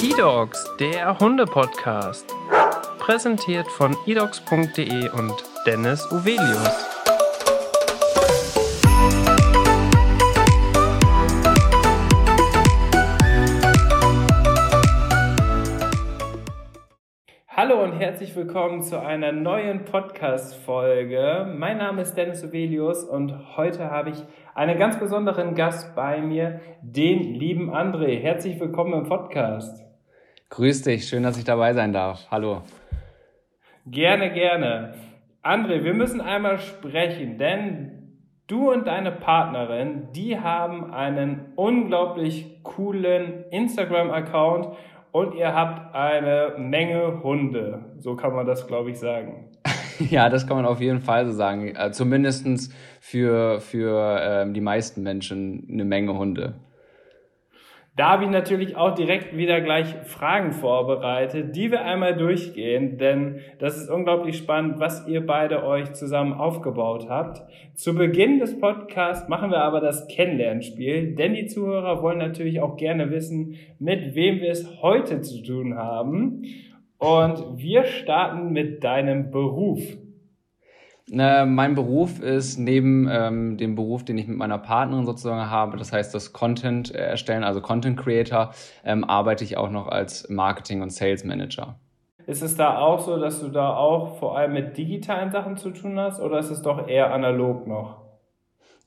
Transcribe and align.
eDogs, 0.00 0.64
der 0.78 1.18
Hunde-Podcast. 1.18 2.32
Präsentiert 3.00 3.66
von 3.66 3.96
edogs.de 4.06 5.10
und 5.10 5.34
Dennis 5.66 6.06
Uvelius. 6.12 6.86
Hallo 17.48 17.82
und 17.82 17.92
herzlich 17.94 18.36
willkommen 18.36 18.82
zu 18.82 19.00
einer 19.00 19.32
neuen 19.32 19.84
Podcast-Folge. 19.84 21.52
Mein 21.58 21.78
Name 21.78 22.02
ist 22.02 22.14
Dennis 22.14 22.44
Uvelius 22.44 23.02
und 23.02 23.56
heute 23.56 23.90
habe 23.90 24.10
ich 24.10 24.24
einen 24.54 24.78
ganz 24.78 24.96
besonderen 25.00 25.56
Gast 25.56 25.96
bei 25.96 26.20
mir, 26.20 26.60
den 26.82 27.34
lieben 27.34 27.74
André. 27.74 28.20
Herzlich 28.20 28.60
willkommen 28.60 28.92
im 28.92 29.08
Podcast. 29.08 29.87
Grüß 30.50 30.82
dich, 30.82 31.06
schön, 31.06 31.22
dass 31.22 31.36
ich 31.36 31.44
dabei 31.44 31.74
sein 31.74 31.92
darf. 31.92 32.26
Hallo. 32.30 32.62
Gerne, 33.86 34.32
gerne. 34.32 34.94
André, 35.42 35.84
wir 35.84 35.92
müssen 35.92 36.20
einmal 36.20 36.58
sprechen, 36.58 37.36
denn 37.36 38.18
du 38.46 38.72
und 38.72 38.86
deine 38.86 39.12
Partnerin, 39.12 40.08
die 40.16 40.40
haben 40.40 40.92
einen 40.92 41.52
unglaublich 41.54 42.62
coolen 42.62 43.44
Instagram-Account 43.50 44.74
und 45.12 45.34
ihr 45.34 45.54
habt 45.54 45.94
eine 45.94 46.54
Menge 46.56 47.22
Hunde. 47.22 47.96
So 47.98 48.16
kann 48.16 48.34
man 48.34 48.46
das, 48.46 48.66
glaube 48.66 48.90
ich, 48.90 48.98
sagen. 48.98 49.50
ja, 49.98 50.30
das 50.30 50.46
kann 50.46 50.56
man 50.56 50.66
auf 50.66 50.80
jeden 50.80 51.00
Fall 51.00 51.26
so 51.26 51.32
sagen. 51.32 51.76
Äh, 51.76 51.92
Zumindest 51.92 52.72
für, 53.00 53.60
für 53.60 54.18
ähm, 54.22 54.54
die 54.54 54.62
meisten 54.62 55.02
Menschen 55.02 55.68
eine 55.70 55.84
Menge 55.84 56.16
Hunde. 56.16 56.54
Da 57.98 58.10
habe 58.10 58.22
ich 58.22 58.30
natürlich 58.30 58.76
auch 58.76 58.94
direkt 58.94 59.36
wieder 59.36 59.60
gleich 59.60 59.92
Fragen 60.04 60.52
vorbereitet, 60.52 61.56
die 61.56 61.72
wir 61.72 61.84
einmal 61.84 62.16
durchgehen, 62.16 62.96
denn 62.96 63.40
das 63.58 63.76
ist 63.76 63.90
unglaublich 63.90 64.38
spannend, 64.38 64.78
was 64.78 65.08
ihr 65.08 65.26
beide 65.26 65.64
euch 65.64 65.94
zusammen 65.94 66.32
aufgebaut 66.32 67.06
habt. 67.08 67.42
Zu 67.74 67.96
Beginn 67.96 68.38
des 68.38 68.56
Podcasts 68.60 69.28
machen 69.28 69.50
wir 69.50 69.64
aber 69.64 69.80
das 69.80 70.06
Kennenlernspiel, 70.06 71.16
denn 71.16 71.34
die 71.34 71.46
Zuhörer 71.46 72.00
wollen 72.00 72.18
natürlich 72.18 72.60
auch 72.60 72.76
gerne 72.76 73.10
wissen, 73.10 73.56
mit 73.80 74.14
wem 74.14 74.38
wir 74.38 74.52
es 74.52 74.80
heute 74.80 75.20
zu 75.22 75.42
tun 75.42 75.76
haben. 75.76 76.44
Und 76.98 77.58
wir 77.58 77.82
starten 77.82 78.52
mit 78.52 78.84
deinem 78.84 79.32
Beruf. 79.32 79.82
Äh, 81.10 81.46
mein 81.46 81.74
Beruf 81.74 82.20
ist 82.20 82.58
neben 82.58 83.08
ähm, 83.10 83.56
dem 83.56 83.74
Beruf, 83.74 84.04
den 84.04 84.18
ich 84.18 84.26
mit 84.26 84.36
meiner 84.36 84.58
Partnerin 84.58 85.06
sozusagen 85.06 85.50
habe, 85.50 85.76
das 85.76 85.92
heißt 85.92 86.14
das 86.14 86.32
Content 86.32 86.94
erstellen, 86.94 87.44
also 87.44 87.60
Content 87.60 87.98
Creator, 87.98 88.52
ähm, 88.84 89.04
arbeite 89.04 89.44
ich 89.44 89.56
auch 89.56 89.70
noch 89.70 89.88
als 89.88 90.28
Marketing- 90.28 90.82
und 90.82 90.90
Sales 90.90 91.24
Manager. 91.24 91.76
Ist 92.26 92.42
es 92.42 92.56
da 92.56 92.78
auch 92.78 93.00
so, 93.00 93.18
dass 93.18 93.40
du 93.40 93.48
da 93.48 93.74
auch 93.74 94.18
vor 94.18 94.36
allem 94.36 94.52
mit 94.52 94.76
digitalen 94.76 95.30
Sachen 95.30 95.56
zu 95.56 95.70
tun 95.70 95.98
hast 95.98 96.20
oder 96.20 96.38
ist 96.38 96.50
es 96.50 96.60
doch 96.60 96.86
eher 96.86 97.12
analog 97.14 97.66
noch? 97.66 98.07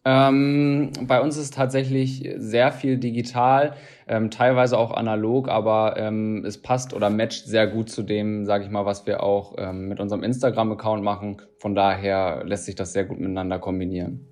Ähm, 0.03 0.91
bei 1.03 1.21
uns 1.21 1.37
ist 1.37 1.53
tatsächlich 1.53 2.27
sehr 2.37 2.71
viel 2.71 2.97
digital, 2.97 3.75
ähm, 4.07 4.31
teilweise 4.31 4.77
auch 4.77 4.91
analog, 4.91 5.47
aber 5.47 5.95
ähm, 5.97 6.43
es 6.43 6.59
passt 6.59 6.95
oder 6.95 7.11
matcht 7.11 7.45
sehr 7.45 7.67
gut 7.67 7.89
zu 7.89 8.01
dem, 8.01 8.45
sage 8.47 8.63
ich 8.63 8.71
mal, 8.71 8.85
was 8.85 9.05
wir 9.05 9.21
auch 9.21 9.55
ähm, 9.59 9.87
mit 9.87 9.99
unserem 9.99 10.23
Instagram-Account 10.23 11.03
machen. 11.03 11.41
Von 11.59 11.75
daher 11.75 12.43
lässt 12.45 12.65
sich 12.65 12.73
das 12.73 12.93
sehr 12.93 13.05
gut 13.05 13.19
miteinander 13.19 13.59
kombinieren. 13.59 14.27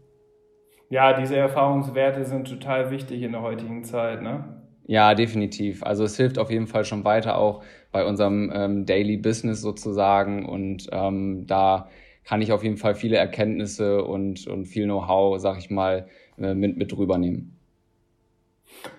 Ja, 0.89 1.14
diese 1.14 1.38
Erfahrungswerte 1.38 2.26
sind 2.26 2.48
total 2.48 2.89
wichtig 2.89 3.22
in 3.22 3.33
der 3.33 3.42
heutigen 3.42 3.83
Zeit, 3.83 4.23
ne? 4.23 4.59
Ja, 4.88 5.14
definitiv. 5.14 5.83
Also 5.83 6.04
es 6.04 6.17
hilft 6.17 6.39
auf 6.39 6.50
jeden 6.50 6.66
Fall 6.66 6.83
schon 6.83 7.04
weiter 7.06 7.38
auch 7.38 7.61
bei 7.92 8.04
unserem 8.04 8.52
ähm, 8.52 8.86
Daily 8.88 9.17
Business 9.17 9.61
sozusagen 9.61 10.48
und 10.48 10.88
ähm, 10.92 11.45
da 11.45 11.89
kann 12.30 12.44
ich 12.44 12.52
auf 12.52 12.64
jeden 12.64 12.78
Fall 12.78 12.94
viele 12.94 13.17
Erkenntnisse 13.17 14.04
und, 14.04 14.45
und 14.45 14.67
viel 14.67 14.84
Know-how, 14.86 15.40
sag 15.40 15.58
ich 15.58 15.72
mal, 15.72 16.08
äh, 16.40 16.54
mit, 16.54 16.78
mit 16.78 16.95
rübernehmen. 16.95 17.58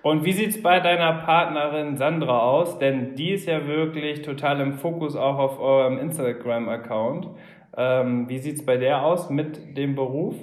Und 0.02 0.24
wie 0.24 0.32
sieht's 0.32 0.60
bei 0.60 0.80
deiner 0.80 1.12
Partnerin 1.12 1.96
Sandra 1.96 2.40
aus? 2.40 2.80
Denn 2.80 3.14
die 3.14 3.30
ist 3.30 3.46
ja 3.46 3.68
wirklich 3.68 4.22
total 4.22 4.60
im 4.60 4.72
Fokus 4.72 5.14
auch 5.14 5.38
auf 5.38 5.60
eurem 5.60 5.98
Instagram-Account. 5.98 7.28
Ähm, 7.76 8.28
wie 8.28 8.38
sieht's 8.38 8.66
bei 8.66 8.76
der 8.78 9.04
aus 9.04 9.30
mit 9.30 9.76
dem 9.76 9.94
Beruf? 9.94 10.34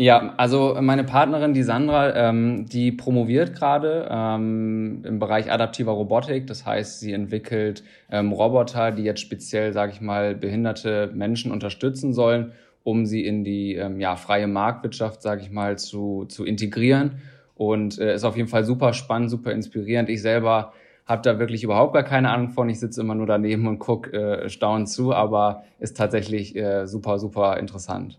Ja, 0.00 0.32
also 0.38 0.78
meine 0.80 1.04
Partnerin, 1.04 1.52
die 1.52 1.62
Sandra, 1.62 2.16
ähm, 2.16 2.64
die 2.64 2.90
promoviert 2.90 3.54
gerade 3.54 4.08
ähm, 4.10 5.02
im 5.04 5.18
Bereich 5.18 5.52
adaptiver 5.52 5.92
Robotik. 5.92 6.46
Das 6.46 6.64
heißt, 6.64 7.00
sie 7.00 7.12
entwickelt 7.12 7.84
ähm, 8.10 8.32
Roboter, 8.32 8.92
die 8.92 9.02
jetzt 9.02 9.20
speziell, 9.20 9.74
sage 9.74 9.92
ich 9.92 10.00
mal, 10.00 10.34
behinderte 10.34 11.10
Menschen 11.12 11.52
unterstützen 11.52 12.14
sollen, 12.14 12.52
um 12.82 13.04
sie 13.04 13.26
in 13.26 13.44
die 13.44 13.74
ähm, 13.74 14.00
ja, 14.00 14.16
freie 14.16 14.46
Marktwirtschaft, 14.46 15.20
sage 15.20 15.42
ich 15.42 15.50
mal, 15.50 15.76
zu, 15.76 16.24
zu 16.30 16.46
integrieren. 16.46 17.20
Und 17.54 17.98
äh, 17.98 18.14
ist 18.14 18.24
auf 18.24 18.38
jeden 18.38 18.48
Fall 18.48 18.64
super 18.64 18.94
spannend, 18.94 19.28
super 19.28 19.52
inspirierend. 19.52 20.08
Ich 20.08 20.22
selber 20.22 20.72
habe 21.04 21.20
da 21.20 21.38
wirklich 21.38 21.62
überhaupt 21.62 21.92
gar 21.92 22.04
keine 22.04 22.30
Ahnung 22.30 22.48
von. 22.48 22.70
Ich 22.70 22.80
sitze 22.80 23.02
immer 23.02 23.14
nur 23.14 23.26
daneben 23.26 23.66
und 23.66 23.78
gucke 23.78 24.16
äh, 24.16 24.48
staunend 24.48 24.88
zu, 24.88 25.12
aber 25.12 25.64
ist 25.78 25.98
tatsächlich 25.98 26.56
äh, 26.56 26.86
super, 26.86 27.18
super 27.18 27.58
interessant. 27.58 28.18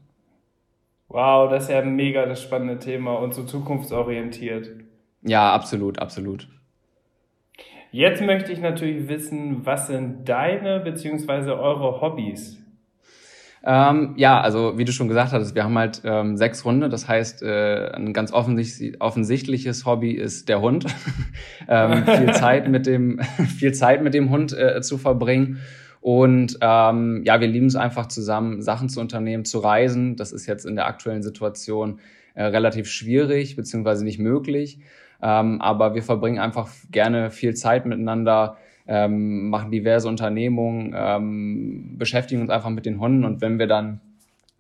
Wow, 1.14 1.50
das 1.50 1.64
ist 1.64 1.70
ja 1.70 1.82
mega 1.82 2.26
das 2.26 2.42
spannende 2.42 2.80
Thema 2.80 3.16
und 3.16 3.34
so 3.34 3.44
zukunftsorientiert. 3.44 4.70
Ja, 5.24 5.52
absolut, 5.54 6.00
absolut. 6.00 6.48
Jetzt 7.92 8.22
möchte 8.22 8.54
ich 8.54 8.62
natürlich 8.62 9.10
wissen, 9.10 9.66
was 9.66 9.88
sind 9.88 10.30
deine 10.30 10.80
bzw. 10.80 11.52
eure 11.52 12.00
Hobbys? 12.00 12.62
Ähm, 13.64 14.14
ja, 14.16 14.40
also 14.40 14.78
wie 14.78 14.86
du 14.86 14.94
schon 14.94 15.10
gesagt 15.10 15.34
hattest, 15.34 15.54
wir 15.54 15.66
haben 15.66 15.78
halt 15.78 16.02
ähm, 16.06 16.38
sechs 16.38 16.64
Hunde. 16.64 16.88
Das 16.88 17.10
heißt, 17.10 17.44
äh, 17.44 17.92
ein 17.92 18.14
ganz 18.14 18.32
offensichtlich, 18.32 19.02
offensichtliches 19.02 19.86
Hobby 19.86 20.14
ist 20.14 20.48
der 20.48 20.62
Hund. 20.62 20.86
ähm, 21.68 22.06
viel 22.06 22.34
Zeit 22.34 22.70
mit 22.70 22.88
dem, 22.88 23.20
viel 23.60 23.74
Zeit 23.74 24.02
mit 24.02 24.14
dem 24.14 24.30
Hund 24.30 24.58
äh, 24.58 24.82
zu 24.82 24.98
verbringen. 24.98 25.60
Und 26.02 26.58
ähm, 26.62 27.22
ja, 27.26 27.40
wir 27.40 27.48
lieben 27.48 27.68
es 27.68 27.76
einfach 27.76 28.08
zusammen, 28.08 28.62
Sachen 28.62 28.90
zu 28.90 29.00
unternehmen, 29.00 29.46
zu 29.46 29.60
reisen. 29.60 30.16
Das 30.16 30.32
ist 30.32 30.48
jetzt 30.48 30.66
in 30.66 30.76
der 30.76 30.88
aktuellen 30.88 31.22
Situation 31.22 32.00
äh, 32.34 32.44
relativ 32.44 32.88
schwierig, 32.88 33.56
beziehungsweise 33.56 34.04
nicht 34.04 34.20
möglich. 34.20 34.80
Ähm, 35.22 35.62
aber 35.62 35.94
wir 35.94 36.02
verbringen 36.02 36.40
einfach 36.40 36.70
gerne 36.90 37.30
viel 37.30 37.54
Zeit 37.54 37.86
miteinander, 37.86 38.58
ähm, 38.88 39.50
machen 39.50 39.70
diverse 39.70 40.08
Unternehmungen, 40.08 40.96
ähm, 40.98 41.98
beschäftigen 42.00 42.42
uns 42.42 42.50
einfach 42.50 42.72
mit 42.72 42.88
den 42.88 43.00
Hunden. 43.00 43.24
Und 43.24 43.42
wenn 43.42 43.60
wir 43.60 43.68
dann 43.68 44.02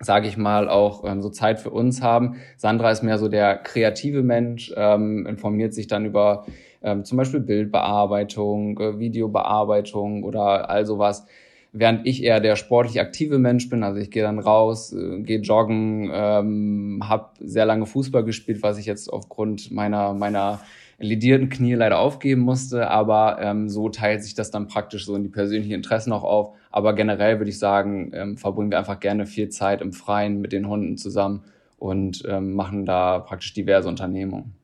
sage 0.03 0.27
ich 0.27 0.35
mal, 0.35 0.67
auch 0.67 1.03
ähm, 1.05 1.21
so 1.21 1.29
Zeit 1.29 1.59
für 1.59 1.69
uns 1.69 2.01
haben. 2.01 2.37
Sandra 2.57 2.91
ist 2.91 3.03
mehr 3.03 3.17
so 3.17 3.27
der 3.27 3.55
kreative 3.57 4.23
Mensch, 4.23 4.73
ähm, 4.75 5.25
informiert 5.27 5.73
sich 5.73 5.87
dann 5.87 6.05
über 6.05 6.45
ähm, 6.81 7.05
zum 7.05 7.17
Beispiel 7.17 7.39
Bildbearbeitung, 7.39 8.79
äh, 8.79 8.99
Videobearbeitung 8.99 10.23
oder 10.23 10.69
all 10.69 10.85
sowas. 10.85 11.25
Während 11.73 12.05
ich 12.05 12.23
eher 12.23 12.41
der 12.41 12.57
sportlich 12.57 12.99
aktive 12.99 13.39
Mensch 13.39 13.69
bin, 13.69 13.83
also 13.83 13.99
ich 13.99 14.11
gehe 14.11 14.23
dann 14.23 14.39
raus, 14.39 14.91
äh, 14.93 15.21
gehe 15.21 15.39
joggen, 15.39 16.11
ähm, 16.13 16.99
habe 17.07 17.29
sehr 17.39 17.65
lange 17.65 17.85
Fußball 17.85 18.25
gespielt, 18.25 18.61
was 18.61 18.77
ich 18.77 18.85
jetzt 18.85 19.11
aufgrund 19.11 19.71
meiner 19.71 20.13
meiner 20.13 20.59
ledierten 21.01 21.49
Knie 21.49 21.73
leider 21.73 21.99
aufgeben 21.99 22.41
musste, 22.41 22.89
aber 22.89 23.39
ähm, 23.41 23.69
so 23.69 23.89
teilt 23.89 24.23
sich 24.23 24.35
das 24.35 24.51
dann 24.51 24.67
praktisch 24.67 25.05
so 25.05 25.15
in 25.15 25.23
die 25.23 25.29
persönlichen 25.29 25.73
Interessen 25.73 26.13
auch 26.13 26.23
auf. 26.23 26.55
Aber 26.69 26.93
generell 26.93 27.39
würde 27.39 27.49
ich 27.49 27.59
sagen, 27.59 28.11
ähm, 28.13 28.37
verbringen 28.37 28.71
wir 28.71 28.77
einfach 28.77 28.99
gerne 28.99 29.25
viel 29.25 29.49
Zeit 29.49 29.81
im 29.81 29.93
Freien 29.93 30.41
mit 30.41 30.53
den 30.53 30.67
Hunden 30.67 30.97
zusammen 30.97 31.43
und 31.77 32.23
ähm, 32.27 32.53
machen 32.53 32.85
da 32.85 33.19
praktisch 33.19 33.53
diverse 33.53 33.89
Unternehmungen. 33.89 34.60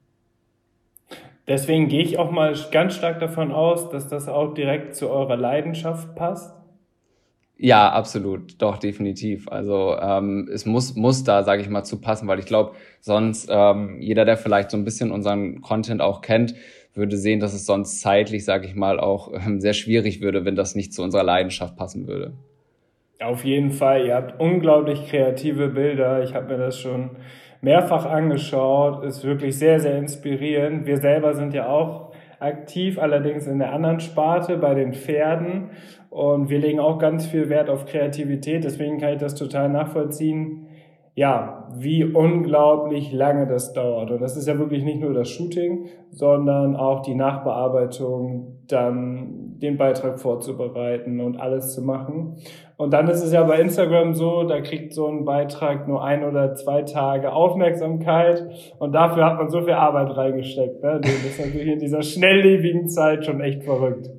Deswegen 1.48 1.88
gehe 1.88 2.02
ich 2.02 2.18
auch 2.18 2.32
mal 2.32 2.54
ganz 2.72 2.96
stark 2.96 3.20
davon 3.20 3.52
aus, 3.52 3.90
dass 3.90 4.08
das 4.08 4.28
auch 4.28 4.54
direkt 4.54 4.96
zu 4.96 5.10
eurer 5.10 5.38
Leidenschaft 5.38 6.16
passt. 6.16 6.54
Ja, 7.60 7.90
absolut, 7.90 8.62
doch 8.62 8.78
definitiv. 8.78 9.48
Also 9.50 9.98
ähm, 10.00 10.48
es 10.54 10.66
muss 10.66 10.96
muss 10.96 11.24
da, 11.24 11.44
sage 11.44 11.62
ich 11.62 11.70
mal, 11.70 11.84
zu 11.84 12.00
passen, 12.00 12.28
weil 12.28 12.38
ich 12.38 12.46
glaube, 12.46 12.74
sonst 13.00 13.50
ähm, 13.52 14.00
jeder, 14.00 14.26
der 14.26 14.38
vielleicht 14.38 14.70
so 14.70 14.78
ein 14.78 14.84
bisschen 14.84 15.12
unseren 15.12 15.62
Content 15.62 16.02
auch 16.02 16.22
kennt, 16.22 16.54
würde 16.94 17.18
sehen, 17.18 17.40
dass 17.40 17.54
es 17.54 17.66
sonst 17.66 18.02
zeitlich, 18.02 18.46
sage 18.46 18.68
ich 18.68 18.76
mal, 18.76 19.00
auch 19.00 19.32
ähm, 19.34 19.60
sehr 19.60 19.74
schwierig 19.74 20.22
würde, 20.22 20.46
wenn 20.46 20.56
das 20.56 20.76
nicht 20.76 20.94
zu 20.94 21.02
unserer 21.02 21.24
Leidenschaft 21.24 21.76
passen 21.78 22.08
würde. 22.08 22.34
Auf 23.20 23.44
jeden 23.44 23.72
Fall, 23.72 24.06
ihr 24.06 24.16
habt 24.16 24.40
unglaublich 24.40 25.08
kreative 25.08 25.70
Bilder. 25.70 26.24
Ich 26.24 26.36
habe 26.36 26.54
mir 26.54 26.58
das 26.60 26.80
schon 26.80 27.12
mehrfach 27.62 28.06
angeschaut, 28.06 29.04
ist 29.04 29.24
wirklich 29.24 29.58
sehr, 29.58 29.80
sehr 29.80 29.98
inspirierend. 29.98 30.86
Wir 30.86 30.98
selber 30.98 31.34
sind 31.34 31.54
ja 31.54 31.68
auch 31.70 32.12
aktiv, 32.40 33.00
allerdings 33.00 33.48
in 33.48 33.60
der 33.60 33.74
anderen 33.74 34.00
Sparte 34.00 34.58
bei 34.58 34.76
den 34.76 34.94
Pferden 34.94 35.72
und 36.10 36.50
wir 36.50 36.60
legen 36.60 36.80
auch 36.80 37.00
ganz 37.00 37.26
viel 37.26 37.50
Wert 37.50 37.70
auf 37.70 37.86
Kreativität, 37.86 38.64
deswegen 38.64 39.00
kann 39.00 39.14
ich 39.14 39.20
das 39.20 39.36
total 39.36 39.70
nachvollziehen. 39.70 40.68
ja, 41.18 41.68
wie 41.76 42.04
unglaublich 42.04 43.12
lange 43.12 43.48
das 43.48 43.74
dauert. 43.74 44.12
Und 44.12 44.22
das 44.22 44.38
ist 44.38 44.48
ja 44.48 44.60
wirklich 44.60 44.84
nicht 44.84 45.02
nur 45.02 45.16
das 45.16 45.28
Shooting, 45.28 45.88
sondern 46.12 46.76
auch 46.76 47.02
die 47.02 47.16
Nachbearbeitung, 47.16 48.60
dann 48.68 49.58
den 49.58 49.78
Beitrag 49.78 50.20
vorzubereiten 50.20 51.20
und 51.20 51.38
alles 51.38 51.74
zu 51.74 51.82
machen. 51.82 52.36
Und 52.78 52.94
dann 52.94 53.08
ist 53.08 53.24
es 53.24 53.34
ja 53.34 53.42
bei 53.44 53.60
Instagram 53.60 54.14
so, 54.14 54.44
da 54.44 54.62
kriegt 54.62 54.94
so 54.94 55.08
ein 55.08 55.26
Beitrag 55.26 55.88
nur 55.88 56.04
ein 56.04 56.24
oder 56.24 56.54
zwei 56.54 56.84
Tage 56.84 57.32
Aufmerksamkeit 57.34 58.44
und 58.78 58.92
dafür 58.92 59.26
hat 59.26 59.38
man 59.38 59.50
so 59.50 59.62
viel 59.62 59.74
Arbeit 59.74 60.16
reingesteckt. 60.16 60.84
Ne? 60.84 61.00
Das 61.02 61.12
ist 61.12 61.40
natürlich 61.40 61.70
in 61.70 61.80
dieser 61.80 62.04
schnelllebigen 62.04 62.88
Zeit 62.88 63.26
schon 63.26 63.42
echt 63.42 63.64
verrückt. 63.64 64.12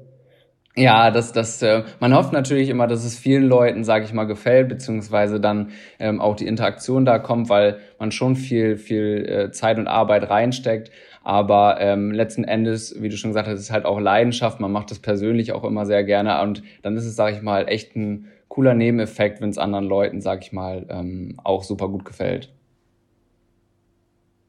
Ja, 0.75 1.11
das, 1.11 1.33
das, 1.33 1.63
äh, 1.63 1.83
man 1.99 2.15
hofft 2.15 2.33
natürlich 2.33 2.69
immer, 2.69 2.87
dass 2.87 3.05
es 3.05 3.19
vielen 3.19 3.45
Leuten, 3.45 3.83
sage 3.85 4.05
ich 4.05 4.13
mal, 4.13 4.25
gefällt, 4.25 4.69
beziehungsweise 4.69 5.41
dann 5.41 5.71
ähm, 5.99 6.21
auch 6.21 6.37
die 6.37 6.47
Interaktion 6.47 7.05
da 7.05 7.19
kommt, 7.19 7.49
weil 7.49 7.79
man 7.99 8.13
schon 8.13 8.37
viel, 8.37 8.77
viel 8.77 9.25
äh, 9.29 9.51
Zeit 9.51 9.79
und 9.79 9.89
Arbeit 9.89 10.31
reinsteckt. 10.31 10.91
Aber 11.29 11.79
ähm, 11.79 12.11
letzten 12.11 12.45
Endes, 12.45 13.03
wie 13.03 13.11
du 13.11 13.19
schon 13.19 13.33
gesagt 13.33 13.49
hast, 13.49 13.61
ist 13.61 13.71
halt 13.71 13.85
auch 13.85 14.01
Leidenschaft. 14.01 14.61
Man 14.61 14.73
macht 14.73 14.91
das 14.91 14.99
persönlich 14.99 15.53
auch 15.53 15.63
immer 15.63 15.85
sehr 15.85 16.03
gerne 16.03 16.41
und 16.41 16.63
dann 16.81 16.97
ist 16.97 17.05
es, 17.05 17.17
sage 17.17 17.37
ich 17.37 17.43
mal, 17.43 17.69
echt 17.69 17.95
ein 17.97 18.29
cooler 18.49 18.73
Nebeneffekt, 18.73 19.43
wenn 19.43 19.51
es 19.51 19.59
anderen 19.59 19.85
Leuten, 19.85 20.23
sage 20.23 20.41
ich 20.43 20.53
mal, 20.55 20.87
ähm, 20.89 21.39
auch 21.45 21.65
super 21.65 21.91
gut 21.91 22.07
gefällt. 22.07 22.51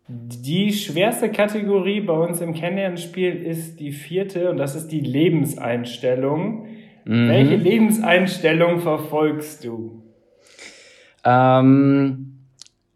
Die 0.07 0.71
schwerste 0.71 1.29
Kategorie 1.29 1.99
bei 1.99 2.13
uns 2.13 2.39
im 2.39 2.53
Kennenlernspiel 2.53 3.35
ist 3.35 3.81
die 3.81 3.91
vierte 3.91 4.49
und 4.49 4.55
das 4.55 4.75
ist 4.75 4.87
die 4.87 5.01
Lebenseinstellung. 5.01 6.67
Mhm. 7.03 7.27
Welche 7.27 7.55
Lebenseinstellung 7.57 8.79
verfolgst 8.79 9.65
du? 9.65 10.01
Ähm, 11.25 12.38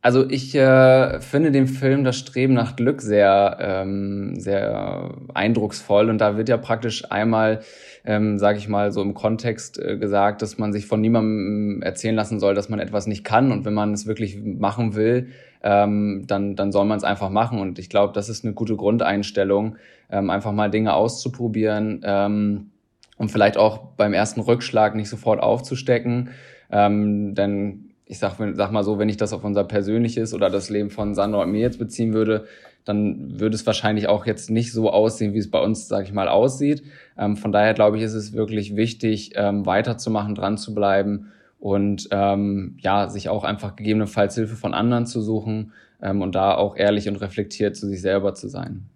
also 0.03 0.29
ich 0.29 0.53
äh, 0.53 1.19
finde 1.21 1.51
den 1.51 1.65
Film 1.65 2.03
Das 2.03 2.17
Streben 2.17 2.53
nach 2.53 2.75
Glück 2.75 3.01
sehr, 3.01 3.57
ähm, 3.59 4.39
sehr 4.39 5.15
eindrucksvoll 5.33 6.09
und 6.11 6.19
da 6.19 6.37
wird 6.37 6.49
ja 6.49 6.57
praktisch 6.57 7.11
einmal 7.11 7.61
ähm, 8.05 8.37
sage 8.37 8.57
ich 8.57 8.67
mal, 8.67 8.91
so 8.91 9.01
im 9.01 9.13
Kontext 9.13 9.79
äh, 9.79 9.97
gesagt, 9.97 10.41
dass 10.41 10.57
man 10.57 10.73
sich 10.73 10.85
von 10.85 10.99
niemandem 10.99 11.81
erzählen 11.81 12.15
lassen 12.15 12.39
soll, 12.39 12.53
dass 12.53 12.69
man 12.69 12.79
etwas 12.79 13.07
nicht 13.07 13.23
kann. 13.23 13.51
Und 13.51 13.65
wenn 13.65 13.73
man 13.73 13.93
es 13.93 14.05
wirklich 14.05 14.37
machen 14.43 14.95
will, 14.95 15.29
ähm, 15.63 16.25
dann, 16.27 16.55
dann 16.55 16.71
soll 16.71 16.85
man 16.85 16.97
es 16.97 17.05
einfach 17.05 17.29
machen. 17.29 17.59
Und 17.59 17.79
ich 17.79 17.89
glaube, 17.89 18.13
das 18.13 18.27
ist 18.27 18.43
eine 18.43 18.53
gute 18.53 18.75
Grundeinstellung, 18.75 19.77
ähm, 20.11 20.29
einfach 20.29 20.51
mal 20.51 20.69
Dinge 20.69 20.93
auszuprobieren 20.93 22.01
ähm, 22.03 22.71
und 23.17 23.31
vielleicht 23.31 23.57
auch 23.57 23.77
beim 23.95 24.13
ersten 24.13 24.41
Rückschlag 24.41 24.95
nicht 24.95 25.09
sofort 25.09 25.41
aufzustecken. 25.41 26.31
Ähm, 26.71 27.35
denn 27.35 27.92
ich 28.05 28.19
sag, 28.19 28.35
sag 28.37 28.71
mal 28.71 28.83
so, 28.83 28.99
wenn 28.99 29.09
ich 29.09 29.17
das 29.17 29.33
auf 29.33 29.43
unser 29.43 29.63
persönliches 29.63 30.33
oder 30.33 30.49
das 30.49 30.69
Leben 30.69 30.89
von 30.89 31.15
Sandra 31.15 31.43
und 31.43 31.51
mir 31.51 31.61
jetzt 31.61 31.79
beziehen 31.79 32.13
würde, 32.13 32.45
dann 32.85 33.39
würde 33.39 33.55
es 33.55 33.65
wahrscheinlich 33.65 34.07
auch 34.07 34.25
jetzt 34.25 34.49
nicht 34.49 34.73
so 34.73 34.91
aussehen, 34.91 35.33
wie 35.33 35.39
es 35.39 35.49
bei 35.49 35.61
uns, 35.61 35.87
sage 35.87 36.03
ich 36.03 36.13
mal, 36.13 36.27
aussieht. 36.27 36.83
Ähm, 37.17 37.37
von 37.37 37.51
daher 37.51 37.73
glaube 37.73 37.97
ich, 37.97 38.03
ist 38.03 38.13
es 38.13 38.33
wirklich 38.33 38.75
wichtig, 38.75 39.31
ähm, 39.35 39.65
weiterzumachen, 39.65 40.35
dran 40.35 40.57
zu 40.57 40.75
bleiben 40.75 41.31
und 41.59 42.09
ähm, 42.11 42.75
ja, 42.79 43.07
sich 43.07 43.29
auch 43.29 43.45
einfach 43.45 43.75
gegebenenfalls 43.77 44.35
Hilfe 44.35 44.55
von 44.55 44.73
anderen 44.73 45.05
zu 45.05 45.21
suchen 45.21 45.71
ähm, 46.01 46.21
und 46.21 46.35
da 46.35 46.55
auch 46.55 46.75
ehrlich 46.75 47.07
und 47.07 47.15
reflektiert 47.15 47.77
zu 47.77 47.87
sich 47.87 48.01
selber 48.01 48.33
zu 48.33 48.49
sein. 48.49 48.89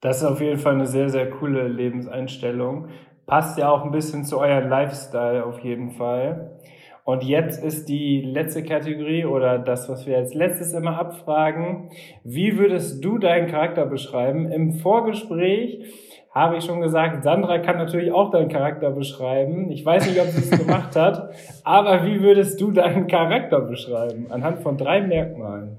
Das 0.00 0.18
ist 0.18 0.24
auf 0.24 0.40
jeden 0.40 0.58
Fall 0.58 0.74
eine 0.74 0.88
sehr, 0.88 1.08
sehr 1.08 1.30
coole 1.30 1.68
Lebenseinstellung. 1.68 2.88
Passt 3.26 3.58
ja 3.58 3.70
auch 3.70 3.84
ein 3.84 3.92
bisschen 3.92 4.24
zu 4.24 4.38
eurem 4.38 4.68
Lifestyle 4.68 5.44
auf 5.44 5.60
jeden 5.60 5.90
Fall. 5.92 6.58
Und 7.04 7.24
jetzt 7.24 7.62
ist 7.62 7.88
die 7.88 8.20
letzte 8.20 8.62
Kategorie 8.62 9.24
oder 9.24 9.58
das, 9.58 9.88
was 9.88 10.06
wir 10.06 10.16
als 10.16 10.34
letztes 10.34 10.72
immer 10.72 10.98
abfragen. 10.98 11.90
Wie 12.22 12.58
würdest 12.58 13.04
du 13.04 13.18
deinen 13.18 13.48
Charakter 13.48 13.86
beschreiben? 13.86 14.50
Im 14.50 14.74
Vorgespräch 14.74 15.84
habe 16.30 16.56
ich 16.56 16.64
schon 16.64 16.80
gesagt, 16.80 17.24
Sandra 17.24 17.58
kann 17.58 17.76
natürlich 17.76 18.12
auch 18.12 18.30
deinen 18.30 18.48
Charakter 18.48 18.90
beschreiben. 18.90 19.70
Ich 19.70 19.84
weiß 19.84 20.06
nicht, 20.06 20.20
ob 20.20 20.28
sie 20.28 20.48
es 20.48 20.50
gemacht 20.66 20.94
hat, 20.94 21.30
aber 21.64 22.06
wie 22.06 22.22
würdest 22.22 22.60
du 22.60 22.70
deinen 22.70 23.08
Charakter 23.08 23.60
beschreiben? 23.60 24.26
Anhand 24.30 24.60
von 24.60 24.76
drei 24.76 25.02
Merkmalen. 25.02 25.78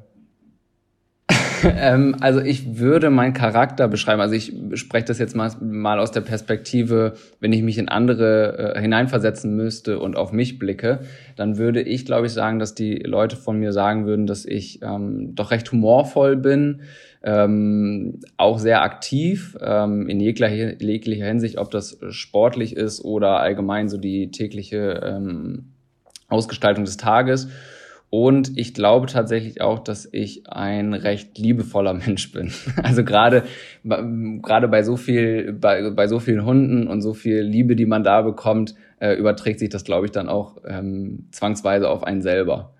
ähm, 1.77 2.15
also 2.19 2.39
ich 2.39 2.77
würde 2.77 3.09
meinen 3.09 3.33
Charakter 3.33 3.87
beschreiben. 3.87 4.21
Also 4.21 4.35
ich 4.35 4.53
spreche 4.75 5.05
das 5.05 5.19
jetzt 5.19 5.35
mal, 5.35 5.51
mal 5.61 5.99
aus 5.99 6.11
der 6.11 6.21
Perspektive, 6.21 7.13
wenn 7.39 7.53
ich 7.53 7.61
mich 7.61 7.77
in 7.77 7.89
andere 7.89 8.75
äh, 8.75 8.81
hineinversetzen 8.81 9.55
müsste 9.55 9.99
und 9.99 10.15
auf 10.15 10.31
mich 10.31 10.59
blicke, 10.59 10.99
dann 11.35 11.57
würde 11.57 11.81
ich, 11.81 12.05
glaube 12.05 12.27
ich, 12.27 12.33
sagen, 12.33 12.59
dass 12.59 12.75
die 12.75 12.95
Leute 12.95 13.35
von 13.35 13.59
mir 13.59 13.71
sagen 13.71 14.05
würden, 14.05 14.27
dass 14.27 14.45
ich 14.45 14.81
ähm, 14.81 15.35
doch 15.35 15.51
recht 15.51 15.71
humorvoll 15.71 16.35
bin, 16.35 16.81
ähm, 17.23 18.19
auch 18.37 18.59
sehr 18.59 18.81
aktiv 18.81 19.57
ähm, 19.61 20.09
in 20.09 20.19
jeglicher, 20.19 20.81
jeglicher 20.81 21.25
Hinsicht, 21.25 21.57
ob 21.57 21.71
das 21.71 21.97
sportlich 22.09 22.75
ist 22.75 23.03
oder 23.03 23.39
allgemein 23.39 23.87
so 23.87 23.97
die 23.97 24.31
tägliche 24.31 25.01
ähm, 25.03 25.73
Ausgestaltung 26.27 26.83
des 26.83 26.97
Tages 26.97 27.47
und 28.13 28.59
ich 28.59 28.75
glaube 28.75 29.07
tatsächlich 29.07 29.59
auch, 29.61 29.79
dass 29.79 30.07
ich 30.11 30.43
ein 30.47 30.93
recht 30.93 31.35
liebevoller 31.39 31.93
Mensch 32.05 32.31
bin. 32.31 32.51
Also 32.83 33.03
gerade 33.03 33.41
gerade 33.83 34.67
bei 34.67 34.83
so 34.83 34.97
viel 34.97 35.51
bei, 35.51 35.89
bei 35.89 36.05
so 36.05 36.19
vielen 36.19 36.45
Hunden 36.45 36.87
und 36.87 37.01
so 37.01 37.15
viel 37.15 37.41
Liebe, 37.41 37.75
die 37.75 37.87
man 37.87 38.03
da 38.03 38.21
bekommt, 38.21 38.75
äh, 38.99 39.15
überträgt 39.15 39.57
sich 39.57 39.69
das, 39.69 39.83
glaube 39.83 40.05
ich, 40.05 40.11
dann 40.11 40.29
auch 40.29 40.57
ähm, 40.63 41.27
zwangsweise 41.31 41.89
auf 41.89 42.03
einen 42.03 42.21
selber. 42.21 42.75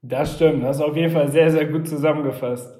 Das 0.00 0.36
stimmt. 0.36 0.64
Das 0.64 0.76
ist 0.76 0.82
auf 0.82 0.96
jeden 0.96 1.12
Fall 1.12 1.30
sehr 1.30 1.50
sehr 1.50 1.66
gut 1.66 1.86
zusammengefasst. 1.86 2.79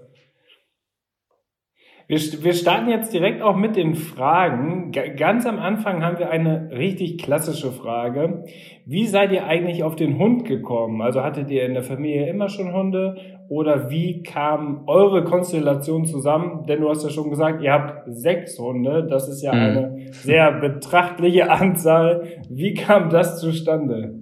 Wir, 2.11 2.19
wir 2.43 2.55
starten 2.55 2.91
jetzt 2.91 3.13
direkt 3.13 3.41
auch 3.41 3.55
mit 3.55 3.77
den 3.77 3.95
Fragen. 3.95 4.91
Ganz 5.17 5.47
am 5.47 5.61
Anfang 5.61 6.05
haben 6.05 6.19
wir 6.19 6.29
eine 6.29 6.73
richtig 6.73 7.19
klassische 7.19 7.71
Frage. 7.71 8.43
Wie 8.85 9.07
seid 9.07 9.31
ihr 9.31 9.47
eigentlich 9.47 9.85
auf 9.85 9.95
den 9.95 10.19
Hund 10.19 10.45
gekommen? 10.45 11.03
Also 11.03 11.23
hattet 11.23 11.53
ihr 11.53 11.65
in 11.65 11.75
der 11.75 11.85
Familie 11.85 12.29
immer 12.29 12.49
schon 12.49 12.73
Hunde 12.73 13.15
oder 13.49 13.91
wie 13.91 14.25
kam 14.25 14.89
eure 14.89 15.23
Konstellation 15.23 16.05
zusammen? 16.05 16.67
Denn 16.67 16.81
du 16.81 16.89
hast 16.89 17.05
ja 17.05 17.11
schon 17.11 17.31
gesagt, 17.31 17.63
ihr 17.63 17.73
habt 17.73 18.03
sechs 18.09 18.59
Hunde. 18.59 19.07
Das 19.09 19.29
ist 19.29 19.43
ja 19.43 19.53
mhm. 19.53 19.61
eine 19.61 20.07
sehr 20.11 20.51
betrachtliche 20.51 21.49
Anzahl. 21.53 22.25
Wie 22.49 22.75
kam 22.75 23.11
das 23.11 23.39
zustande? 23.39 24.20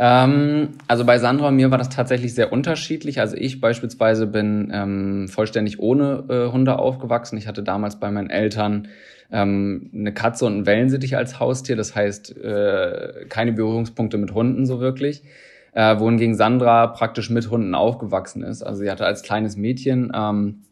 Ähm, 0.00 0.68
also 0.86 1.04
bei 1.04 1.18
Sandra 1.18 1.48
und 1.48 1.56
mir 1.56 1.72
war 1.72 1.78
das 1.78 1.88
tatsächlich 1.88 2.32
sehr 2.32 2.52
unterschiedlich. 2.52 3.18
Also 3.20 3.36
ich 3.36 3.60
beispielsweise 3.60 4.28
bin 4.28 4.70
ähm, 4.72 5.28
vollständig 5.28 5.80
ohne 5.80 6.24
äh, 6.28 6.52
Hunde 6.52 6.78
aufgewachsen. 6.78 7.36
Ich 7.36 7.48
hatte 7.48 7.64
damals 7.64 7.98
bei 7.98 8.10
meinen 8.12 8.30
Eltern 8.30 8.88
ähm, 9.32 9.90
eine 9.92 10.14
Katze 10.14 10.46
und 10.46 10.52
einen 10.52 10.66
Wellensittich 10.66 11.16
als 11.16 11.40
Haustier. 11.40 11.74
Das 11.74 11.96
heißt, 11.96 12.36
äh, 12.36 13.26
keine 13.28 13.52
Berührungspunkte 13.52 14.18
mit 14.18 14.32
Hunden 14.32 14.66
so 14.66 14.78
wirklich. 14.78 15.24
Äh, 15.72 15.98
wohingegen 15.98 16.36
Sandra 16.36 16.86
praktisch 16.86 17.28
mit 17.28 17.50
Hunden 17.50 17.74
aufgewachsen 17.74 18.42
ist. 18.42 18.62
Also 18.62 18.82
sie 18.82 18.90
hatte 18.90 19.04
als 19.04 19.22
kleines 19.22 19.56
Mädchen 19.56 20.12
ähm, 20.14 20.62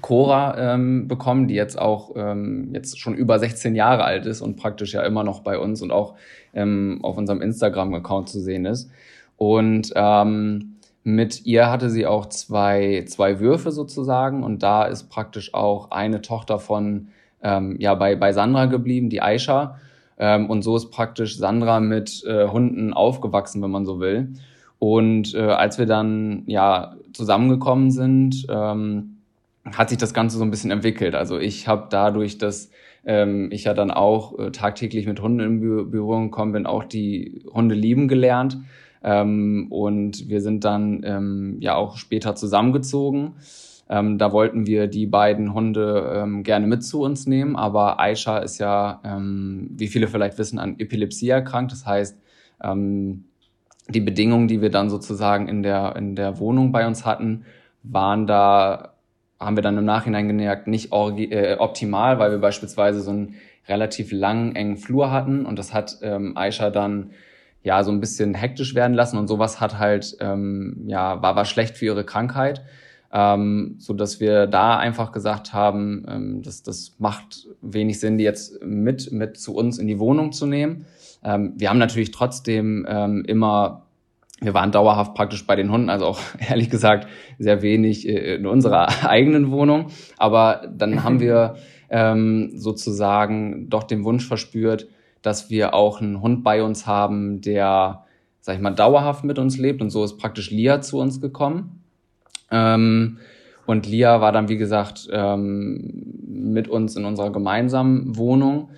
Cora 0.00 0.74
ähm, 0.74 1.08
bekommen, 1.08 1.48
die 1.48 1.54
jetzt 1.54 1.78
auch 1.78 2.12
ähm, 2.16 2.70
jetzt 2.72 2.98
schon 2.98 3.14
über 3.14 3.38
16 3.38 3.74
Jahre 3.74 4.04
alt 4.04 4.26
ist 4.26 4.40
und 4.40 4.56
praktisch 4.56 4.94
ja 4.94 5.02
immer 5.02 5.24
noch 5.24 5.40
bei 5.40 5.58
uns 5.58 5.82
und 5.82 5.92
auch 5.92 6.14
ähm, 6.52 7.00
auf 7.02 7.16
unserem 7.16 7.40
Instagram-Account 7.40 8.28
zu 8.28 8.40
sehen 8.40 8.66
ist. 8.66 8.90
Und 9.36 9.92
ähm, 9.94 10.76
mit 11.04 11.44
ihr 11.44 11.70
hatte 11.70 11.90
sie 11.90 12.06
auch 12.06 12.26
zwei, 12.26 13.04
zwei 13.06 13.38
Würfe 13.40 13.70
sozusagen 13.70 14.42
und 14.42 14.62
da 14.62 14.84
ist 14.84 15.10
praktisch 15.10 15.54
auch 15.54 15.90
eine 15.90 16.22
Tochter 16.22 16.58
von 16.58 17.08
ähm, 17.42 17.76
ja 17.78 17.94
bei, 17.94 18.16
bei 18.16 18.32
Sandra 18.32 18.66
geblieben, 18.66 19.10
die 19.10 19.22
Aisha. 19.22 19.78
Ähm, 20.18 20.48
und 20.48 20.62
so 20.62 20.76
ist 20.76 20.90
praktisch 20.90 21.36
Sandra 21.36 21.80
mit 21.80 22.24
äh, 22.24 22.48
Hunden 22.48 22.92
aufgewachsen, 22.92 23.62
wenn 23.62 23.70
man 23.70 23.84
so 23.84 24.00
will. 24.00 24.34
Und 24.78 25.34
äh, 25.34 25.40
als 25.40 25.78
wir 25.78 25.86
dann 25.86 26.44
ja 26.46 26.94
zusammengekommen 27.12 27.90
sind, 27.90 28.46
ähm, 28.48 29.13
hat 29.72 29.88
sich 29.88 29.98
das 29.98 30.14
Ganze 30.14 30.38
so 30.38 30.44
ein 30.44 30.50
bisschen 30.50 30.70
entwickelt. 30.70 31.14
Also 31.14 31.38
ich 31.38 31.68
habe 31.68 31.86
dadurch, 31.90 32.38
dass 32.38 32.70
ähm, 33.04 33.48
ich 33.50 33.64
ja 33.64 33.74
dann 33.74 33.90
auch 33.90 34.38
äh, 34.38 34.50
tagtäglich 34.50 35.06
mit 35.06 35.20
Hunden 35.20 35.40
in 35.40 35.60
Bü 35.60 35.84
Berührung 35.84 36.30
gekommen 36.30 36.52
bin, 36.52 36.66
auch 36.66 36.84
die 36.84 37.44
Hunde 37.52 37.74
lieben 37.74 38.08
gelernt. 38.08 38.58
Ähm, 39.02 39.66
und 39.70 40.28
wir 40.28 40.40
sind 40.40 40.64
dann 40.64 41.02
ähm, 41.04 41.56
ja 41.60 41.74
auch 41.74 41.96
später 41.96 42.34
zusammengezogen. 42.34 43.34
Ähm, 43.88 44.16
da 44.16 44.32
wollten 44.32 44.66
wir 44.66 44.86
die 44.86 45.06
beiden 45.06 45.52
Hunde 45.52 46.12
ähm, 46.14 46.42
gerne 46.42 46.66
mit 46.66 46.82
zu 46.82 47.02
uns 47.02 47.26
nehmen, 47.26 47.54
aber 47.54 48.00
Aisha 48.00 48.38
ist 48.38 48.58
ja, 48.58 49.00
ähm, 49.04 49.68
wie 49.76 49.88
viele 49.88 50.08
vielleicht 50.08 50.38
wissen, 50.38 50.58
an 50.58 50.76
Epilepsie 50.78 51.28
erkrankt. 51.28 51.72
Das 51.72 51.84
heißt, 51.84 52.18
ähm, 52.62 53.24
die 53.88 54.00
Bedingungen, 54.00 54.48
die 54.48 54.62
wir 54.62 54.70
dann 54.70 54.88
sozusagen 54.88 55.48
in 55.48 55.62
der, 55.62 55.96
in 55.96 56.16
der 56.16 56.38
Wohnung 56.38 56.72
bei 56.72 56.86
uns 56.86 57.04
hatten, 57.04 57.44
waren 57.82 58.26
da 58.26 58.93
haben 59.38 59.56
wir 59.56 59.62
dann 59.62 59.78
im 59.78 59.84
Nachhinein 59.84 60.28
gemerkt, 60.28 60.66
nicht 60.66 60.92
äh, 60.92 61.56
optimal, 61.58 62.18
weil 62.18 62.30
wir 62.30 62.38
beispielsweise 62.38 63.00
so 63.00 63.10
einen 63.10 63.34
relativ 63.68 64.12
langen, 64.12 64.54
engen 64.56 64.76
Flur 64.76 65.10
hatten. 65.10 65.46
Und 65.46 65.58
das 65.58 65.72
hat 65.72 65.98
ähm, 66.02 66.36
Aisha 66.36 66.70
dann 66.70 67.10
ja 67.62 67.82
so 67.82 67.90
ein 67.90 68.00
bisschen 68.00 68.34
hektisch 68.34 68.74
werden 68.74 68.94
lassen. 68.94 69.18
Und 69.18 69.26
sowas 69.26 69.60
hat 69.60 69.78
halt 69.78 70.16
ähm, 70.20 70.84
ja 70.86 71.22
war 71.22 71.36
war 71.36 71.44
schlecht 71.44 71.76
für 71.76 71.86
ihre 71.86 72.04
Krankheit, 72.04 72.62
ähm, 73.12 73.76
so 73.78 73.94
dass 73.94 74.20
wir 74.20 74.46
da 74.46 74.76
einfach 74.76 75.12
gesagt 75.12 75.52
haben, 75.52 76.04
ähm, 76.08 76.42
dass 76.42 76.62
das 76.62 76.96
macht 76.98 77.46
wenig 77.62 78.00
Sinn, 78.00 78.18
die 78.18 78.24
jetzt 78.24 78.62
mit 78.62 79.10
mit 79.12 79.38
zu 79.38 79.54
uns 79.54 79.78
in 79.78 79.86
die 79.86 79.98
Wohnung 79.98 80.32
zu 80.32 80.46
nehmen. 80.46 80.84
Ähm, 81.24 81.54
wir 81.56 81.70
haben 81.70 81.78
natürlich 81.78 82.10
trotzdem 82.10 82.86
ähm, 82.88 83.24
immer 83.26 83.86
wir 84.40 84.54
waren 84.54 84.72
dauerhaft 84.72 85.14
praktisch 85.14 85.46
bei 85.46 85.56
den 85.56 85.70
Hunden, 85.70 85.90
also 85.90 86.06
auch 86.06 86.20
ehrlich 86.48 86.70
gesagt 86.70 87.08
sehr 87.38 87.62
wenig 87.62 88.08
äh, 88.08 88.36
in 88.36 88.46
unserer 88.46 88.88
eigenen 89.08 89.50
Wohnung. 89.50 89.86
Aber 90.16 90.66
dann 90.74 91.02
haben 91.02 91.20
wir 91.20 91.56
ähm, 91.90 92.52
sozusagen 92.54 93.68
doch 93.68 93.84
den 93.84 94.04
Wunsch 94.04 94.26
verspürt, 94.26 94.88
dass 95.22 95.50
wir 95.50 95.74
auch 95.74 96.00
einen 96.00 96.20
Hund 96.20 96.44
bei 96.44 96.62
uns 96.62 96.86
haben, 96.86 97.40
der, 97.40 98.04
sag 98.40 98.56
ich 98.56 98.60
mal, 98.60 98.72
dauerhaft 98.72 99.24
mit 99.24 99.38
uns 99.38 99.56
lebt. 99.56 99.80
Und 99.80 99.90
so 99.90 100.04
ist 100.04 100.18
praktisch 100.18 100.50
Lia 100.50 100.80
zu 100.80 100.98
uns 100.98 101.20
gekommen. 101.20 101.82
Ähm, 102.50 103.18
und 103.66 103.86
Lia 103.86 104.20
war 104.20 104.32
dann, 104.32 104.48
wie 104.48 104.58
gesagt, 104.58 105.08
ähm, 105.10 106.12
mit 106.26 106.68
uns 106.68 106.96
in 106.96 107.06
unserer 107.06 107.32
gemeinsamen 107.32 108.16
Wohnung. 108.16 108.70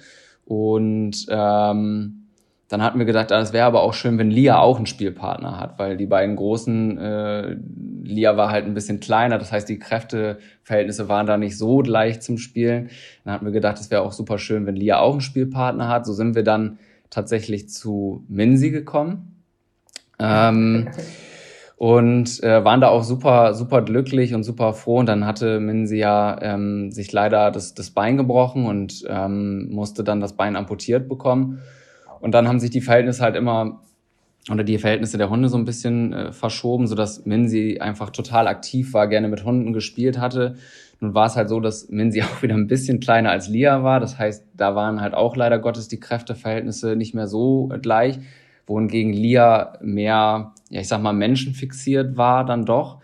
Und 0.44 1.26
ähm, 1.28 2.25
dann 2.68 2.82
hatten 2.82 2.98
wir 2.98 3.06
gedacht, 3.06 3.30
ah, 3.30 3.38
das 3.38 3.52
wäre 3.52 3.66
aber 3.66 3.82
auch 3.82 3.94
schön, 3.94 4.18
wenn 4.18 4.30
Lia 4.30 4.58
auch 4.58 4.76
einen 4.76 4.86
Spielpartner 4.86 5.60
hat, 5.60 5.78
weil 5.78 5.96
die 5.96 6.06
beiden 6.06 6.34
großen, 6.34 6.98
äh, 6.98 7.56
Lia 8.02 8.36
war 8.36 8.50
halt 8.50 8.64
ein 8.64 8.74
bisschen 8.74 8.98
kleiner, 8.98 9.38
das 9.38 9.52
heißt, 9.52 9.68
die 9.68 9.78
Kräfteverhältnisse 9.78 11.08
waren 11.08 11.26
da 11.26 11.36
nicht 11.36 11.56
so 11.58 11.80
leicht 11.80 12.24
zum 12.24 12.38
Spielen. 12.38 12.90
Dann 13.24 13.34
hatten 13.34 13.44
wir 13.44 13.52
gedacht, 13.52 13.78
es 13.78 13.90
wäre 13.92 14.02
auch 14.02 14.12
super 14.12 14.38
schön, 14.38 14.66
wenn 14.66 14.74
Lia 14.74 14.98
auch 14.98 15.12
einen 15.12 15.20
Spielpartner 15.20 15.88
hat. 15.88 16.06
So 16.06 16.12
sind 16.12 16.34
wir 16.34 16.42
dann 16.42 16.78
tatsächlich 17.08 17.68
zu 17.68 18.24
Minsi 18.28 18.70
gekommen. 18.70 19.44
Ähm, 20.18 20.88
und 21.76 22.42
äh, 22.42 22.64
waren 22.64 22.80
da 22.80 22.88
auch 22.88 23.04
super, 23.04 23.54
super 23.54 23.82
glücklich 23.82 24.34
und 24.34 24.42
super 24.42 24.72
froh. 24.72 24.98
Und 24.98 25.06
dann 25.06 25.24
hatte 25.24 25.60
Minsi 25.60 25.98
ja 25.98 26.36
ähm, 26.42 26.90
sich 26.90 27.12
leider 27.12 27.52
das, 27.52 27.74
das 27.74 27.90
Bein 27.90 28.16
gebrochen 28.16 28.66
und 28.66 29.04
ähm, 29.08 29.68
musste 29.70 30.02
dann 30.02 30.20
das 30.20 30.32
Bein 30.32 30.56
amputiert 30.56 31.08
bekommen. 31.08 31.60
Und 32.20 32.32
dann 32.32 32.48
haben 32.48 32.60
sich 32.60 32.70
die 32.70 32.80
Verhältnisse 32.80 33.22
halt 33.22 33.36
immer 33.36 33.80
oder 34.50 34.62
die 34.62 34.78
Verhältnisse 34.78 35.18
der 35.18 35.28
Hunde 35.28 35.48
so 35.48 35.56
ein 35.56 35.64
bisschen 35.64 36.12
äh, 36.12 36.32
verschoben, 36.32 36.86
sodass 36.86 37.26
Minsi 37.26 37.78
einfach 37.80 38.10
total 38.10 38.46
aktiv 38.46 38.94
war, 38.94 39.08
gerne 39.08 39.28
mit 39.28 39.44
Hunden 39.44 39.72
gespielt 39.72 40.18
hatte. 40.18 40.54
Nun 41.00 41.14
war 41.14 41.26
es 41.26 41.36
halt 41.36 41.48
so, 41.48 41.60
dass 41.60 41.88
Minsi 41.88 42.22
auch 42.22 42.42
wieder 42.42 42.54
ein 42.54 42.68
bisschen 42.68 43.00
kleiner 43.00 43.30
als 43.30 43.48
Lia 43.48 43.82
war. 43.82 44.00
Das 44.00 44.18
heißt, 44.18 44.44
da 44.54 44.74
waren 44.74 45.00
halt 45.00 45.14
auch 45.14 45.36
leider 45.36 45.58
Gottes 45.58 45.88
die 45.88 46.00
Kräfteverhältnisse 46.00 46.94
nicht 46.96 47.14
mehr 47.14 47.26
so 47.26 47.72
gleich, 47.82 48.18
wohingegen 48.66 49.12
Lia 49.12 49.78
mehr, 49.82 50.52
ja, 50.70 50.80
ich 50.80 50.88
sag 50.88 51.02
mal, 51.02 51.12
menschenfixiert 51.12 52.16
war 52.16 52.44
dann 52.44 52.64
doch. 52.64 52.98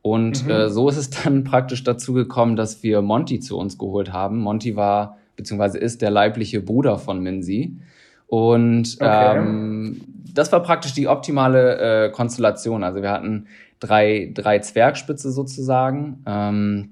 Und 0.00 0.44
mhm. 0.44 0.50
äh, 0.50 0.68
so 0.68 0.88
ist 0.88 0.96
es 0.96 1.10
dann 1.10 1.44
praktisch 1.44 1.82
dazu 1.82 2.12
gekommen, 2.12 2.54
dass 2.54 2.82
wir 2.82 3.02
Monty 3.02 3.40
zu 3.40 3.58
uns 3.58 3.78
geholt 3.78 4.12
haben. 4.12 4.38
Monty 4.38 4.76
war, 4.76 5.16
beziehungsweise 5.34 5.78
ist 5.78 6.02
der 6.02 6.10
leibliche 6.10 6.60
Bruder 6.60 6.98
von 6.98 7.20
Minsi. 7.20 7.78
Und 8.26 8.96
okay. 9.00 9.38
ähm, 9.38 10.00
das 10.34 10.50
war 10.52 10.62
praktisch 10.62 10.92
die 10.92 11.08
optimale 11.08 12.06
äh, 12.06 12.10
Konstellation. 12.10 12.82
Also 12.82 13.02
wir 13.02 13.10
hatten 13.10 13.46
drei, 13.80 14.30
drei 14.34 14.58
Zwergspitze 14.58 15.30
sozusagen, 15.30 16.22
ähm, 16.26 16.90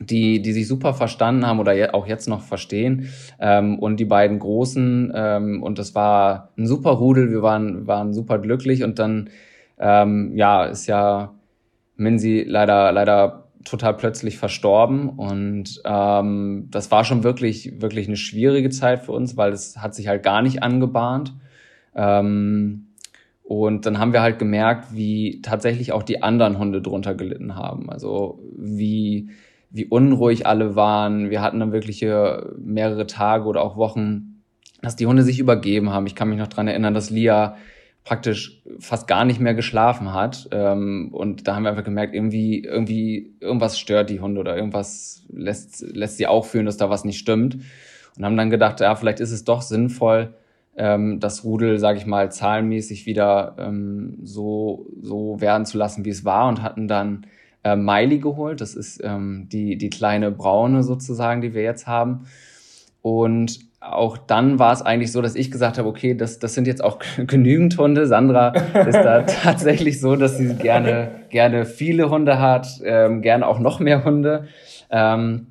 die, 0.00 0.42
die 0.42 0.52
sich 0.52 0.66
super 0.66 0.92
verstanden 0.92 1.46
haben 1.46 1.60
oder 1.60 1.72
je, 1.72 1.88
auch 1.90 2.06
jetzt 2.06 2.28
noch 2.28 2.42
verstehen. 2.42 3.08
Ähm, 3.40 3.78
und 3.78 3.98
die 3.98 4.04
beiden 4.04 4.38
Großen, 4.38 5.12
ähm, 5.14 5.62
und 5.62 5.78
das 5.78 5.94
war 5.94 6.50
ein 6.58 6.66
super 6.66 6.90
Rudel, 6.90 7.30
wir 7.30 7.42
waren, 7.42 7.86
waren 7.86 8.12
super 8.12 8.38
glücklich 8.38 8.82
und 8.82 8.98
dann, 8.98 9.30
ähm, 9.78 10.32
ja, 10.36 10.64
ist 10.64 10.86
ja 10.86 11.32
Minsi 11.96 12.44
leider, 12.46 12.92
leider 12.92 13.43
total 13.64 13.96
plötzlich 13.96 14.38
verstorben 14.38 15.08
und 15.08 15.80
ähm, 15.84 16.68
das 16.70 16.90
war 16.90 17.04
schon 17.04 17.24
wirklich, 17.24 17.80
wirklich 17.80 18.06
eine 18.06 18.16
schwierige 18.16 18.70
Zeit 18.70 19.02
für 19.02 19.12
uns, 19.12 19.36
weil 19.36 19.52
es 19.52 19.78
hat 19.78 19.94
sich 19.94 20.08
halt 20.08 20.22
gar 20.22 20.42
nicht 20.42 20.62
angebahnt. 20.62 21.34
Ähm, 21.94 22.88
und 23.42 23.84
dann 23.84 23.98
haben 23.98 24.14
wir 24.14 24.22
halt 24.22 24.38
gemerkt, 24.38 24.94
wie 24.94 25.42
tatsächlich 25.42 25.92
auch 25.92 26.02
die 26.02 26.22
anderen 26.22 26.58
Hunde 26.58 26.80
drunter 26.80 27.14
gelitten 27.14 27.56
haben. 27.56 27.90
Also 27.90 28.40
wie, 28.56 29.28
wie 29.70 29.84
unruhig 29.84 30.46
alle 30.46 30.76
waren. 30.76 31.28
Wir 31.28 31.42
hatten 31.42 31.60
dann 31.60 31.72
wirklich 31.72 32.00
mehrere 32.00 33.06
Tage 33.06 33.44
oder 33.44 33.60
auch 33.60 33.76
Wochen, 33.76 34.42
dass 34.80 34.96
die 34.96 35.06
Hunde 35.06 35.22
sich 35.22 35.40
übergeben 35.40 35.90
haben. 35.90 36.06
Ich 36.06 36.14
kann 36.14 36.30
mich 36.30 36.38
noch 36.38 36.48
dran 36.48 36.68
erinnern, 36.68 36.94
dass 36.94 37.10
Lia 37.10 37.56
praktisch 38.04 38.62
fast 38.78 39.08
gar 39.08 39.24
nicht 39.24 39.40
mehr 39.40 39.54
geschlafen 39.54 40.12
hat. 40.12 40.48
Ähm, 40.52 41.08
und 41.12 41.48
da 41.48 41.56
haben 41.56 41.62
wir 41.62 41.70
einfach 41.70 41.84
gemerkt, 41.84 42.14
irgendwie, 42.14 42.62
irgendwie, 42.62 43.34
irgendwas 43.40 43.78
stört 43.78 44.10
die 44.10 44.20
Hunde 44.20 44.40
oder 44.40 44.56
irgendwas 44.56 45.24
lässt, 45.32 45.80
lässt 45.80 46.18
sie 46.18 46.26
auch 46.26 46.44
fühlen, 46.44 46.66
dass 46.66 46.76
da 46.76 46.90
was 46.90 47.04
nicht 47.04 47.18
stimmt. 47.18 47.58
Und 48.16 48.24
haben 48.24 48.36
dann 48.36 48.50
gedacht, 48.50 48.80
ja, 48.80 48.94
vielleicht 48.94 49.20
ist 49.20 49.32
es 49.32 49.44
doch 49.44 49.62
sinnvoll, 49.62 50.34
ähm, 50.76 51.18
das 51.18 51.44
Rudel, 51.44 51.78
sage 51.78 51.98
ich 51.98 52.06
mal, 52.06 52.30
zahlenmäßig 52.30 53.06
wieder 53.06 53.56
ähm, 53.58 54.18
so, 54.22 54.86
so 55.00 55.40
werden 55.40 55.66
zu 55.66 55.78
lassen, 55.78 56.04
wie 56.04 56.10
es 56.10 56.24
war 56.24 56.48
und 56.48 56.62
hatten 56.62 56.88
dann 56.88 57.26
äh, 57.62 57.74
Miley 57.74 58.18
geholt. 58.18 58.60
Das 58.60 58.74
ist 58.74 59.00
ähm, 59.02 59.48
die, 59.50 59.76
die 59.76 59.90
kleine 59.90 60.30
Braune 60.30 60.82
sozusagen, 60.82 61.40
die 61.40 61.54
wir 61.54 61.62
jetzt 61.62 61.86
haben. 61.86 62.26
Und 63.02 63.60
auch 63.90 64.16
dann 64.16 64.58
war 64.58 64.72
es 64.72 64.82
eigentlich 64.82 65.12
so, 65.12 65.20
dass 65.20 65.34
ich 65.34 65.50
gesagt 65.50 65.78
habe, 65.78 65.88
okay, 65.88 66.14
das, 66.14 66.38
das 66.38 66.54
sind 66.54 66.66
jetzt 66.66 66.82
auch 66.82 66.98
genügend 67.26 67.76
Hunde. 67.78 68.06
Sandra 68.06 68.48
ist 68.48 68.96
da 68.96 69.22
tatsächlich 69.42 70.00
so, 70.00 70.16
dass 70.16 70.38
sie 70.38 70.54
gerne, 70.54 71.10
gerne 71.30 71.64
viele 71.64 72.10
Hunde 72.10 72.40
hat, 72.40 72.66
ähm, 72.84 73.22
gerne 73.22 73.46
auch 73.46 73.58
noch 73.58 73.80
mehr 73.80 74.04
Hunde. 74.04 74.46
Ähm, 74.90 75.48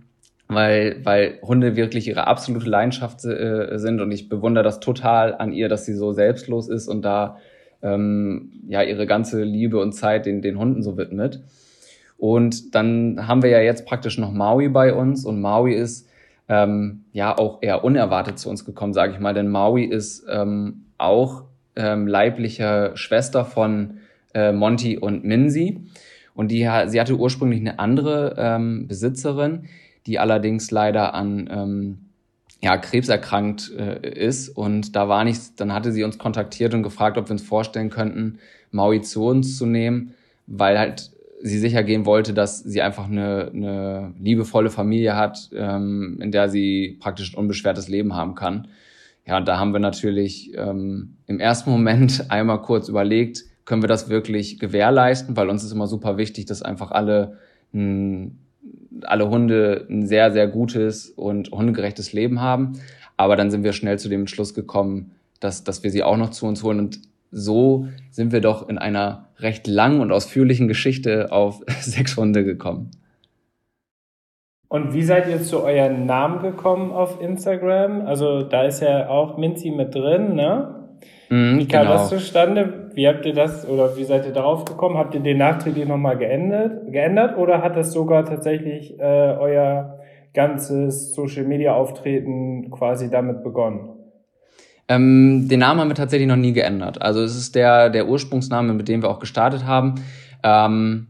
weil, 0.48 0.98
weil 1.04 1.40
Hunde 1.42 1.75
wirklich 1.75 2.08
ihre 2.08 2.28
absolute 2.28 2.70
Leidenschaft 2.70 3.25
äh, 3.25 3.78
sind 3.78 4.02
und 4.02 4.12
ich 4.12 4.30
bewundere 4.30 4.63
das 4.63 4.80
total 4.80 5.36
an 5.36 5.52
ihr, 5.52 5.70
dass 5.70 5.86
sie 5.86 5.94
so 5.94 6.12
selbstlos 6.12 6.70
ist 6.70 6.88
und 6.88 7.02
da 7.04 7.38
ähm, 7.82 8.52
ja 8.68 8.84
ihre 8.84 9.08
ganze 9.08 9.44
Liebe 9.44 9.80
und 9.80 9.94
Zeit 9.94 10.25
den, 10.25 10.42
den 10.42 10.60
Hunden 10.60 10.84
so 10.84 10.98
widmet. 10.98 11.42
Und 12.18 12.75
dann 12.75 13.28
haben 13.28 13.42
wir 13.42 13.50
ja 13.50 13.62
jetzt 13.62 13.86
praktisch 13.86 14.18
noch 14.18 14.32
Maui 14.32 14.70
bei 14.70 14.94
uns 14.94 15.25
und 15.25 15.42
Maui 15.42 15.74
ist 15.74 16.08
ähm, 16.53 17.05
ja 17.12 17.36
auch 17.38 17.60
eher 17.62 17.83
unerwartet 17.83 18.38
zu 18.38 18.50
uns 18.50 18.63
gekommen, 18.63 18.93
sage 18.93 19.13
ich 19.13 19.19
mal, 19.19 19.33
denn 19.33 19.50
Maui 19.50 19.86
ist 19.86 20.25
ähm, 20.29 20.86
auch 20.98 21.45
ähm, 21.75 22.05
leibliche 22.07 22.91
Schwester 22.93 23.43
von 23.43 23.98
äh, 24.36 24.51
Monty 24.51 24.98
und 24.98 25.24
Minzy. 25.24 25.81
Und 26.36 26.50
die, 26.50 26.69
sie 26.88 27.00
hatte 27.00 27.17
ursprünglich 27.17 27.60
eine 27.60 27.79
andere 27.79 28.36
ähm, 28.38 28.88
Besitzerin, 28.88 29.67
die 30.05 30.19
allerdings 30.19 30.69
leider 30.72 31.13
an 31.13 31.50
ähm, 31.51 31.98
ja, 32.62 32.77
Krebs 32.77 33.10
erkrankt 33.10 33.72
äh, 33.77 34.07
ist. 34.07 34.50
Und 34.50 34.95
da 34.95 35.10
war 35.10 35.24
nichts, 35.24 35.55
dann 35.55 35.74
hatte 35.74 35.91
sie 35.91 36.03
uns 36.03 36.17
kontaktiert 36.17 36.74
und 36.74 36.83
gefragt, 36.83 37.17
ob 37.17 37.27
wir 37.27 37.33
uns 37.33 37.43
vorstellen 37.43 37.89
könnten, 37.89 38.39
Maui 38.72 39.01
zu 39.01 39.25
uns 39.25 39.57
zu 39.57 39.65
nehmen, 39.65 40.13
weil 40.48 40.77
halt 40.77 41.12
sie 41.45 41.59
sicher 41.59 41.83
gehen 41.83 42.05
wollte, 42.05 42.33
dass 42.33 42.59
sie 42.59 42.81
einfach 42.81 43.09
eine, 43.09 43.51
eine 43.53 44.13
liebevolle 44.17 44.69
Familie 44.69 45.17
hat, 45.17 45.50
ähm, 45.53 46.17
in 46.21 46.31
der 46.31 46.47
sie 46.47 46.97
praktisch 47.01 47.33
ein 47.33 47.38
unbeschwertes 47.38 47.89
Leben 47.89 48.15
haben 48.15 48.33
kann. 48.33 48.69
Ja, 49.27 49.38
und 49.38 49.47
da 49.47 49.59
haben 49.59 49.73
wir 49.73 49.79
natürlich 49.79 50.53
ähm, 50.55 51.17
im 51.27 51.41
ersten 51.41 51.69
Moment 51.69 52.25
einmal 52.31 52.62
kurz 52.62 52.88
überlegt, 52.88 53.43
können 53.65 53.83
wir 53.83 53.89
das 53.89 54.09
wirklich 54.09 54.57
gewährleisten, 54.57 55.35
weil 55.35 55.50
uns 55.50 55.65
ist 55.65 55.73
immer 55.73 55.88
super 55.88 56.17
wichtig, 56.17 56.45
dass 56.45 56.62
einfach 56.62 56.91
alle 56.91 57.38
ein, 57.73 58.39
alle 59.01 59.29
Hunde 59.29 59.85
ein 59.89 60.07
sehr, 60.07 60.31
sehr 60.31 60.47
gutes 60.47 61.09
und 61.09 61.51
hundegerechtes 61.51 62.13
Leben 62.13 62.39
haben. 62.39 62.79
Aber 63.17 63.35
dann 63.35 63.51
sind 63.51 63.65
wir 63.65 63.73
schnell 63.73 64.00
zu 64.00 64.07
dem 64.07 64.21
Entschluss 64.21 64.53
gekommen, 64.53 65.12
dass, 65.41 65.65
dass 65.65 65.83
wir 65.83 65.91
sie 65.91 66.03
auch 66.03 66.17
noch 66.17 66.29
zu 66.29 66.45
uns 66.45 66.63
holen. 66.63 66.79
Und 66.79 67.01
so 67.34 67.88
sind 68.12 68.32
wir 68.32 68.42
doch 68.42 68.70
in 68.70 68.78
einer 68.78 69.30
recht 69.40 69.68
langen 69.68 70.02
und 70.02 70.12
ausführlichen 70.12 70.68
Geschichte 70.68 71.32
auf 71.32 71.62
sechs 71.82 72.16
Hunde 72.16 72.44
gekommen. 72.44 72.92
Und 74.70 74.94
wie 74.94 75.04
seid 75.04 75.28
ihr 75.28 75.40
zu 75.40 75.63
euren 75.63 76.08
Namen 76.08 76.42
gekommen 76.42 76.92
auf 76.92 77.22
Instagram? 77.22 78.08
Also 78.08 78.42
da 78.42 78.63
ist 78.63 78.82
ja 78.82 79.08
auch 79.08 79.38
Minzi 79.38 79.70
mit 79.70 79.94
drin, 79.94 80.34
ne? 80.34 80.84
Mm, 81.30 81.60
wie 81.60 81.68
kam 81.68 81.84
genau. 81.84 81.94
das 81.94 82.10
zustande? 82.10 82.90
Wie 82.96 83.08
habt 83.08 83.24
ihr 83.25 83.34
das 83.34 83.68
oder 83.70 83.96
wie 83.98 84.04
seid 84.04 84.25
ihr 84.25 84.34
darauf 84.34 84.66
gekommen? 84.66 84.98
Habt 84.98 85.13
ihr 85.13 85.22
den 85.22 85.38
nachträglich 85.38 85.88
nochmal 85.88 86.18
geändert, 86.18 86.92
geändert 86.92 87.38
oder 87.38 87.62
hat 87.62 87.75
das 87.75 87.92
sogar 87.92 88.25
tatsächlich 88.25 89.00
äh, 89.00 89.04
euer 89.04 90.00
ganzes 90.34 91.13
Social 91.13 91.44
Media 91.44 91.75
Auftreten 91.75 92.72
quasi 92.72 93.12
damit 93.12 93.44
begonnen? 93.44 93.92
Ähm, 94.88 95.48
den 95.48 95.60
Namen 95.60 95.80
haben 95.80 95.88
wir 95.90 95.96
tatsächlich 95.96 96.28
noch 96.28 96.36
nie 96.36 96.54
geändert. 96.54 97.02
Also 97.02 97.22
es 97.22 97.36
ist 97.36 97.56
der, 97.56 97.90
der 97.90 98.08
Ursprungsname, 98.08 98.74
mit 98.74 98.88
dem 98.88 99.02
wir 99.02 99.10
auch 99.10 99.20
gestartet 99.20 99.66
haben. 99.66 99.96
Ähm, 100.44 101.08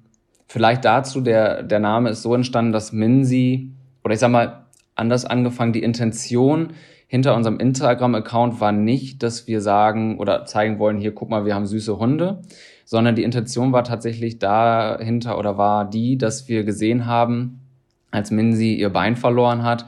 vielleicht 0.48 0.86
dazu, 0.86 1.22
der, 1.22 1.64
der 1.64 1.80
Name 1.80 2.10
ist 2.10 2.22
so 2.22 2.36
entstanden, 2.36 2.72
dass 2.72 2.94
Minsi, 2.94 3.72
oder 4.04 4.14
ich 4.14 4.20
sag 4.20 4.30
mal, 4.30 4.66
anders 4.96 5.26
angefangen. 5.26 5.74
Die 5.74 5.84
Intention 5.84 6.74
hinter 7.08 7.36
unserem 7.36 7.60
Instagram-Account 7.60 8.60
war 8.60 8.72
nicht, 8.72 9.24
dass 9.24 9.48
wir 9.48 9.62
sagen 9.62 10.20
oder 10.20 10.46
zeigen 10.46 10.80
wollen, 10.80 10.98
hier 10.98 11.14
guck 11.14 11.30
mal, 11.30 11.46
wir 11.46 11.56
haben 11.56 11.66
süße 11.66 11.98
Hunde, 12.00 12.42
sondern 12.86 13.16
die 13.16 13.24
Intention 13.24 13.72
war 13.72 13.84
tatsächlich 13.84 14.40
dahinter 14.40 15.38
oder 15.38 15.58
war 15.58 15.90
die, 15.90 16.18
dass 16.18 16.48
wir 16.48 16.64
gesehen 16.64 17.06
haben, 17.06 17.60
als 18.12 18.32
Minsi 18.32 18.74
ihr 18.74 18.92
Bein 18.92 19.16
verloren 19.16 19.64
hat, 19.64 19.86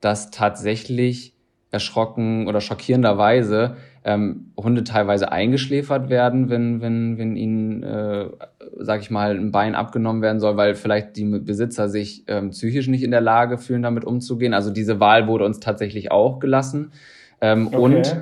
dass 0.00 0.30
tatsächlich 0.30 1.34
erschrocken 1.70 2.46
oder 2.48 2.60
schockierenderweise 2.60 3.76
ähm, 4.04 4.52
Hunde 4.56 4.84
teilweise 4.84 5.30
eingeschläfert 5.32 6.08
werden, 6.08 6.48
wenn, 6.48 6.80
wenn, 6.80 7.18
wenn 7.18 7.36
ihnen, 7.36 7.82
äh, 7.82 8.26
sag 8.78 9.02
ich 9.02 9.10
mal, 9.10 9.36
ein 9.36 9.52
Bein 9.52 9.74
abgenommen 9.74 10.22
werden 10.22 10.40
soll, 10.40 10.56
weil 10.56 10.74
vielleicht 10.74 11.16
die 11.16 11.24
Besitzer 11.24 11.88
sich 11.88 12.24
ähm, 12.26 12.50
psychisch 12.50 12.88
nicht 12.88 13.02
in 13.02 13.10
der 13.10 13.20
Lage 13.20 13.58
fühlen, 13.58 13.82
damit 13.82 14.04
umzugehen. 14.04 14.54
Also 14.54 14.70
diese 14.70 14.98
Wahl 14.98 15.26
wurde 15.26 15.44
uns 15.44 15.60
tatsächlich 15.60 16.10
auch 16.10 16.38
gelassen. 16.38 16.92
Ähm, 17.40 17.66
okay. 17.66 17.76
Und 17.76 18.16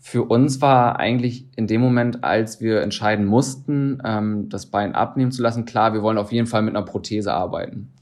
für 0.00 0.24
uns 0.24 0.60
war 0.60 0.98
eigentlich 0.98 1.46
in 1.54 1.66
dem 1.66 1.80
Moment, 1.80 2.24
als 2.24 2.60
wir 2.60 2.82
entscheiden 2.82 3.24
mussten, 3.24 4.00
ähm, 4.04 4.48
das 4.48 4.66
Bein 4.66 4.94
abnehmen 4.94 5.30
zu 5.30 5.42
lassen, 5.42 5.64
klar, 5.66 5.92
wir 5.92 6.02
wollen 6.02 6.18
auf 6.18 6.32
jeden 6.32 6.46
Fall 6.46 6.62
mit 6.62 6.74
einer 6.74 6.84
Prothese 6.84 7.32
arbeiten. 7.32 7.92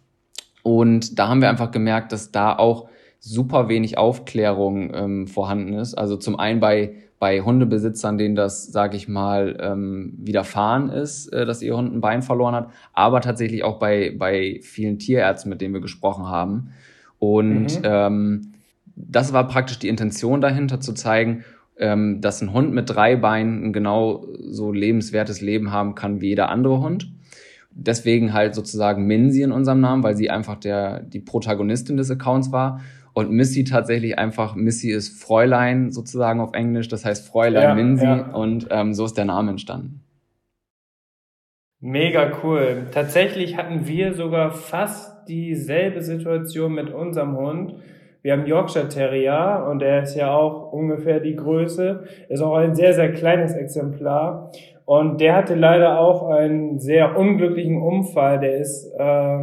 Und 0.62 1.18
da 1.18 1.28
haben 1.28 1.40
wir 1.40 1.48
einfach 1.48 1.70
gemerkt, 1.70 2.12
dass 2.12 2.32
da 2.32 2.56
auch 2.56 2.88
super 3.18 3.68
wenig 3.68 3.98
Aufklärung 3.98 4.92
ähm, 4.94 5.26
vorhanden 5.26 5.74
ist. 5.74 5.94
Also 5.94 6.16
zum 6.16 6.38
einen 6.38 6.60
bei 6.60 6.94
bei 7.18 7.40
Hundebesitzern, 7.40 8.18
denen 8.18 8.34
das, 8.34 8.66
sage 8.66 8.96
ich 8.96 9.08
mal, 9.08 9.56
ähm, 9.60 10.14
widerfahren 10.18 10.90
ist, 10.90 11.32
äh, 11.32 11.46
dass 11.46 11.62
ihr 11.62 11.76
Hund 11.76 11.94
ein 11.94 12.00
Bein 12.00 12.22
verloren 12.22 12.54
hat, 12.54 12.70
aber 12.92 13.20
tatsächlich 13.20 13.64
auch 13.64 13.78
bei, 13.78 14.14
bei 14.16 14.60
vielen 14.62 14.98
Tierärzten, 14.98 15.48
mit 15.48 15.60
denen 15.60 15.72
wir 15.72 15.80
gesprochen 15.80 16.26
haben. 16.26 16.70
Und 17.18 17.78
mhm. 17.78 17.84
ähm, 17.84 18.52
das 18.96 19.32
war 19.32 19.48
praktisch 19.48 19.78
die 19.78 19.88
Intention 19.88 20.40
dahinter, 20.40 20.80
zu 20.80 20.92
zeigen, 20.92 21.44
ähm, 21.78 22.20
dass 22.20 22.42
ein 22.42 22.52
Hund 22.52 22.72
mit 22.72 22.90
drei 22.90 23.16
Beinen 23.16 23.64
ein 23.64 23.72
genau 23.72 24.26
so 24.48 24.72
lebenswertes 24.72 25.40
Leben 25.40 25.72
haben 25.72 25.94
kann 25.94 26.20
wie 26.20 26.28
jeder 26.28 26.50
andere 26.50 26.80
Hund. 26.80 27.10
Deswegen 27.70 28.32
halt 28.32 28.54
sozusagen 28.54 29.06
Minsi 29.06 29.42
in 29.42 29.52
unserem 29.52 29.80
Namen, 29.80 30.02
weil 30.02 30.16
sie 30.16 30.30
einfach 30.30 30.56
der, 30.56 31.00
die 31.00 31.20
Protagonistin 31.20 31.96
des 31.98 32.10
Accounts 32.10 32.52
war 32.52 32.80
und 33.16 33.30
Missy 33.30 33.64
tatsächlich 33.64 34.18
einfach, 34.18 34.54
Missy 34.56 34.90
ist 34.90 35.22
Fräulein 35.22 35.90
sozusagen 35.90 36.38
auf 36.38 36.52
Englisch, 36.52 36.88
das 36.88 37.06
heißt 37.06 37.26
Fräulein 37.26 37.62
ja, 37.62 37.74
Minsi 37.74 38.04
ja. 38.04 38.26
und 38.34 38.68
ähm, 38.70 38.92
so 38.92 39.06
ist 39.06 39.14
der 39.14 39.24
Name 39.24 39.52
entstanden. 39.52 40.02
Mega 41.80 42.30
cool. 42.44 42.88
Tatsächlich 42.92 43.56
hatten 43.56 43.86
wir 43.86 44.12
sogar 44.12 44.50
fast 44.50 45.26
dieselbe 45.28 46.02
Situation 46.02 46.74
mit 46.74 46.92
unserem 46.92 47.38
Hund. 47.38 47.76
Wir 48.20 48.34
haben 48.34 48.44
Yorkshire 48.44 48.88
Terrier 48.88 49.66
und 49.70 49.78
der 49.78 50.02
ist 50.02 50.14
ja 50.14 50.34
auch 50.34 50.70
ungefähr 50.70 51.18
die 51.18 51.36
Größe, 51.36 52.04
ist 52.28 52.42
auch 52.42 52.56
ein 52.56 52.74
sehr, 52.74 52.92
sehr 52.92 53.12
kleines 53.12 53.54
Exemplar. 53.54 54.52
Und 54.86 55.20
der 55.20 55.34
hatte 55.34 55.56
leider 55.56 55.98
auch 55.98 56.28
einen 56.28 56.78
sehr 56.78 57.18
unglücklichen 57.18 57.82
Unfall. 57.82 58.38
Der 58.38 58.58
ist 58.58 58.88
äh, 58.96 59.38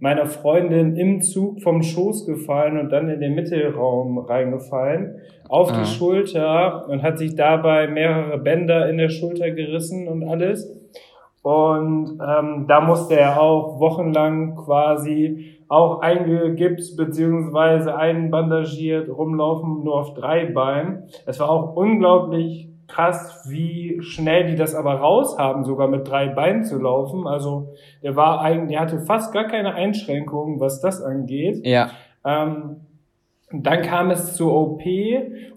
meiner 0.00 0.26
Freundin 0.26 0.96
im 0.96 1.20
Zug 1.22 1.62
vom 1.62 1.84
Schoß 1.84 2.26
gefallen 2.26 2.76
und 2.78 2.90
dann 2.90 3.08
in 3.08 3.20
den 3.20 3.36
Mittelraum 3.36 4.18
reingefallen, 4.18 5.20
auf 5.48 5.70
ah. 5.70 5.78
die 5.78 5.86
Schulter 5.86 6.88
und 6.88 7.04
hat 7.04 7.16
sich 7.18 7.36
dabei 7.36 7.86
mehrere 7.86 8.38
Bänder 8.38 8.90
in 8.90 8.98
der 8.98 9.08
Schulter 9.08 9.52
gerissen 9.52 10.08
und 10.08 10.24
alles. 10.24 10.68
Und 11.42 12.18
ähm, 12.20 12.64
da 12.66 12.80
musste 12.80 13.20
er 13.20 13.40
auch 13.40 13.78
wochenlang 13.78 14.56
quasi 14.56 15.62
auch 15.68 16.00
eingegipst 16.00 16.96
beziehungsweise 16.96 17.94
einbandagiert 17.96 19.08
rumlaufen, 19.08 19.84
nur 19.84 20.00
auf 20.00 20.14
drei 20.14 20.46
Beinen. 20.46 21.04
Es 21.24 21.38
war 21.38 21.50
auch 21.50 21.76
unglaublich 21.76 22.68
krass, 22.88 23.44
wie 23.48 23.98
schnell 24.02 24.46
die 24.46 24.56
das 24.56 24.74
aber 24.74 24.94
raus 24.94 25.38
haben, 25.38 25.64
sogar 25.64 25.88
mit 25.88 26.08
drei 26.08 26.28
Beinen 26.28 26.64
zu 26.64 26.78
laufen. 26.78 27.26
Also 27.26 27.74
der 28.02 28.16
war 28.16 28.40
eigentlich, 28.40 28.70
der 28.70 28.80
hatte 28.80 29.00
fast 29.00 29.32
gar 29.32 29.44
keine 29.44 29.74
Einschränkungen, 29.74 30.58
was 30.58 30.80
das 30.80 31.02
angeht. 31.02 31.64
Ja. 31.64 31.90
Ähm, 32.24 32.80
dann 33.50 33.80
kam 33.80 34.10
es 34.10 34.34
zur 34.34 34.54
OP 34.54 34.82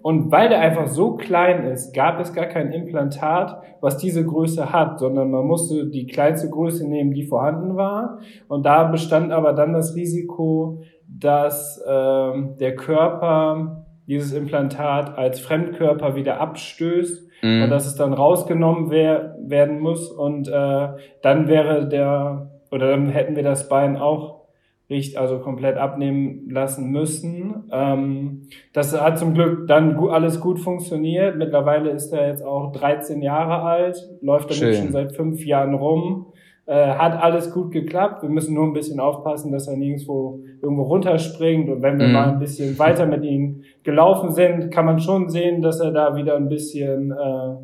und 0.00 0.32
weil 0.32 0.48
der 0.48 0.60
einfach 0.60 0.86
so 0.86 1.16
klein 1.16 1.64
ist, 1.64 1.94
gab 1.94 2.20
es 2.20 2.32
gar 2.32 2.46
kein 2.46 2.72
Implantat, 2.72 3.62
was 3.82 3.98
diese 3.98 4.24
Größe 4.24 4.72
hat, 4.72 4.98
sondern 4.98 5.30
man 5.30 5.46
musste 5.46 5.90
die 5.90 6.06
kleinste 6.06 6.48
Größe 6.48 6.88
nehmen, 6.88 7.12
die 7.12 7.24
vorhanden 7.24 7.76
war. 7.76 8.20
Und 8.48 8.64
da 8.64 8.84
bestand 8.84 9.30
aber 9.30 9.52
dann 9.52 9.74
das 9.74 9.94
Risiko, 9.94 10.80
dass 11.06 11.84
ähm, 11.86 12.56
der 12.58 12.76
Körper 12.76 13.81
dieses 14.06 14.32
Implantat 14.32 15.16
als 15.16 15.40
Fremdkörper 15.40 16.14
wieder 16.14 16.40
abstößt 16.40 17.28
mhm. 17.42 17.62
und 17.64 17.70
dass 17.70 17.86
es 17.86 17.94
dann 17.94 18.12
rausgenommen 18.12 18.90
wer 18.90 19.36
werden 19.40 19.80
muss 19.80 20.10
und 20.10 20.48
äh, 20.48 20.88
dann 21.22 21.48
wäre 21.48 21.88
der 21.88 22.50
oder 22.70 22.90
dann 22.90 23.10
hätten 23.10 23.36
wir 23.36 23.42
das 23.42 23.68
Bein 23.68 23.96
auch 23.96 24.42
richtig, 24.92 25.18
also 25.18 25.38
komplett 25.38 25.76
abnehmen 25.76 26.48
lassen 26.50 26.90
müssen. 26.90 27.64
Ähm, 27.72 28.48
das 28.72 28.98
hat 28.98 29.18
zum 29.18 29.34
Glück 29.34 29.66
dann 29.66 29.96
gut, 29.96 30.10
alles 30.10 30.40
gut 30.40 30.58
funktioniert. 30.58 31.36
Mittlerweile 31.36 31.90
ist 31.90 32.12
er 32.12 32.28
jetzt 32.28 32.44
auch 32.44 32.72
13 32.72 33.22
Jahre 33.22 33.62
alt, 33.62 33.96
läuft 34.20 34.50
damit 34.50 34.62
Schön. 34.62 34.74
schon 34.74 34.92
seit 34.92 35.16
fünf 35.16 35.44
Jahren 35.44 35.74
rum. 35.74 36.31
Äh, 36.64 36.94
hat 36.94 37.20
alles 37.20 37.52
gut 37.52 37.72
geklappt. 37.72 38.22
Wir 38.22 38.28
müssen 38.28 38.54
nur 38.54 38.66
ein 38.66 38.72
bisschen 38.72 39.00
aufpassen, 39.00 39.50
dass 39.50 39.66
er 39.66 39.76
nirgendwo 39.76 40.44
irgendwo 40.62 40.84
runterspringt. 40.84 41.68
Und 41.68 41.82
wenn 41.82 41.98
wir 41.98 42.06
mhm. 42.06 42.12
mal 42.12 42.28
ein 42.28 42.38
bisschen 42.38 42.78
weiter 42.78 43.04
mit 43.04 43.24
ihm 43.24 43.62
gelaufen 43.82 44.30
sind, 44.30 44.70
kann 44.70 44.86
man 44.86 45.00
schon 45.00 45.28
sehen, 45.28 45.60
dass 45.60 45.80
er 45.80 45.90
da 45.90 46.14
wieder 46.14 46.36
ein 46.36 46.48
bisschen 46.48 47.10
äh, 47.10 47.56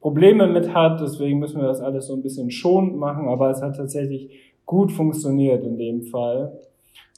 Probleme 0.00 0.46
mit 0.46 0.72
hat. 0.72 1.02
Deswegen 1.02 1.40
müssen 1.40 1.60
wir 1.60 1.68
das 1.68 1.82
alles 1.82 2.06
so 2.06 2.14
ein 2.14 2.22
bisschen 2.22 2.50
schonend 2.50 2.96
machen. 2.96 3.28
Aber 3.28 3.50
es 3.50 3.60
hat 3.60 3.76
tatsächlich 3.76 4.30
gut 4.64 4.92
funktioniert 4.92 5.62
in 5.62 5.76
dem 5.76 6.02
Fall. 6.04 6.52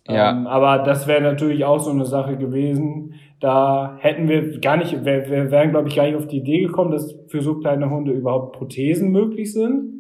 Ja. 0.09 0.33
Ähm, 0.33 0.49
aber 0.49 0.83
das 0.83 1.07
wäre 1.07 1.21
natürlich 1.21 1.65
auch 1.65 1.79
so 1.79 1.91
eine 1.91 2.07
Sache 2.07 2.39
gewesen. 2.39 3.15
Da 3.39 3.97
hätten 4.01 4.29
wir 4.29 4.59
gar 4.59 4.77
nicht, 4.77 5.05
wir, 5.05 5.31
wir 5.31 5.51
wären, 5.53 5.71
glaube 5.71 5.89
ich, 5.89 5.95
gar 5.95 6.07
nicht 6.07 6.17
auf 6.17 6.27
die 6.27 6.39
Idee 6.39 6.63
gekommen, 6.63 6.91
dass 6.91 7.15
für 7.29 7.41
so 7.41 7.55
kleine 7.55 7.89
Hunde 7.89 8.11
überhaupt 8.11 8.57
Prothesen 8.57 9.13
möglich 9.13 9.53
sind. 9.53 10.00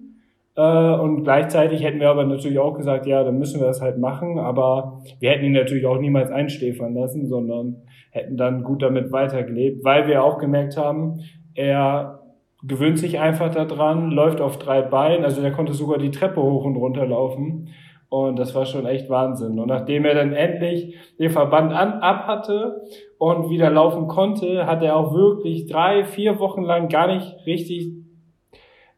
Äh, 0.57 0.95
und 0.95 1.25
gleichzeitig 1.25 1.83
hätten 1.83 2.01
wir 2.01 2.11
aber 2.11 2.25
natürlich 2.25 2.59
auch 2.59 2.75
gesagt, 2.75 3.07
ja, 3.07 3.23
dann 3.25 3.39
müssen 3.39 3.61
wir 3.61 3.67
das 3.67 3.81
halt 3.81 3.99
machen. 3.99 4.39
Aber 4.39 5.03
wir 5.19 5.31
hätten 5.31 5.45
ihn 5.45 5.53
natürlich 5.53 5.87
auch 5.87 5.99
niemals 5.99 6.31
einschläfern 6.31 6.95
lassen, 6.95 7.27
sondern 7.27 7.83
hätten 8.11 8.37
dann 8.37 8.65
gut 8.65 8.83
damit 8.83 9.13
weitergelebt, 9.13 9.85
weil 9.85 10.07
wir 10.09 10.25
auch 10.25 10.39
gemerkt 10.39 10.77
haben, 10.77 11.21
er 11.55 12.21
gewöhnt 12.63 12.99
sich 12.99 13.19
einfach 13.19 13.55
daran, 13.55 14.11
läuft 14.11 14.41
auf 14.41 14.59
drei 14.59 14.83
Beinen, 14.83 15.25
also 15.25 15.41
der 15.41 15.53
konnte 15.53 15.73
sogar 15.73 15.99
die 15.99 16.11
Treppe 16.11 16.43
hoch 16.43 16.65
und 16.65 16.77
runter 16.77 17.07
laufen. 17.07 17.69
Und 18.11 18.41
das 18.41 18.57
war 18.57 18.67
schon 18.67 18.87
echt 18.87 19.09
Wahnsinn. 19.09 19.61
Und 19.61 19.69
nachdem 19.69 20.05
er 20.05 20.15
dann 20.15 20.33
endlich 20.33 20.97
den 21.21 21.31
Verband 21.31 21.73
an, 21.73 21.93
ab 22.01 22.27
hatte 22.27 22.83
und 23.19 23.51
wieder 23.51 23.71
laufen 23.71 24.09
konnte, 24.09 24.67
hat 24.67 24.83
er 24.83 24.97
auch 24.97 25.15
wirklich 25.15 25.67
drei, 25.67 26.03
vier 26.03 26.41
Wochen 26.41 26.63
lang 26.63 26.89
gar 26.89 27.07
nicht 27.07 27.47
richtig 27.47 27.93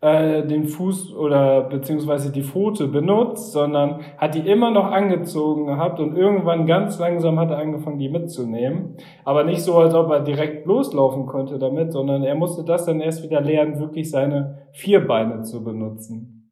äh, 0.03 0.45
den 0.45 0.67
Fuß 0.67 1.15
oder 1.15 1.63
beziehungsweise 1.63 2.33
die 2.33 2.43
Pfote 2.43 2.89
benutzt, 2.89 3.53
sondern 3.53 4.01
hat 4.19 4.35
die 4.35 4.41
immer 4.41 4.73
noch 4.73 4.91
angezogen 4.91 5.67
gehabt 5.67 6.01
und 6.01 6.17
irgendwann 6.17 6.67
ganz 6.67 6.99
langsam 6.99 7.39
hat 7.39 7.51
er 7.51 7.59
angefangen, 7.59 8.01
die 8.01 8.09
mitzunehmen. 8.09 8.97
Aber 9.25 9.45
nicht 9.45 9.63
so, 9.63 9.79
als 9.79 9.95
ob 9.95 10.11
er 10.11 10.19
direkt 10.19 10.67
loslaufen 10.67 11.27
konnte 11.27 11.57
damit, 11.61 11.93
sondern 11.93 12.25
er 12.25 12.35
musste 12.35 12.65
das 12.65 12.85
dann 12.85 13.01
erst 13.01 13.23
wieder 13.23 13.41
lernen, 13.41 13.79
wirklich 13.79 14.11
seine 14.11 14.67
vier 14.73 15.07
Beine 15.07 15.43
zu 15.43 15.63
benutzen. 15.63 16.51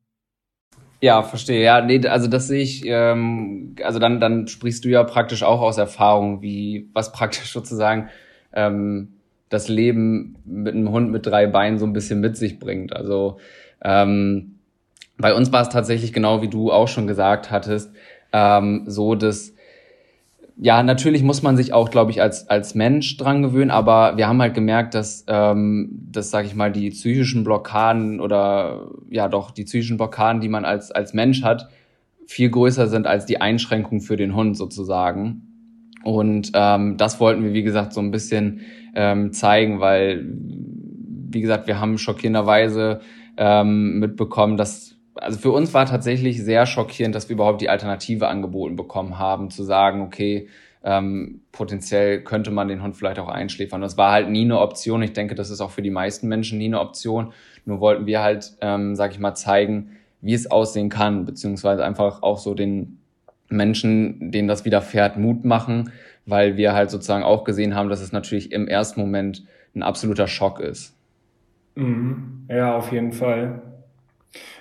Ja, 1.00 1.22
verstehe. 1.22 1.64
Ja, 1.64 1.80
nee, 1.80 2.06
also 2.06 2.28
das 2.28 2.46
sehe 2.46 2.62
ich, 2.62 2.84
ähm, 2.86 3.74
also 3.82 3.98
dann, 3.98 4.20
dann 4.20 4.46
sprichst 4.46 4.84
du 4.84 4.90
ja 4.90 5.02
praktisch 5.02 5.42
auch 5.42 5.60
aus 5.60 5.76
Erfahrung, 5.76 6.40
wie 6.40 6.88
was 6.94 7.10
praktisch 7.10 7.52
sozusagen 7.52 8.10
ähm, 8.52 9.19
das 9.50 9.68
Leben 9.68 10.36
mit 10.46 10.74
einem 10.74 10.90
Hund 10.90 11.10
mit 11.10 11.26
drei 11.26 11.46
Beinen 11.46 11.78
so 11.78 11.84
ein 11.84 11.92
bisschen 11.92 12.20
mit 12.20 12.38
sich 12.38 12.58
bringt. 12.58 12.94
Also 12.96 13.36
ähm, 13.84 14.54
bei 15.18 15.34
uns 15.34 15.52
war 15.52 15.60
es 15.60 15.68
tatsächlich 15.68 16.14
genau 16.14 16.40
wie 16.40 16.48
du 16.48 16.72
auch 16.72 16.88
schon 16.88 17.06
gesagt 17.06 17.50
hattest, 17.50 17.92
ähm, 18.32 18.84
so 18.86 19.14
dass 19.14 19.52
ja, 20.62 20.82
natürlich 20.82 21.22
muss 21.22 21.42
man 21.42 21.56
sich 21.56 21.72
auch, 21.72 21.90
glaube 21.90 22.10
ich, 22.10 22.20
als, 22.20 22.50
als 22.50 22.74
Mensch 22.74 23.16
dran 23.16 23.40
gewöhnen, 23.40 23.70
aber 23.70 24.18
wir 24.18 24.28
haben 24.28 24.42
halt 24.42 24.52
gemerkt, 24.52 24.94
dass, 24.94 25.24
ähm, 25.26 25.88
dass 26.12 26.30
sage 26.30 26.48
ich 26.48 26.54
mal, 26.54 26.70
die 26.70 26.90
psychischen 26.90 27.44
Blockaden 27.44 28.20
oder 28.20 28.90
ja 29.08 29.28
doch, 29.28 29.52
die 29.52 29.64
psychischen 29.64 29.96
Blockaden, 29.96 30.42
die 30.42 30.50
man 30.50 30.66
als, 30.66 30.90
als 30.90 31.14
Mensch 31.14 31.42
hat, 31.42 31.70
viel 32.26 32.50
größer 32.50 32.88
sind 32.88 33.06
als 33.06 33.24
die 33.24 33.40
Einschränkung 33.40 34.02
für 34.02 34.16
den 34.16 34.34
Hund 34.34 34.54
sozusagen. 34.54 35.49
Und 36.02 36.52
ähm, 36.54 36.96
das 36.96 37.20
wollten 37.20 37.44
wir, 37.44 37.52
wie 37.52 37.62
gesagt, 37.62 37.92
so 37.92 38.00
ein 38.00 38.10
bisschen 38.10 38.60
ähm, 38.94 39.32
zeigen, 39.32 39.80
weil, 39.80 40.26
wie 40.26 41.40
gesagt, 41.40 41.66
wir 41.66 41.80
haben 41.80 41.98
schockierenderweise 41.98 43.00
ähm, 43.36 43.98
mitbekommen, 43.98 44.56
dass, 44.56 44.96
also 45.14 45.38
für 45.38 45.50
uns 45.50 45.74
war 45.74 45.86
tatsächlich 45.86 46.42
sehr 46.42 46.66
schockierend, 46.66 47.14
dass 47.14 47.28
wir 47.28 47.34
überhaupt 47.34 47.60
die 47.60 47.68
Alternative 47.68 48.28
angeboten 48.28 48.76
bekommen 48.76 49.18
haben, 49.18 49.50
zu 49.50 49.62
sagen, 49.62 50.00
okay, 50.00 50.48
ähm, 50.82 51.42
potenziell 51.52 52.22
könnte 52.22 52.50
man 52.50 52.68
den 52.68 52.82
Hund 52.82 52.96
vielleicht 52.96 53.18
auch 53.18 53.28
einschläfern. 53.28 53.82
Das 53.82 53.98
war 53.98 54.12
halt 54.12 54.30
nie 54.30 54.44
eine 54.44 54.58
Option. 54.60 55.02
Ich 55.02 55.12
denke, 55.12 55.34
das 55.34 55.50
ist 55.50 55.60
auch 55.60 55.70
für 55.70 55.82
die 55.82 55.90
meisten 55.90 56.28
Menschen 56.28 56.58
nie 56.58 56.66
eine 56.66 56.80
Option. 56.80 57.32
Nur 57.66 57.80
wollten 57.80 58.06
wir 58.06 58.22
halt, 58.22 58.56
ähm, 58.62 58.96
sag 58.96 59.12
ich 59.12 59.18
mal, 59.18 59.34
zeigen, 59.34 59.90
wie 60.22 60.32
es 60.32 60.50
aussehen 60.50 60.88
kann, 60.88 61.26
beziehungsweise 61.26 61.84
einfach 61.84 62.22
auch 62.22 62.38
so 62.38 62.54
den 62.54 62.99
Menschen, 63.50 64.30
denen 64.30 64.48
das 64.48 64.64
widerfährt, 64.64 65.16
Mut 65.16 65.44
machen, 65.44 65.92
weil 66.26 66.56
wir 66.56 66.74
halt 66.74 66.90
sozusagen 66.90 67.24
auch 67.24 67.44
gesehen 67.44 67.74
haben, 67.74 67.88
dass 67.88 68.00
es 68.00 68.12
natürlich 68.12 68.52
im 68.52 68.68
ersten 68.68 69.00
Moment 69.00 69.44
ein 69.74 69.82
absoluter 69.82 70.26
Schock 70.26 70.60
ist. 70.60 70.96
Mhm. 71.74 72.46
Ja, 72.48 72.76
auf 72.76 72.92
jeden 72.92 73.12
Fall. 73.12 73.62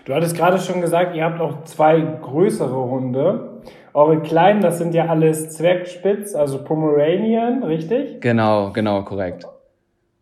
Du 0.06 0.14
hattest 0.14 0.36
gerade 0.36 0.58
schon 0.58 0.82
gesagt, 0.82 1.16
ihr 1.16 1.24
habt 1.24 1.40
auch 1.40 1.64
zwei 1.64 2.00
größere 2.00 2.90
Hunde. 2.90 3.62
Eure 3.94 4.22
kleinen, 4.22 4.62
das 4.62 4.78
sind 4.78 4.94
ja 4.94 5.08
alles 5.08 5.52
Zwergspitz, 5.52 6.36
also 6.36 6.64
Pomeranian, 6.64 7.64
richtig? 7.64 8.22
Genau, 8.22 8.72
genau, 8.72 9.04
korrekt. 9.04 9.46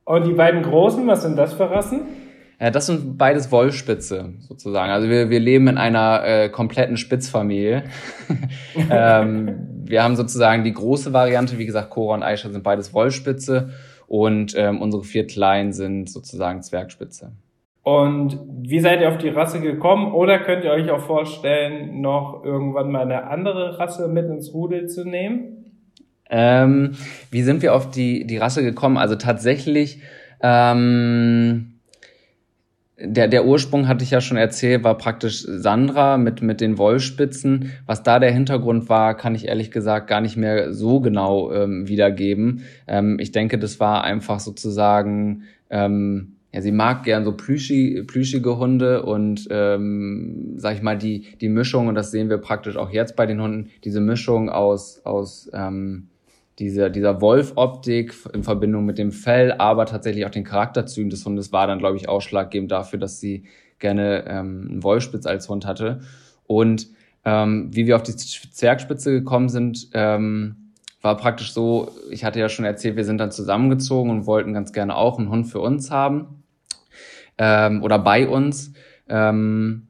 Und 0.05 0.25
die 0.25 0.33
beiden 0.33 0.63
großen, 0.63 1.05
was 1.05 1.23
sind 1.23 1.37
das 1.37 1.53
für 1.53 1.69
Rassen? 1.69 2.01
Ja, 2.59 2.71
das 2.71 2.87
sind 2.87 3.17
beides 3.17 3.51
Wollspitze 3.51 4.33
sozusagen. 4.39 4.91
Also 4.91 5.09
wir, 5.09 5.29
wir 5.29 5.39
leben 5.39 5.67
in 5.67 5.77
einer 5.77 6.23
äh, 6.25 6.49
kompletten 6.49 6.97
Spitzfamilie. 6.97 7.83
ähm, 8.91 9.67
wir 9.85 10.03
haben 10.03 10.15
sozusagen 10.15 10.63
die 10.63 10.73
große 10.73 11.13
Variante, 11.13 11.59
wie 11.59 11.67
gesagt, 11.67 11.91
Cora 11.91 12.15
und 12.15 12.23
Aisha 12.23 12.49
sind 12.49 12.63
beides 12.63 12.93
Wollspitze 12.93 13.69
und 14.07 14.55
ähm, 14.57 14.81
unsere 14.81 15.03
vier 15.03 15.27
Kleinen 15.27 15.71
sind 15.71 16.09
sozusagen 16.09 16.63
Zwergspitze. 16.63 17.31
Und 17.83 18.39
wie 18.63 18.79
seid 18.79 19.01
ihr 19.01 19.07
auf 19.07 19.17
die 19.17 19.29
Rasse 19.29 19.61
gekommen? 19.61 20.11
Oder 20.11 20.39
könnt 20.39 20.65
ihr 20.65 20.71
euch 20.71 20.89
auch 20.89 20.99
vorstellen, 20.99 22.01
noch 22.01 22.43
irgendwann 22.43 22.91
mal 22.91 23.03
eine 23.03 23.27
andere 23.27 23.79
Rasse 23.79 24.07
mit 24.07 24.25
ins 24.25 24.53
Rudel 24.53 24.87
zu 24.87 25.05
nehmen? 25.05 25.73
Ähm, 26.29 26.95
wie 27.31 27.43
sind 27.43 27.61
wir 27.61 27.73
auf 27.73 27.89
die, 27.89 28.27
die 28.27 28.37
Rasse 28.37 28.63
gekommen? 28.63 28.97
Also 28.97 29.15
tatsächlich, 29.15 30.01
ähm, 30.41 31.76
der, 32.99 33.27
der 33.27 33.45
Ursprung 33.45 33.87
hatte 33.87 34.03
ich 34.03 34.11
ja 34.11 34.21
schon 34.21 34.37
erzählt, 34.37 34.83
war 34.83 34.97
praktisch 34.97 35.43
Sandra 35.47 36.17
mit, 36.17 36.41
mit 36.41 36.61
den 36.61 36.79
Wollspitzen. 36.79 37.71
Was 37.85 38.01
da 38.01 38.17
der 38.19 38.31
Hintergrund 38.31 38.89
war, 38.89 39.15
kann 39.15 39.35
ich 39.35 39.47
ehrlich 39.47 39.69
gesagt 39.69 40.07
gar 40.07 40.19
nicht 40.19 40.35
mehr 40.35 40.73
so 40.73 40.99
genau 40.99 41.51
ähm, 41.53 41.87
wiedergeben. 41.87 42.63
Ähm, 42.87 43.17
ich 43.19 43.31
denke, 43.31 43.59
das 43.59 43.79
war 43.79 44.03
einfach 44.03 44.39
sozusagen, 44.39 45.43
ähm, 45.69 46.37
ja, 46.51 46.61
sie 46.61 46.71
mag 46.71 47.03
gern 47.03 47.23
so 47.23 47.33
plüschig, 47.33 48.07
plüschige 48.07 48.57
Hunde 48.57 49.03
und 49.03 49.47
ähm, 49.51 50.53
sag 50.55 50.75
ich 50.75 50.81
mal 50.81 50.97
die 50.97 51.27
die 51.39 51.49
Mischung 51.49 51.87
und 51.87 51.95
das 51.95 52.09
sehen 52.09 52.29
wir 52.29 52.39
praktisch 52.39 52.77
auch 52.77 52.89
jetzt 52.89 53.15
bei 53.15 53.27
den 53.27 53.39
Hunden 53.41 53.69
diese 53.83 54.01
Mischung 54.01 54.49
aus 54.49 55.01
aus 55.03 55.51
ähm, 55.53 56.07
dieser 56.59 56.89
dieser 56.89 57.21
Wolf-Optik 57.21 58.13
in 58.33 58.43
Verbindung 58.43 58.85
mit 58.85 58.97
dem 58.97 59.11
Fell, 59.11 59.53
aber 59.53 59.85
tatsächlich 59.85 60.25
auch 60.25 60.31
den 60.31 60.43
Charakterzügen 60.43 61.09
des 61.09 61.25
Hundes 61.25 61.51
war 61.51 61.67
dann 61.67 61.79
glaube 61.79 61.97
ich 61.97 62.09
ausschlaggebend 62.09 62.71
dafür, 62.71 62.99
dass 62.99 63.19
sie 63.19 63.45
gerne 63.79 64.25
ähm, 64.27 64.67
einen 64.69 64.83
Wolfspitz 64.83 65.25
als 65.25 65.49
Hund 65.49 65.65
hatte 65.65 66.01
und 66.45 66.87
ähm, 67.25 67.69
wie 67.73 67.87
wir 67.87 67.95
auf 67.95 68.03
die 68.03 68.15
Zwergspitze 68.15 69.11
gekommen 69.11 69.49
sind. 69.49 69.89
Ähm, 69.93 70.67
war 71.01 71.15
praktisch 71.17 71.53
so, 71.53 71.91
ich 72.09 72.25
hatte 72.25 72.39
ja 72.39 72.49
schon 72.49 72.65
erzählt, 72.65 72.95
wir 72.95 73.05
sind 73.05 73.19
dann 73.19 73.31
zusammengezogen 73.31 74.11
und 74.11 74.25
wollten 74.25 74.53
ganz 74.53 74.73
gerne 74.73 74.95
auch 74.95 75.19
einen 75.19 75.29
Hund 75.29 75.45
für 75.47 75.59
uns 75.59 75.91
haben 75.91 76.43
ähm, 77.37 77.83
oder 77.83 77.99
bei 77.99 78.27
uns. 78.27 78.73
Ähm, 79.07 79.86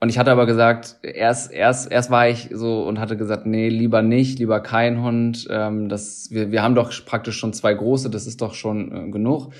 und 0.00 0.08
ich 0.10 0.18
hatte 0.18 0.30
aber 0.30 0.46
gesagt, 0.46 0.96
erst, 1.02 1.52
erst, 1.52 1.90
erst 1.90 2.10
war 2.10 2.28
ich 2.28 2.50
so 2.52 2.82
und 2.84 3.00
hatte 3.00 3.16
gesagt, 3.16 3.46
nee, 3.46 3.68
lieber 3.68 4.02
nicht, 4.02 4.38
lieber 4.38 4.60
kein 4.60 5.02
Hund. 5.02 5.46
Ähm, 5.50 5.88
das, 5.88 6.28
wir, 6.30 6.52
wir 6.52 6.62
haben 6.62 6.74
doch 6.74 6.92
praktisch 7.06 7.38
schon 7.38 7.52
zwei 7.52 7.72
große, 7.72 8.10
das 8.10 8.26
ist 8.26 8.42
doch 8.42 8.54
schon 8.54 8.92
äh, 8.92 9.10
genug. 9.10 9.52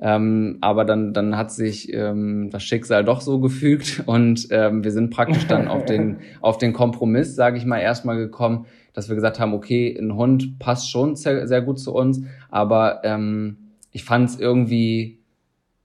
Ähm, 0.00 0.58
aber 0.60 0.84
dann, 0.84 1.12
dann 1.14 1.36
hat 1.36 1.52
sich 1.52 1.92
ähm, 1.94 2.50
das 2.50 2.64
Schicksal 2.64 3.04
doch 3.04 3.20
so 3.20 3.38
gefügt 3.38 4.02
und 4.06 4.48
ähm, 4.50 4.82
wir 4.82 4.90
sind 4.90 5.10
praktisch 5.10 5.46
dann 5.46 5.68
auf 5.68 5.84
den, 5.84 6.18
auf 6.40 6.58
den 6.58 6.72
Kompromiss, 6.72 7.36
sage 7.36 7.58
ich 7.58 7.64
mal, 7.64 7.78
erstmal 7.78 8.16
gekommen, 8.16 8.66
dass 8.92 9.08
wir 9.08 9.14
gesagt 9.14 9.38
haben, 9.38 9.54
okay, 9.54 9.96
ein 9.96 10.16
Hund 10.16 10.58
passt 10.58 10.90
schon 10.90 11.14
sehr, 11.14 11.46
sehr 11.46 11.62
gut 11.62 11.78
zu 11.78 11.94
uns, 11.94 12.22
aber 12.50 13.02
ähm, 13.04 13.58
ich 13.92 14.04
fand 14.04 14.28
es 14.28 14.40
irgendwie, 14.40 15.20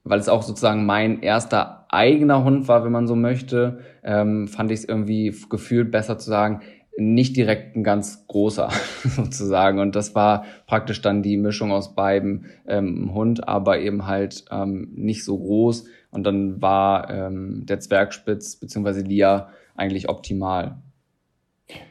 weil 0.04 0.20
es 0.20 0.30
auch 0.30 0.42
sozusagen 0.42 0.86
mein 0.86 1.22
erster 1.22 1.79
eigener 1.90 2.44
Hund 2.44 2.68
war, 2.68 2.84
wenn 2.86 2.92
man 2.92 3.08
so 3.08 3.16
möchte, 3.16 3.80
ähm, 4.04 4.48
fand 4.48 4.72
ich 4.72 4.80
es 4.80 4.86
irgendwie 4.86 5.36
gefühlt 5.50 5.92
besser 5.92 6.18
zu 6.18 6.30
sagen, 6.30 6.62
nicht 6.98 7.36
direkt 7.38 7.76
ein 7.76 7.84
ganz 7.84 8.28
großer 8.28 8.70
sozusagen. 9.04 9.80
Und 9.80 9.96
das 9.96 10.16
war 10.16 10.46
praktisch 10.68 11.02
dann 11.02 11.24
die 11.24 11.38
Mischung 11.38 11.72
aus 11.72 11.96
beiden 11.96 12.46
ähm, 12.68 13.14
Hund, 13.14 13.48
aber 13.48 13.80
eben 13.80 14.06
halt 14.06 14.46
ähm, 14.52 14.90
nicht 14.96 15.24
so 15.24 15.38
groß. 15.38 15.86
Und 16.12 16.24
dann 16.24 16.62
war 16.62 17.10
ähm, 17.10 17.66
der 17.66 17.80
Zwergspitz 17.80 18.58
beziehungsweise 18.58 19.02
Lia 19.02 19.50
eigentlich 19.76 20.10
optimal. 20.10 20.78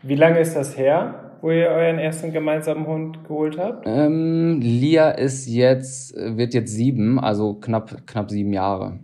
Wie 0.03 0.17
lange 0.17 0.41
ist 0.41 0.55
das 0.55 0.77
her, 0.77 1.37
wo 1.41 1.51
ihr 1.51 1.69
euren 1.69 1.99
ersten 1.99 2.33
gemeinsamen 2.33 2.87
Hund 2.87 3.25
geholt 3.25 3.59
habt? 3.59 3.87
Ähm, 3.87 4.61
Lia 4.61 5.11
ist 5.11 5.47
jetzt, 5.47 6.15
wird 6.17 6.53
jetzt 6.53 6.73
sieben, 6.73 7.19
also 7.21 7.55
knapp, 7.55 8.07
knapp 8.07 8.31
sieben 8.31 8.53
Jahre. 8.53 8.99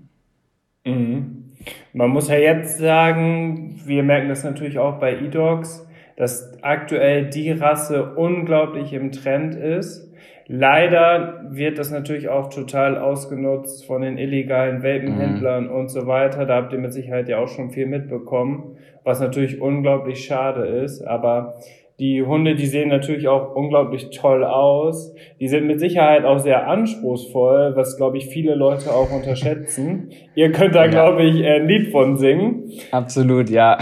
Mhm. 0.84 1.52
Man 1.92 2.10
muss 2.10 2.28
ja 2.28 2.36
jetzt 2.36 2.78
sagen, 2.78 3.80
wir 3.84 4.02
merken 4.02 4.28
das 4.28 4.44
natürlich 4.44 4.78
auch 4.78 4.98
bei 4.98 5.14
E-Dogs, 5.14 5.86
dass 6.16 6.52
aktuell 6.62 7.30
die 7.30 7.50
Rasse 7.50 8.14
unglaublich 8.14 8.92
im 8.92 9.12
Trend 9.12 9.54
ist. 9.54 10.12
Leider 10.46 11.42
wird 11.50 11.78
das 11.78 11.90
natürlich 11.90 12.28
auch 12.28 12.50
total 12.50 12.98
ausgenutzt 12.98 13.86
von 13.86 14.02
den 14.02 14.18
illegalen 14.18 14.82
Welpenhändlern 14.82 15.64
mhm. 15.64 15.70
und 15.70 15.88
so 15.88 16.06
weiter. 16.06 16.44
Da 16.44 16.56
habt 16.56 16.72
ihr 16.72 16.78
mit 16.78 16.92
Sicherheit 16.92 17.28
ja 17.28 17.38
auch 17.38 17.48
schon 17.48 17.70
viel 17.70 17.86
mitbekommen, 17.86 18.76
was 19.04 19.20
natürlich 19.20 19.60
unglaublich 19.60 20.24
schade 20.24 20.66
ist. 20.66 21.00
Aber 21.00 21.54
die 22.00 22.22
Hunde, 22.22 22.57
die 22.57 22.66
sehen 22.66 22.88
natürlich 22.88 23.28
auch 23.28 23.54
unglaublich 23.54 24.11
toll 24.11 24.44
aus. 24.44 25.14
Die 25.38 25.46
sind 25.46 25.66
mit 25.66 25.78
Sicherheit 25.78 26.24
auch 26.24 26.38
sehr 26.38 26.66
anspruchsvoll, 26.66 27.76
was, 27.76 27.96
glaube 27.96 28.18
ich, 28.18 28.26
viele 28.26 28.54
Leute 28.57 28.92
auch 28.92 29.12
unterschätzen. 29.12 30.11
Ihr 30.35 30.50
könnt 30.50 30.74
da, 30.74 30.87
ja. 30.87 30.90
glaube 30.90 31.22
ich, 31.22 31.44
ein 31.44 31.68
Lied 31.68 31.92
von 31.92 32.16
singen. 32.16 32.72
Absolut, 32.90 33.48
ja. 33.48 33.78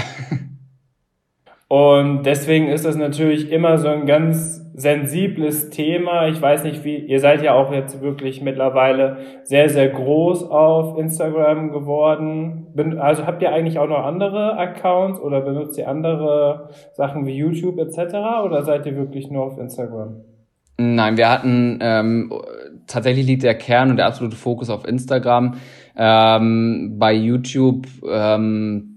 Und 1.73 2.25
deswegen 2.25 2.69
ist 2.69 2.85
das 2.85 2.97
natürlich 2.97 3.51
immer 3.51 3.79
so 3.79 3.89
ein 3.89 4.05
ganz 4.05 4.63
sensibles 4.75 5.71
Thema. 5.71 6.29
Ich 6.29 6.43
weiß 6.43 6.65
nicht, 6.65 6.85
wie, 6.85 6.99
ihr 6.99 7.19
seid 7.19 7.43
ja 7.43 7.55
auch 7.55 7.73
jetzt 7.73 8.03
wirklich 8.03 8.43
mittlerweile 8.43 9.17
sehr, 9.45 9.71
sehr 9.71 9.89
groß 9.89 10.51
auf 10.51 10.99
Instagram 10.99 11.73
geworden. 11.73 12.67
Also 13.01 13.27
habt 13.27 13.41
ihr 13.41 13.53
eigentlich 13.53 13.79
auch 13.79 13.89
noch 13.89 14.05
andere 14.05 14.59
Accounts 14.59 15.19
oder 15.19 15.41
benutzt 15.41 15.79
ihr 15.79 15.89
andere 15.89 16.69
Sachen 16.93 17.25
wie 17.25 17.39
YouTube 17.39 17.79
etc. 17.79 18.17
oder 18.45 18.65
seid 18.65 18.85
ihr 18.85 18.95
wirklich 18.95 19.31
nur 19.31 19.45
auf 19.45 19.57
Instagram? 19.57 20.21
Nein, 20.77 21.17
wir 21.17 21.31
hatten 21.31 21.79
ähm, 21.81 22.35
tatsächlich 22.87 23.27
liegt 23.27 23.45
der 23.45 23.55
Kern 23.55 23.93
und 23.93 23.97
der 23.97 24.09
absolute 24.09 24.37
Fokus 24.37 24.69
auf 24.69 24.87
Instagram. 24.87 25.55
Ähm, 25.97 26.97
bei 26.99 27.15
YouTube 27.15 27.87
ähm, 28.07 28.92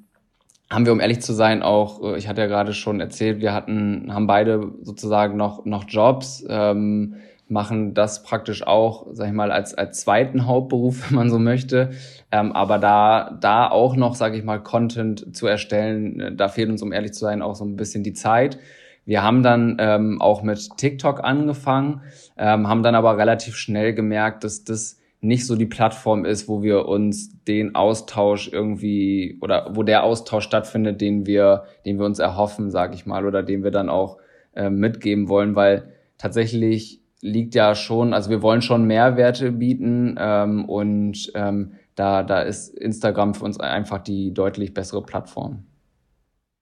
haben 0.70 0.86
wir, 0.86 0.94
um 0.94 1.00
ehrlich 1.00 1.22
zu 1.22 1.34
sein, 1.34 1.62
auch, 1.62 2.02
äh, 2.04 2.18
ich 2.18 2.28
hatte 2.28 2.42
ja 2.42 2.48
gerade 2.48 2.74
schon 2.74 3.00
erzählt, 3.00 3.42
wir 3.42 3.54
hatten, 3.54 4.14
haben 4.14 4.28
beide 4.28 4.74
sozusagen 4.82 5.38
noch, 5.38 5.66
noch 5.66 5.86
Jobs, 5.88 6.46
ähm, 6.50 7.16
machen 7.48 7.94
das 7.94 8.24
praktisch 8.24 8.66
auch, 8.66 9.06
sag 9.12 9.28
ich 9.28 9.34
mal, 9.34 9.52
als, 9.52 9.76
als 9.76 10.02
zweiten 10.02 10.48
Hauptberuf, 10.48 11.06
wenn 11.10 11.16
man 11.16 11.30
so 11.30 11.40
möchte. 11.40 11.92
Ähm, 12.32 12.52
aber 12.52 12.80
da, 12.80 13.38
da 13.40 13.70
auch 13.70 13.96
noch, 13.96 14.16
sage 14.16 14.38
ich 14.38 14.44
mal, 14.44 14.62
Content 14.62 15.36
zu 15.36 15.48
erstellen, 15.48 16.20
äh, 16.20 16.36
da 16.36 16.48
fehlt 16.48 16.70
uns, 16.70 16.82
um 16.82 16.92
ehrlich 16.92 17.14
zu 17.14 17.20
sein, 17.20 17.42
auch 17.42 17.56
so 17.56 17.66
ein 17.66 17.76
bisschen 17.76 18.04
die 18.04 18.14
Zeit. 18.14 18.58
Wir 19.06 19.22
haben 19.22 19.44
dann 19.44 19.78
ähm, 19.80 20.20
auch 20.20 20.42
mit 20.42 20.78
TikTok 20.78 21.24
angefangen, 21.24 22.02
ähm, 22.38 22.68
haben 22.68 22.82
dann 22.82 22.96
aber 22.96 23.20
relativ 23.20 23.56
schnell 23.56 23.94
gemerkt, 23.94 24.44
dass 24.44 24.64
das 24.64 25.00
nicht 25.26 25.48
so 25.48 25.56
die 25.56 25.66
Plattform 25.66 26.26
ist, 26.26 26.48
wo 26.48 26.62
wir 26.62 26.88
uns 26.88 27.42
den 27.44 27.76
Austausch 27.76 28.50
irgendwie 28.52 29.38
oder 29.42 29.72
wo 29.74 29.84
der 29.84 30.04
Austausch 30.04 30.46
stattfindet, 30.46 31.02
den 31.02 31.26
wir, 31.26 31.64
den 31.86 31.98
wir 31.98 32.06
uns 32.06 32.20
erhoffen, 32.20 32.70
sage 32.70 32.96
ich 32.96 33.06
mal, 33.06 33.26
oder 33.26 33.44
den 33.44 33.64
wir 33.64 33.72
dann 33.72 33.90
auch 33.90 34.18
äh, 34.56 34.70
mitgeben 34.70 35.28
wollen, 35.28 35.56
weil 35.56 35.92
tatsächlich 36.18 37.02
liegt 37.22 37.56
ja 37.56 37.76
schon, 37.76 38.14
also 38.14 38.30
wir 38.30 38.42
wollen 38.42 38.62
schon 38.62 38.86
Mehrwerte 38.86 39.52
bieten 39.52 40.16
ähm, 40.20 40.66
und 40.66 41.32
ähm, 41.34 41.74
da, 41.96 42.24
da 42.24 42.42
ist 42.42 42.70
Instagram 42.78 43.34
für 43.34 43.46
uns 43.46 43.60
einfach 43.60 44.00
die 44.00 44.34
deutlich 44.34 44.74
bessere 44.74 45.02
Plattform. 45.02 45.64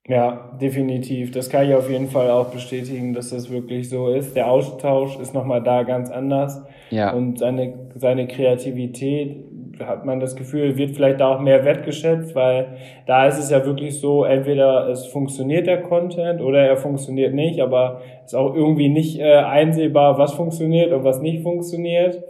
Ja, 0.08 0.52
definitiv. 0.62 1.32
Das 1.32 1.50
kann 1.50 1.66
ich 1.66 1.74
auf 1.74 1.89
jeden 1.89 2.10
Fall 2.10 2.30
auch 2.30 2.48
bestätigen, 2.48 3.13
dass 3.13 3.30
das 3.30 3.50
wirklich 3.50 3.89
so 3.89 4.10
ist. 4.10 4.36
Der 4.36 4.52
Austausch 4.52 5.18
ist 5.18 5.34
nochmal 5.34 5.63
da 5.63 5.84
ganz 5.84 6.12
anders. 6.12 6.62
Ja. 6.89 7.13
Und 7.13 7.39
seine, 7.39 7.74
seine 7.96 8.28
Kreativität, 8.28 9.46
hat 9.80 10.06
man 10.06 10.20
das 10.20 10.36
Gefühl, 10.36 10.78
wird 10.78 10.92
vielleicht 10.92 11.20
da 11.20 11.34
auch 11.34 11.39
mehr 11.39 11.66
wertgeschätzt, 11.66 12.36
weil 12.36 12.78
da 13.06 13.26
ist 13.28 13.39
es 13.39 13.50
ja 13.50 13.66
wirklich 13.66 14.00
so, 14.00 14.24
entweder 14.24 14.88
es 14.89 15.08
funktioniert 15.08 15.68
der 15.68 15.82
Content 15.82 16.42
oder 16.42 16.60
er 16.60 16.78
funktioniert 16.78 17.34
nicht, 17.34 17.60
aber 17.60 18.02
ist 18.26 18.36
auch 18.36 18.54
irgendwie 18.54 18.89
nicht 18.89 19.20
äh, 19.20 19.36
einsehbar, 19.38 20.18
was 20.18 20.34
funktioniert 20.34 20.92
und 20.92 21.04
was 21.04 21.22
nicht 21.22 21.42
funktioniert. 21.42 22.24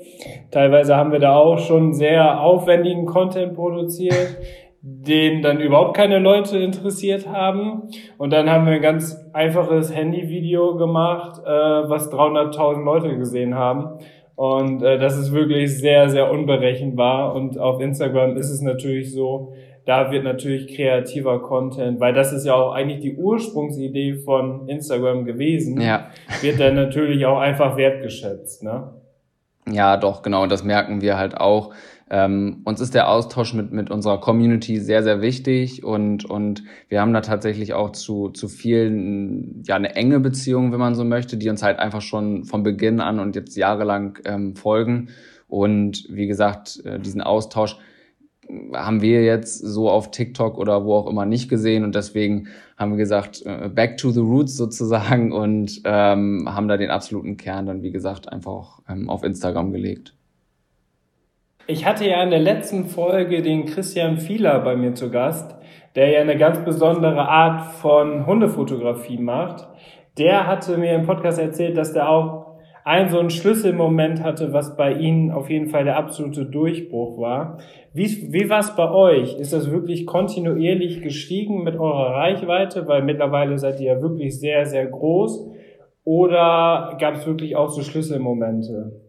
Teilweise 0.52 0.96
haben 0.96 1.12
wir 1.12 1.20
da 1.20 1.36
auch 1.36 1.60
schon 1.60 1.94
sehr 1.94 2.42
aufwendigen 2.42 3.06
Content 3.06 3.56
produziert, 3.56 4.38
den 4.86 5.42
dann 5.42 5.62
überhaupt 5.62 5.96
keine 5.96 6.20
Leute 6.20 6.58
interessiert 6.58 7.26
haben. 7.26 7.84
Und 8.18 8.34
dann 8.34 8.50
haben 8.50 8.66
wir 8.66 8.74
ein 8.74 8.82
ganz 8.82 9.18
einfaches 9.32 9.96
Handyvideo 9.96 10.76
gemacht, 10.76 11.42
äh, 11.46 11.50
was 11.50 12.12
300.000 12.12 12.84
Leute 12.84 13.18
gesehen 13.18 13.56
haben. 13.56 14.00
Und 14.36 14.84
äh, 14.84 15.00
das 15.00 15.18
ist 15.18 15.32
wirklich 15.32 15.80
sehr, 15.80 16.10
sehr 16.10 16.30
unberechenbar. 16.30 17.34
Und 17.34 17.58
auf 17.58 17.80
Instagram 17.80 18.36
ist 18.36 18.50
es 18.50 18.62
natürlich 18.62 19.14
so, 19.14 19.54
da 19.86 20.12
wird 20.12 20.26
natürlich 20.26 20.76
kreativer 20.76 21.42
Content, 21.42 22.02
weil 22.02 22.14
das 22.14 22.34
ist 22.34 22.46
ja 22.46 22.54
auch 22.54 22.74
eigentlich 22.74 23.00
die 23.00 23.16
Ursprungsidee 23.16 24.16
von 24.16 24.68
Instagram 24.68 25.24
gewesen, 25.24 25.80
ja. 25.80 26.08
wird 26.42 26.60
dann 26.60 26.76
natürlich 26.76 27.26
auch 27.26 27.40
einfach 27.40 27.78
wertgeschätzt. 27.78 28.64
Ne? 28.64 28.92
Ja, 29.70 29.96
doch, 29.96 30.24
genau. 30.24 30.46
Das 30.46 30.66
merken 30.66 31.02
wir 31.02 31.18
halt 31.18 31.38
auch. 31.38 31.74
Ähm, 32.10 32.62
uns 32.66 32.82
ist 32.82 32.94
der 32.94 33.10
Austausch 33.10 33.54
mit, 33.54 33.72
mit 33.72 33.90
unserer 33.90 34.20
Community 34.20 34.80
sehr, 34.80 35.04
sehr 35.04 35.22
wichtig 35.22 35.84
und, 35.84 36.26
und 36.26 36.64
wir 36.90 37.02
haben 37.02 37.14
da 37.14 37.22
tatsächlich 37.22 37.74
auch 37.74 37.92
zu, 37.92 38.30
zu 38.30 38.48
vielen, 38.48 39.64
ja, 39.66 39.76
eine 39.76 39.96
enge 39.96 40.20
Beziehung, 40.20 40.72
wenn 40.72 40.80
man 40.80 40.96
so 40.96 41.04
möchte, 41.04 41.38
die 41.38 41.50
uns 41.50 41.64
halt 41.64 41.80
einfach 41.80 42.02
schon 42.02 42.44
von 42.46 42.64
Beginn 42.64 43.00
an 43.00 43.20
und 43.20 43.36
jetzt 43.36 43.56
jahrelang 43.56 44.20
ähm, 44.26 44.56
folgen. 44.56 45.10
Und 45.48 46.08
wie 46.10 46.28
gesagt, 46.28 46.84
äh, 46.86 47.00
diesen 47.00 47.22
Austausch 47.22 47.78
haben 48.74 49.02
wir 49.02 49.24
jetzt 49.24 49.60
so 49.60 49.90
auf 49.90 50.12
TikTok 50.12 50.58
oder 50.58 50.86
wo 50.86 50.96
auch 50.96 51.08
immer 51.08 51.26
nicht 51.26 51.50
gesehen 51.50 51.84
und 51.84 51.96
deswegen 51.96 52.48
haben 52.78 52.92
wir 52.92 52.98
gesagt, 52.98 53.44
äh, 53.46 53.70
back 53.70 53.98
to 53.98 54.12
the 54.12 54.20
roots 54.20 54.58
sozusagen 54.58 55.32
und 55.32 55.82
ähm, 55.86 56.48
haben 56.48 56.68
da 56.68 56.78
den 56.78 56.92
absoluten 56.92 57.38
Kern 57.38 57.66
dann, 57.66 57.82
wie 57.82 57.92
gesagt, 57.92 58.32
einfach 58.32 58.80
ähm, 58.90 59.10
auf 59.10 59.24
Instagram 59.24 59.72
gelegt. 59.72 60.16
Ich 61.66 61.86
hatte 61.86 62.06
ja 62.06 62.22
in 62.22 62.30
der 62.30 62.42
letzten 62.42 62.86
Folge 62.86 63.42
den 63.42 63.66
Christian 63.66 64.18
Fieler 64.18 64.60
bei 64.60 64.76
mir 64.76 64.96
zu 64.96 65.10
Gast, 65.10 65.56
der 65.96 66.10
ja 66.10 66.20
eine 66.20 66.38
ganz 66.38 66.60
besondere 66.66 67.30
Art 67.30 67.72
von 67.76 68.26
Hundefotografie 68.26 69.18
macht. 69.18 69.70
Der 70.18 70.46
hatte 70.46 70.78
mir 70.78 70.94
im 70.94 71.06
Podcast 71.06 71.40
erzählt, 71.40 71.78
dass 71.78 71.94
der 71.94 72.10
auch 72.10 72.58
ein 72.84 73.10
so 73.10 73.18
ein 73.18 73.30
Schlüsselmoment 73.30 74.22
hatte, 74.22 74.52
was 74.52 74.76
bei 74.76 74.92
Ihnen 74.92 75.32
auf 75.32 75.50
jeden 75.50 75.70
Fall 75.70 75.86
der 75.86 75.96
absolute 75.96 76.46
Durchbruch 76.46 77.18
war. 77.18 77.60
Wie, 77.94 78.34
wie 78.34 78.50
war 78.50 78.60
es 78.60 78.76
bei 78.76 78.92
euch? 78.92 79.40
Ist 79.40 79.54
das 79.54 79.72
wirklich 79.72 80.06
kontinuierlich 80.06 81.02
gestiegen 81.02 81.64
mit 81.64 81.78
eurer 81.78 82.14
Reichweite? 82.14 82.90
Weil 82.90 83.04
mittlerweile 83.04 83.58
seid 83.58 83.80
ihr 83.80 83.94
ja 83.94 84.02
wirklich 84.02 84.38
sehr, 84.38 84.66
sehr 84.66 84.86
groß. 84.88 85.50
Oder 86.04 86.98
gab 87.00 87.14
es 87.16 87.26
wirklich 87.26 87.56
auch 87.56 87.70
so 87.70 87.84
Schlüsselmomente? 87.84 89.00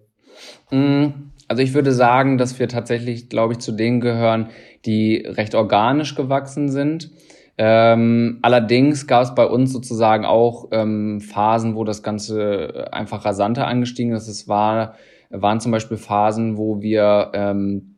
Mm 0.71 1.24
also 1.49 1.63
ich 1.63 1.75
würde 1.75 1.93
sagen, 1.93 2.39
dass 2.39 2.59
wir 2.59 2.69
tatsächlich, 2.69 3.29
glaube 3.29 3.55
ich, 3.55 3.59
zu 3.59 3.73
denen 3.73 4.01
gehören, 4.01 4.49
die 4.87 5.17
recht 5.27 5.55
organisch 5.55 6.15
gewachsen 6.15 6.71
sind. 6.71 7.11
Ähm, 7.57 8.39
allerdings 8.43 9.07
gab 9.07 9.23
es 9.23 9.35
bei 9.35 9.47
uns 9.47 9.73
sozusagen 9.73 10.25
auch 10.25 10.69
ähm, 10.73 11.21
Phasen, 11.21 11.77
wo 11.77 11.85
das 11.85 12.03
Ganze 12.03 12.89
einfach 12.93 13.25
rasanter 13.25 13.67
angestiegen 13.67 14.13
ist. 14.13 14.27
Es 14.27 14.49
war, 14.49 14.95
waren 15.31 15.61
zum 15.61 15.71
Beispiel 15.71 15.97
Phasen, 15.97 16.59
wo 16.59 16.83
wir 16.83 17.31
ähm, 17.35 17.94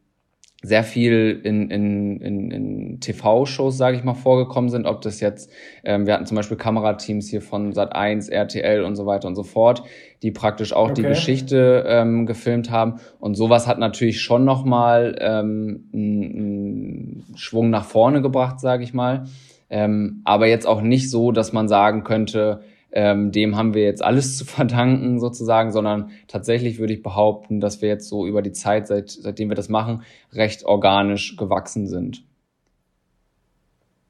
sehr 0.66 0.82
viel 0.82 1.40
in, 1.44 1.70
in, 1.70 2.20
in, 2.20 2.50
in 2.50 3.00
TV-Shows, 3.00 3.76
sage 3.76 3.96
ich 3.96 4.02
mal, 4.02 4.14
vorgekommen 4.14 4.68
sind. 4.68 4.84
Ob 4.84 5.00
das 5.00 5.20
jetzt, 5.20 5.50
ähm, 5.84 6.06
wir 6.06 6.14
hatten 6.14 6.26
zum 6.26 6.36
Beispiel 6.36 6.56
Kamerateams 6.56 7.28
hier 7.28 7.40
von 7.40 7.72
Sat1, 7.72 8.30
RTL 8.30 8.82
und 8.82 8.96
so 8.96 9.06
weiter 9.06 9.28
und 9.28 9.36
so 9.36 9.44
fort, 9.44 9.84
die 10.22 10.32
praktisch 10.32 10.72
auch 10.72 10.90
okay. 10.90 11.02
die 11.02 11.08
Geschichte 11.08 11.84
ähm, 11.86 12.26
gefilmt 12.26 12.70
haben. 12.72 12.96
Und 13.20 13.36
sowas 13.36 13.68
hat 13.68 13.78
natürlich 13.78 14.20
schon 14.20 14.44
nochmal 14.44 15.16
ähm, 15.20 15.88
einen 15.94 17.24
Schwung 17.36 17.70
nach 17.70 17.84
vorne 17.84 18.20
gebracht, 18.20 18.58
sage 18.58 18.82
ich 18.82 18.92
mal. 18.92 19.26
Ähm, 19.70 20.22
aber 20.24 20.48
jetzt 20.48 20.66
auch 20.66 20.80
nicht 20.80 21.10
so, 21.10 21.30
dass 21.30 21.52
man 21.52 21.68
sagen 21.68 22.02
könnte, 22.02 22.60
ähm, 22.92 23.32
dem 23.32 23.56
haben 23.56 23.74
wir 23.74 23.82
jetzt 23.82 24.02
alles 24.02 24.36
zu 24.36 24.44
verdanken 24.46 25.20
sozusagen, 25.20 25.72
sondern 25.72 26.10
tatsächlich 26.28 26.78
würde 26.78 26.94
ich 26.94 27.02
behaupten, 27.02 27.60
dass 27.60 27.82
wir 27.82 27.88
jetzt 27.88 28.08
so 28.08 28.26
über 28.26 28.42
die 28.42 28.52
Zeit, 28.52 28.86
seit, 28.86 29.10
seitdem 29.10 29.48
wir 29.48 29.56
das 29.56 29.68
machen, 29.68 30.02
recht 30.32 30.64
organisch 30.64 31.36
gewachsen 31.36 31.86
sind. 31.86 32.24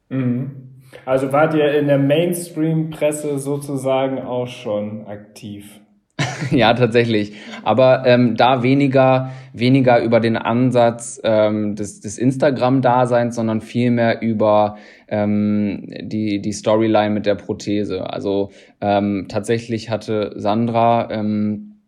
Mhm. 0.09 0.73
Also 1.05 1.33
wart 1.33 1.55
ihr 1.55 1.73
in 1.79 1.89
der 1.89 1.99
Mainstream-Presse 1.99 3.39
sozusagen 3.39 4.19
auch 4.19 4.47
schon 4.47 5.07
aktiv? 5.07 5.81
ja, 6.51 6.73
tatsächlich. 6.73 7.35
Aber 7.63 8.05
ähm, 8.07 8.37
da 8.37 8.63
weniger, 8.63 9.33
weniger 9.53 10.03
über 10.03 10.21
den 10.21 10.37
Ansatz 10.37 11.21
ähm, 11.23 11.75
des, 11.75 12.01
des 12.01 12.17
Instagram-Daseins, 12.17 13.35
sondern 13.35 13.61
vielmehr 13.61 14.23
über 14.23 14.77
ähm, 15.09 15.85
die, 16.01 16.41
die 16.41 16.53
Storyline 16.53 17.11
mit 17.11 17.27
der 17.27 17.35
Prothese. 17.35 18.09
Also 18.11 18.51
ähm, 18.81 19.27
tatsächlich 19.29 19.91
hatte 19.91 20.33
Sandra, 20.37 21.11
ähm, 21.11 21.83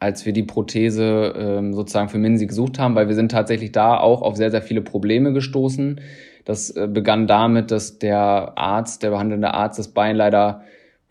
als 0.00 0.26
wir 0.26 0.32
die 0.32 0.42
Prothese 0.42 1.32
ähm, 1.36 1.72
sozusagen 1.72 2.08
für 2.08 2.18
Minsi 2.18 2.46
gesucht 2.46 2.80
haben, 2.80 2.96
weil 2.96 3.06
wir 3.06 3.14
sind 3.14 3.30
tatsächlich 3.30 3.70
da 3.70 3.96
auch 3.96 4.22
auf 4.22 4.36
sehr, 4.36 4.50
sehr 4.50 4.62
viele 4.62 4.82
Probleme 4.82 5.32
gestoßen. 5.32 6.00
Das 6.44 6.70
äh, 6.70 6.88
begann 6.88 7.28
damit, 7.28 7.70
dass 7.70 8.00
der 8.00 8.54
Arzt, 8.56 9.04
der 9.04 9.10
behandelnde 9.10 9.54
Arzt, 9.54 9.78
das 9.78 9.88
Bein 9.88 10.16
leider 10.16 10.62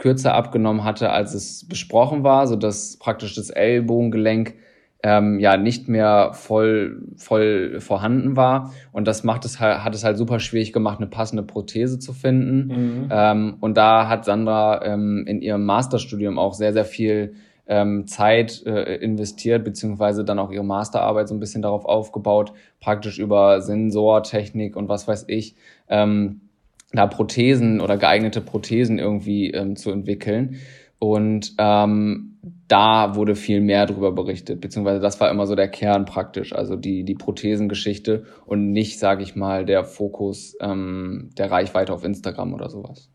kürzer 0.01 0.33
abgenommen 0.33 0.83
hatte, 0.83 1.11
als 1.11 1.35
es 1.35 1.67
besprochen 1.67 2.23
war, 2.23 2.47
so 2.47 2.55
dass 2.55 2.97
praktisch 2.97 3.35
das 3.35 3.51
Ellbogengelenk 3.51 4.55
ähm, 5.03 5.39
ja 5.39 5.57
nicht 5.57 5.87
mehr 5.87 6.31
voll 6.33 7.03
voll 7.17 7.79
vorhanden 7.79 8.35
war. 8.35 8.73
Und 8.91 9.07
das 9.07 9.23
macht 9.23 9.45
es 9.45 9.59
halt 9.59 9.83
hat 9.83 9.93
es 9.93 10.03
halt 10.03 10.17
super 10.17 10.39
schwierig 10.39 10.73
gemacht 10.73 10.97
eine 10.97 11.07
passende 11.07 11.43
Prothese 11.43 11.99
zu 11.99 12.13
finden. 12.13 12.67
Mhm. 12.67 13.09
ähm, 13.11 13.57
und 13.59 13.77
da 13.77 14.07
hat 14.07 14.25
Sandra 14.25 14.83
ähm, 14.83 15.23
in 15.27 15.39
ihrem 15.41 15.65
Masterstudium 15.65 16.39
auch 16.39 16.55
sehr 16.55 16.73
sehr 16.73 16.85
viel 16.85 17.35
ähm, 17.67 18.07
Zeit 18.07 18.63
äh, 18.65 18.95
investiert 18.95 19.63
beziehungsweise 19.63 20.25
dann 20.25 20.39
auch 20.39 20.51
ihre 20.51 20.65
Masterarbeit 20.65 21.27
so 21.27 21.35
ein 21.35 21.39
bisschen 21.39 21.61
darauf 21.61 21.85
aufgebaut 21.85 22.53
praktisch 22.79 23.19
über 23.19 23.61
Sensortechnik 23.61 24.75
und 24.75 24.89
was 24.89 25.07
weiß 25.07 25.25
ich. 25.27 25.55
Ähm, 25.89 26.41
da 26.93 27.07
Prothesen 27.07 27.81
oder 27.81 27.97
geeignete 27.97 28.41
Prothesen 28.41 28.99
irgendwie 28.99 29.51
ähm, 29.51 29.75
zu 29.75 29.91
entwickeln. 29.91 30.57
Und 30.99 31.55
ähm, 31.57 32.37
da 32.67 33.15
wurde 33.15 33.35
viel 33.35 33.59
mehr 33.59 33.85
darüber 33.85 34.11
berichtet, 34.11 34.61
beziehungsweise 34.61 34.99
das 34.99 35.19
war 35.19 35.29
immer 35.29 35.45
so 35.45 35.55
der 35.55 35.67
Kern 35.67 36.05
praktisch, 36.05 36.53
also 36.53 36.75
die, 36.75 37.03
die 37.03 37.15
Prothesengeschichte 37.15 38.25
und 38.45 38.71
nicht, 38.71 38.99
sage 38.99 39.23
ich 39.23 39.35
mal, 39.35 39.65
der 39.65 39.83
Fokus 39.83 40.55
ähm, 40.61 41.31
der 41.37 41.51
Reichweite 41.51 41.93
auf 41.93 42.03
Instagram 42.03 42.53
oder 42.53 42.69
sowas. 42.69 43.09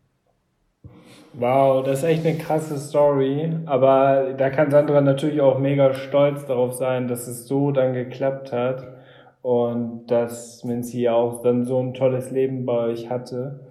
Wow, 1.33 1.83
das 1.85 1.99
ist 1.99 2.05
echt 2.05 2.25
eine 2.25 2.37
krasse 2.37 2.77
Story. 2.77 3.53
Aber 3.65 4.33
da 4.37 4.49
kann 4.49 4.71
Sandra 4.71 5.01
natürlich 5.01 5.39
auch 5.41 5.59
mega 5.59 5.93
stolz 5.93 6.45
darauf 6.45 6.73
sein, 6.73 7.07
dass 7.07 7.27
es 7.27 7.47
so 7.47 7.71
dann 7.71 7.93
geklappt 7.93 8.51
hat 8.51 8.87
und 9.43 10.07
dass 10.07 10.63
Minzi 10.63 11.07
auch 11.09 11.41
dann 11.41 11.63
so 11.63 11.79
ein 11.79 11.93
tolles 11.93 12.31
Leben 12.31 12.65
bei 12.65 12.87
euch 12.87 13.09
hatte 13.09 13.66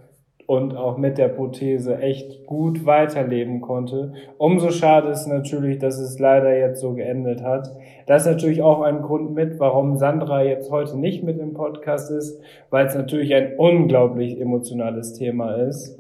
und 0.47 0.77
auch 0.77 0.97
mit 0.97 1.19
der 1.19 1.29
Prothese 1.29 1.99
echt 1.99 2.47
gut 2.47 2.87
weiterleben 2.87 3.61
konnte. 3.61 4.13
Umso 4.39 4.71
schade 4.71 5.09
ist 5.09 5.27
natürlich, 5.27 5.79
dass 5.79 5.99
es 5.99 6.19
leider 6.19 6.57
jetzt 6.57 6.81
so 6.81 6.95
geendet 6.95 7.43
hat. 7.43 7.71
Das 8.07 8.23
ist 8.23 8.33
natürlich 8.33 8.63
auch 8.63 8.83
ein 8.83 9.03
Grund 9.03 9.35
mit, 9.35 9.59
warum 9.59 9.97
Sandra 9.97 10.43
jetzt 10.43 10.71
heute 10.71 10.97
nicht 10.97 11.25
mit 11.25 11.39
im 11.39 11.53
Podcast 11.53 12.13
ist, 12.13 12.41
weil 12.71 12.87
es 12.87 12.95
natürlich 12.95 13.35
ein 13.35 13.57
unglaublich 13.57 14.41
emotionales 14.41 15.15
Thema 15.15 15.55
ist. 15.55 15.99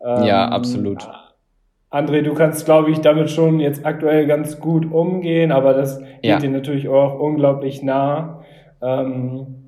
Ja, 0.00 0.46
ähm, 0.46 0.52
absolut. 0.52 1.08
André, 1.90 2.22
du 2.22 2.34
kannst, 2.34 2.66
glaube 2.66 2.90
ich, 2.90 3.00
damit 3.00 3.30
schon 3.30 3.60
jetzt 3.60 3.84
aktuell 3.84 4.26
ganz 4.26 4.60
gut 4.60 4.92
umgehen, 4.92 5.50
aber 5.50 5.72
das 5.72 5.98
geht 5.98 6.08
ja. 6.22 6.38
dir 6.38 6.50
natürlich 6.50 6.88
auch 6.88 7.18
unglaublich 7.18 7.82
nah. 7.82 8.44
Ähm, 8.82 9.67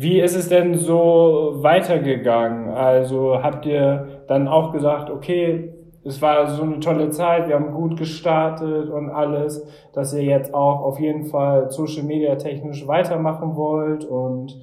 wie 0.00 0.18
ist 0.18 0.34
es 0.34 0.48
denn 0.48 0.76
so 0.76 1.56
weitergegangen? 1.56 2.70
Also 2.70 3.42
habt 3.42 3.66
ihr 3.66 4.22
dann 4.28 4.48
auch 4.48 4.72
gesagt, 4.72 5.10
okay, 5.10 5.74
es 6.02 6.22
war 6.22 6.46
so 6.48 6.62
eine 6.62 6.80
tolle 6.80 7.10
Zeit, 7.10 7.48
wir 7.48 7.54
haben 7.56 7.74
gut 7.74 7.98
gestartet 7.98 8.88
und 8.88 9.10
alles, 9.10 9.62
dass 9.92 10.14
ihr 10.14 10.22
jetzt 10.22 10.54
auch 10.54 10.80
auf 10.80 10.98
jeden 10.98 11.26
Fall 11.26 11.70
Social 11.70 12.04
Media 12.04 12.36
technisch 12.36 12.86
weitermachen 12.86 13.56
wollt 13.56 14.06
und 14.06 14.58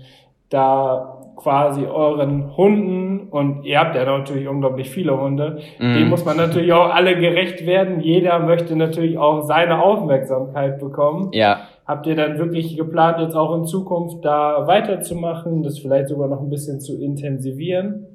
da 0.49 1.19
quasi 1.35 1.85
euren 1.85 2.57
Hunden 2.57 3.27
und 3.29 3.63
ihr 3.63 3.79
habt 3.79 3.95
ja 3.95 4.05
natürlich 4.05 4.47
unglaublich 4.47 4.89
viele 4.89 5.21
Hunde, 5.21 5.59
mm. 5.77 5.93
denen 5.93 6.09
muss 6.09 6.25
man 6.25 6.35
natürlich 6.35 6.73
auch 6.73 6.91
alle 6.91 7.15
gerecht 7.15 7.67
werden. 7.67 7.99
Jeder 7.99 8.39
möchte 8.39 8.75
natürlich 8.75 9.19
auch 9.19 9.43
seine 9.43 9.83
Aufmerksamkeit 9.83 10.79
bekommen. 10.79 11.29
Ja. 11.33 11.59
Habt 11.87 12.05
ihr 12.05 12.15
dann 12.15 12.37
wirklich 12.37 12.75
geplant, 12.75 13.19
jetzt 13.19 13.35
auch 13.35 13.55
in 13.55 13.65
Zukunft 13.65 14.25
da 14.25 14.67
weiterzumachen, 14.67 15.63
das 15.63 15.79
vielleicht 15.79 16.09
sogar 16.09 16.27
noch 16.27 16.41
ein 16.41 16.49
bisschen 16.49 16.81
zu 16.81 17.01
intensivieren? 17.01 18.05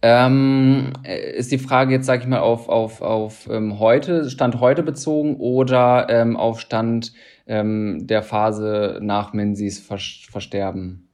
Ähm, 0.00 0.94
ist 1.04 1.52
die 1.52 1.58
Frage 1.58 1.92
jetzt, 1.92 2.06
sag 2.06 2.22
ich 2.22 2.26
mal, 2.26 2.40
auf, 2.40 2.70
auf, 2.70 3.02
auf 3.02 3.50
ähm, 3.50 3.78
heute, 3.78 4.30
Stand 4.30 4.60
heute 4.60 4.82
bezogen 4.82 5.36
oder 5.36 6.06
ähm, 6.08 6.38
auf 6.38 6.58
Stand 6.58 7.12
ähm, 7.46 8.06
der 8.06 8.22
Phase 8.22 8.98
nach 9.02 9.34
Menzies 9.34 9.78
Versterben? 9.78 11.09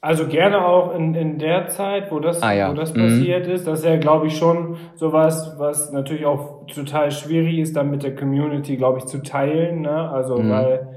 Also 0.00 0.28
gerne 0.28 0.64
auch 0.64 0.94
in, 0.94 1.14
in 1.14 1.38
der 1.38 1.68
Zeit, 1.68 2.12
wo 2.12 2.20
das, 2.20 2.40
ah, 2.40 2.52
ja. 2.52 2.70
wo 2.70 2.74
das 2.74 2.94
mhm. 2.94 3.00
passiert 3.00 3.48
ist. 3.48 3.66
Das 3.66 3.80
ist 3.80 3.84
ja, 3.84 3.96
glaube 3.96 4.28
ich, 4.28 4.38
schon 4.38 4.76
sowas, 4.94 5.56
was 5.58 5.90
natürlich 5.90 6.24
auch 6.24 6.66
total 6.66 7.10
schwierig 7.10 7.58
ist, 7.58 7.74
dann 7.74 7.90
mit 7.90 8.04
der 8.04 8.14
Community, 8.14 8.76
glaube 8.76 8.98
ich, 8.98 9.06
zu 9.06 9.22
teilen. 9.22 9.80
Ne? 9.80 10.10
Also, 10.10 10.38
mhm. 10.38 10.50
weil 10.50 10.88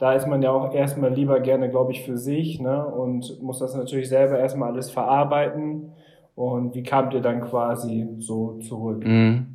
da 0.00 0.12
ist 0.12 0.26
man 0.26 0.42
ja 0.42 0.50
auch 0.50 0.74
erstmal 0.74 1.12
lieber 1.12 1.38
gerne, 1.38 1.68
glaube 1.70 1.92
ich, 1.92 2.04
für 2.04 2.16
sich 2.16 2.60
ne? 2.60 2.84
und 2.84 3.40
muss 3.40 3.60
das 3.60 3.76
natürlich 3.76 4.08
selber 4.08 4.38
erstmal 4.38 4.72
alles 4.72 4.90
verarbeiten. 4.90 5.92
Und 6.34 6.74
wie 6.74 6.82
kamt 6.82 7.14
ihr 7.14 7.20
dann 7.20 7.42
quasi 7.42 8.08
so 8.18 8.58
zurück? 8.58 9.04
Mhm. 9.06 9.54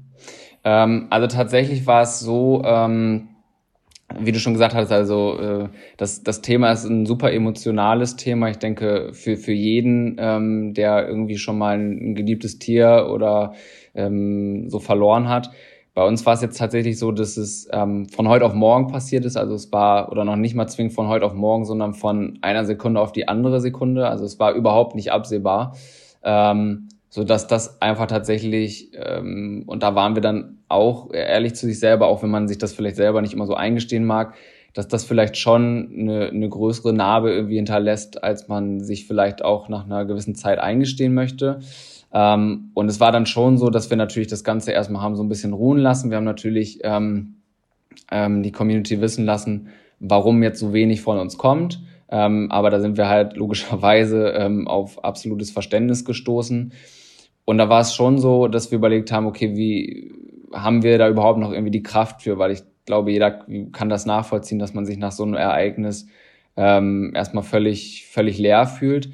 Ähm, 0.64 1.08
also 1.10 1.28
tatsächlich 1.28 1.86
war 1.88 2.04
es 2.04 2.22
so, 2.22 2.62
ähm, 2.66 3.30
wie 4.20 4.32
du 4.32 4.40
schon 4.40 4.54
gesagt 4.54 4.74
hast, 4.76 4.92
also 4.92 5.40
äh, 5.40 5.70
das, 5.98 6.24
das 6.24 6.42
Thema 6.42 6.72
ist 6.72 6.86
ein 6.86 7.06
super 7.06 7.32
emotionales 7.32 8.16
Thema. 8.16 8.50
Ich 8.50 8.58
denke, 8.58 9.10
für, 9.14 9.38
für 9.38 9.54
jeden, 9.54 10.18
ähm, 10.20 10.74
der 10.74 11.08
irgendwie 11.08 11.38
schon 11.38 11.58
mal 11.58 11.78
ein, 11.78 12.16
geliebtes 12.16 12.60
Tier 12.60 13.10
oder 13.12 13.54
ähm, 13.94 14.70
so 14.70 14.80
verloren 14.80 15.30
hat. 15.30 15.52
Bei 15.94 16.06
uns 16.06 16.26
war 16.26 16.34
es 16.34 16.42
jetzt 16.42 16.58
tatsächlich 16.58 16.98
so, 16.98 17.12
dass 17.12 17.38
es 17.38 17.68
ähm, 17.72 18.08
von 18.10 18.28
heute 18.28 18.46
auf 18.46 18.54
morgen 18.54 18.88
passiert 18.88 19.26
ist. 19.26 19.38
Also 19.38 19.54
es 19.54 19.72
war, 19.72 20.12
oder 20.12 20.26
noch 20.26 20.36
nicht 20.36 20.56
mal 20.56 20.68
zwingend 20.68 20.94
von 20.94 21.08
heute 21.08 21.26
auf 21.26 21.34
morgen, 21.34 21.66
sondern 21.66 21.94
von 21.94 22.40
einer 22.42 22.66
Sekunde 22.66 23.00
auf 23.00 23.12
die 23.12 23.28
andere 23.28 23.62
Sekunde. 23.62 24.08
Also 24.08 24.26
es 24.26 24.40
war 24.40 24.54
überhaupt 24.54 24.96
nicht 24.96 25.12
absehbar. 25.12 25.76
Ähm, 26.24 26.88
so 27.14 27.24
dass 27.24 27.46
das 27.46 27.80
einfach 27.80 28.08
tatsächlich 28.08 28.90
ähm, 28.96 29.66
und 29.68 29.84
da 29.84 29.94
waren 29.94 30.16
wir 30.16 30.24
dann 30.24 30.58
auch 30.68 31.14
ehrlich 31.14 31.54
zu 31.54 31.68
sich 31.68 31.78
selber, 31.78 32.08
auch 32.08 32.24
wenn 32.24 32.32
man 32.32 32.48
sich 32.48 32.58
das 32.58 32.74
vielleicht 32.74 32.96
selber 32.96 33.22
nicht 33.22 33.36
immer 33.36 33.46
so 33.46 33.54
eingestehen 33.54 34.04
mag, 34.04 34.34
dass 34.74 34.88
das 34.88 35.04
vielleicht 35.04 35.38
schon 35.38 35.94
eine, 35.96 36.30
eine 36.30 36.50
größere 36.50 36.92
Narbe 36.92 37.32
irgendwie 37.32 37.58
hinterlässt, 37.58 38.24
als 38.24 38.48
man 38.48 38.80
sich 38.80 39.06
vielleicht 39.06 39.46
auch 39.46 39.70
nach 39.70 39.86
einer 39.86 40.06
gewissen 40.06 40.34
Zeit 40.34 40.58
eingestehen 40.58 41.14
möchte. 41.14 41.60
Ähm, 42.12 42.72
und 42.74 42.90
es 42.90 43.00
war 43.00 43.12
dann 43.12 43.28
schon 43.28 43.60
so, 43.60 43.70
dass 43.70 43.92
wir 43.92 43.98
natürlich 43.98 44.28
das 44.28 44.44
Ganze 44.44 44.72
erstmal 44.72 45.04
haben 45.04 45.16
so 45.16 45.22
ein 45.22 45.30
bisschen 45.30 45.54
ruhen 45.54 45.78
lassen. 45.78 46.10
Wir 46.10 46.18
haben 46.18 46.24
natürlich 46.24 46.80
ähm, 46.82 47.36
ähm, 48.10 48.42
die 48.42 48.52
Community 48.52 49.02
wissen 49.02 49.24
lassen, 49.24 49.68
warum 50.00 50.42
jetzt 50.42 50.60
so 50.60 50.74
wenig 50.74 51.02
von 51.02 51.20
uns 51.20 51.38
kommt. 51.38 51.80
Ähm, 52.10 52.52
aber 52.52 52.72
da 52.72 52.80
sind 52.80 52.98
wir 52.98 53.08
halt 53.08 53.38
logischerweise 53.38 54.30
ähm, 54.30 54.68
auf 54.68 55.04
absolutes 55.04 55.52
Verständnis 55.52 56.06
gestoßen. 56.06 56.74
Und 57.46 57.58
da 57.58 57.70
war 57.70 57.82
es 57.82 57.94
schon 57.94 58.18
so, 58.18 58.48
dass 58.48 58.72
wir 58.72 58.78
überlegt 58.78 59.12
haben, 59.12 59.26
okay, 59.26 59.56
wie 59.56 60.12
haben 60.54 60.84
wir 60.84 60.98
da 60.98 61.10
überhaupt 61.10 61.40
noch 61.40 61.52
irgendwie 61.52 61.72
die 61.72 61.84
Kraft 61.84 62.22
für? 62.22 62.38
Weil 62.38 62.52
ich 62.52 62.64
glaube, 62.86 63.12
jeder 63.12 63.46
kann 63.72 63.90
das 63.90 64.06
nachvollziehen, 64.06 64.60
dass 64.60 64.74
man 64.74 64.86
sich 64.86 64.98
nach 64.98 65.12
so 65.12 65.24
einem 65.24 65.36
Ereignis 65.36 66.08
ähm, 66.56 67.12
erstmal 67.16 67.44
völlig, 67.44 68.08
völlig 68.08 68.38
leer 68.38 68.66
fühlt. 68.66 69.10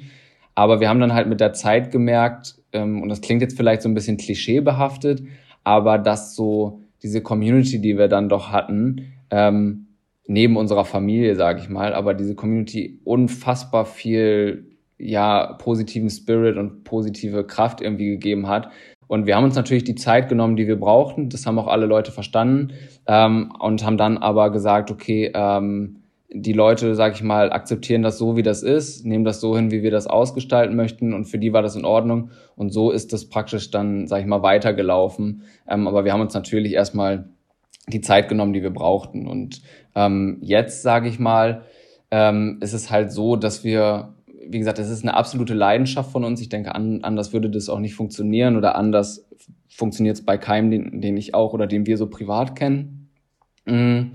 Aber 0.54 0.80
wir 0.80 0.88
haben 0.88 1.00
dann 1.00 1.14
halt 1.14 1.28
mit 1.28 1.40
der 1.40 1.52
Zeit 1.52 1.90
gemerkt, 1.90 2.56
ähm, 2.72 3.02
und 3.02 3.08
das 3.08 3.20
klingt 3.20 3.42
jetzt 3.42 3.56
vielleicht 3.56 3.82
so 3.82 3.88
ein 3.88 3.94
bisschen 3.94 4.16
klischeebehaftet, 4.16 5.22
aber 5.64 5.98
dass 5.98 6.34
so 6.34 6.82
diese 7.02 7.22
Community, 7.22 7.80
die 7.80 7.96
wir 7.96 8.08
dann 8.08 8.28
doch 8.28 8.50
hatten, 8.50 9.12
ähm, 9.30 9.86
neben 10.26 10.56
unserer 10.56 10.84
Familie, 10.84 11.34
sage 11.34 11.60
ich 11.60 11.68
mal, 11.68 11.94
aber 11.94 12.14
diese 12.14 12.34
Community 12.34 13.00
unfassbar 13.04 13.84
viel 13.84 14.69
ja 15.00 15.54
positiven 15.54 16.10
Spirit 16.10 16.56
und 16.56 16.84
positive 16.84 17.44
Kraft 17.44 17.80
irgendwie 17.80 18.10
gegeben 18.10 18.48
hat. 18.48 18.70
Und 19.06 19.26
wir 19.26 19.34
haben 19.34 19.44
uns 19.44 19.56
natürlich 19.56 19.84
die 19.84 19.96
Zeit 19.96 20.28
genommen, 20.28 20.56
die 20.56 20.68
wir 20.68 20.78
brauchten. 20.78 21.30
Das 21.30 21.44
haben 21.44 21.58
auch 21.58 21.66
alle 21.66 21.86
Leute 21.86 22.12
verstanden 22.12 22.74
ähm, 23.08 23.52
und 23.58 23.84
haben 23.84 23.96
dann 23.96 24.18
aber 24.18 24.50
gesagt, 24.50 24.90
okay, 24.90 25.32
ähm, 25.34 25.96
die 26.32 26.52
Leute, 26.52 26.94
sag 26.94 27.14
ich 27.14 27.22
mal, 27.22 27.52
akzeptieren 27.52 28.02
das 28.02 28.18
so, 28.18 28.36
wie 28.36 28.44
das 28.44 28.62
ist, 28.62 29.04
nehmen 29.04 29.24
das 29.24 29.40
so 29.40 29.56
hin, 29.56 29.72
wie 29.72 29.82
wir 29.82 29.90
das 29.90 30.06
ausgestalten 30.06 30.76
möchten 30.76 31.12
und 31.12 31.24
für 31.24 31.38
die 31.38 31.52
war 31.52 31.62
das 31.62 31.74
in 31.74 31.84
Ordnung 31.84 32.30
und 32.54 32.72
so 32.72 32.92
ist 32.92 33.12
das 33.12 33.28
praktisch 33.28 33.72
dann, 33.72 34.06
sag 34.06 34.20
ich 34.20 34.26
mal, 34.26 34.42
weitergelaufen. 34.42 35.42
Ähm, 35.68 35.88
aber 35.88 36.04
wir 36.04 36.12
haben 36.12 36.20
uns 36.20 36.34
natürlich 36.34 36.74
erstmal 36.74 37.28
die 37.88 38.00
Zeit 38.00 38.28
genommen, 38.28 38.52
die 38.52 38.62
wir 38.62 38.70
brauchten 38.70 39.26
und 39.26 39.60
ähm, 39.96 40.38
jetzt, 40.40 40.82
sage 40.82 41.08
ich 41.08 41.18
mal, 41.18 41.62
ähm, 42.12 42.58
ist 42.60 42.74
es 42.74 42.92
halt 42.92 43.10
so, 43.10 43.34
dass 43.34 43.64
wir 43.64 44.14
wie 44.50 44.58
gesagt, 44.58 44.78
das 44.78 44.90
ist 44.90 45.02
eine 45.02 45.14
absolute 45.14 45.54
Leidenschaft 45.54 46.10
von 46.10 46.24
uns. 46.24 46.40
Ich 46.40 46.48
denke, 46.48 46.74
an, 46.74 47.00
anders 47.02 47.32
würde 47.32 47.50
das 47.50 47.68
auch 47.68 47.78
nicht 47.78 47.94
funktionieren 47.94 48.56
oder 48.56 48.76
anders 48.76 49.28
funktioniert 49.68 50.16
es 50.16 50.24
bei 50.24 50.36
keinem, 50.38 50.70
den, 50.70 51.00
den 51.00 51.16
ich 51.16 51.34
auch 51.34 51.52
oder 51.52 51.66
den 51.66 51.86
wir 51.86 51.96
so 51.96 52.08
privat 52.08 52.56
kennen. 52.56 53.08
Mm, 53.64 54.12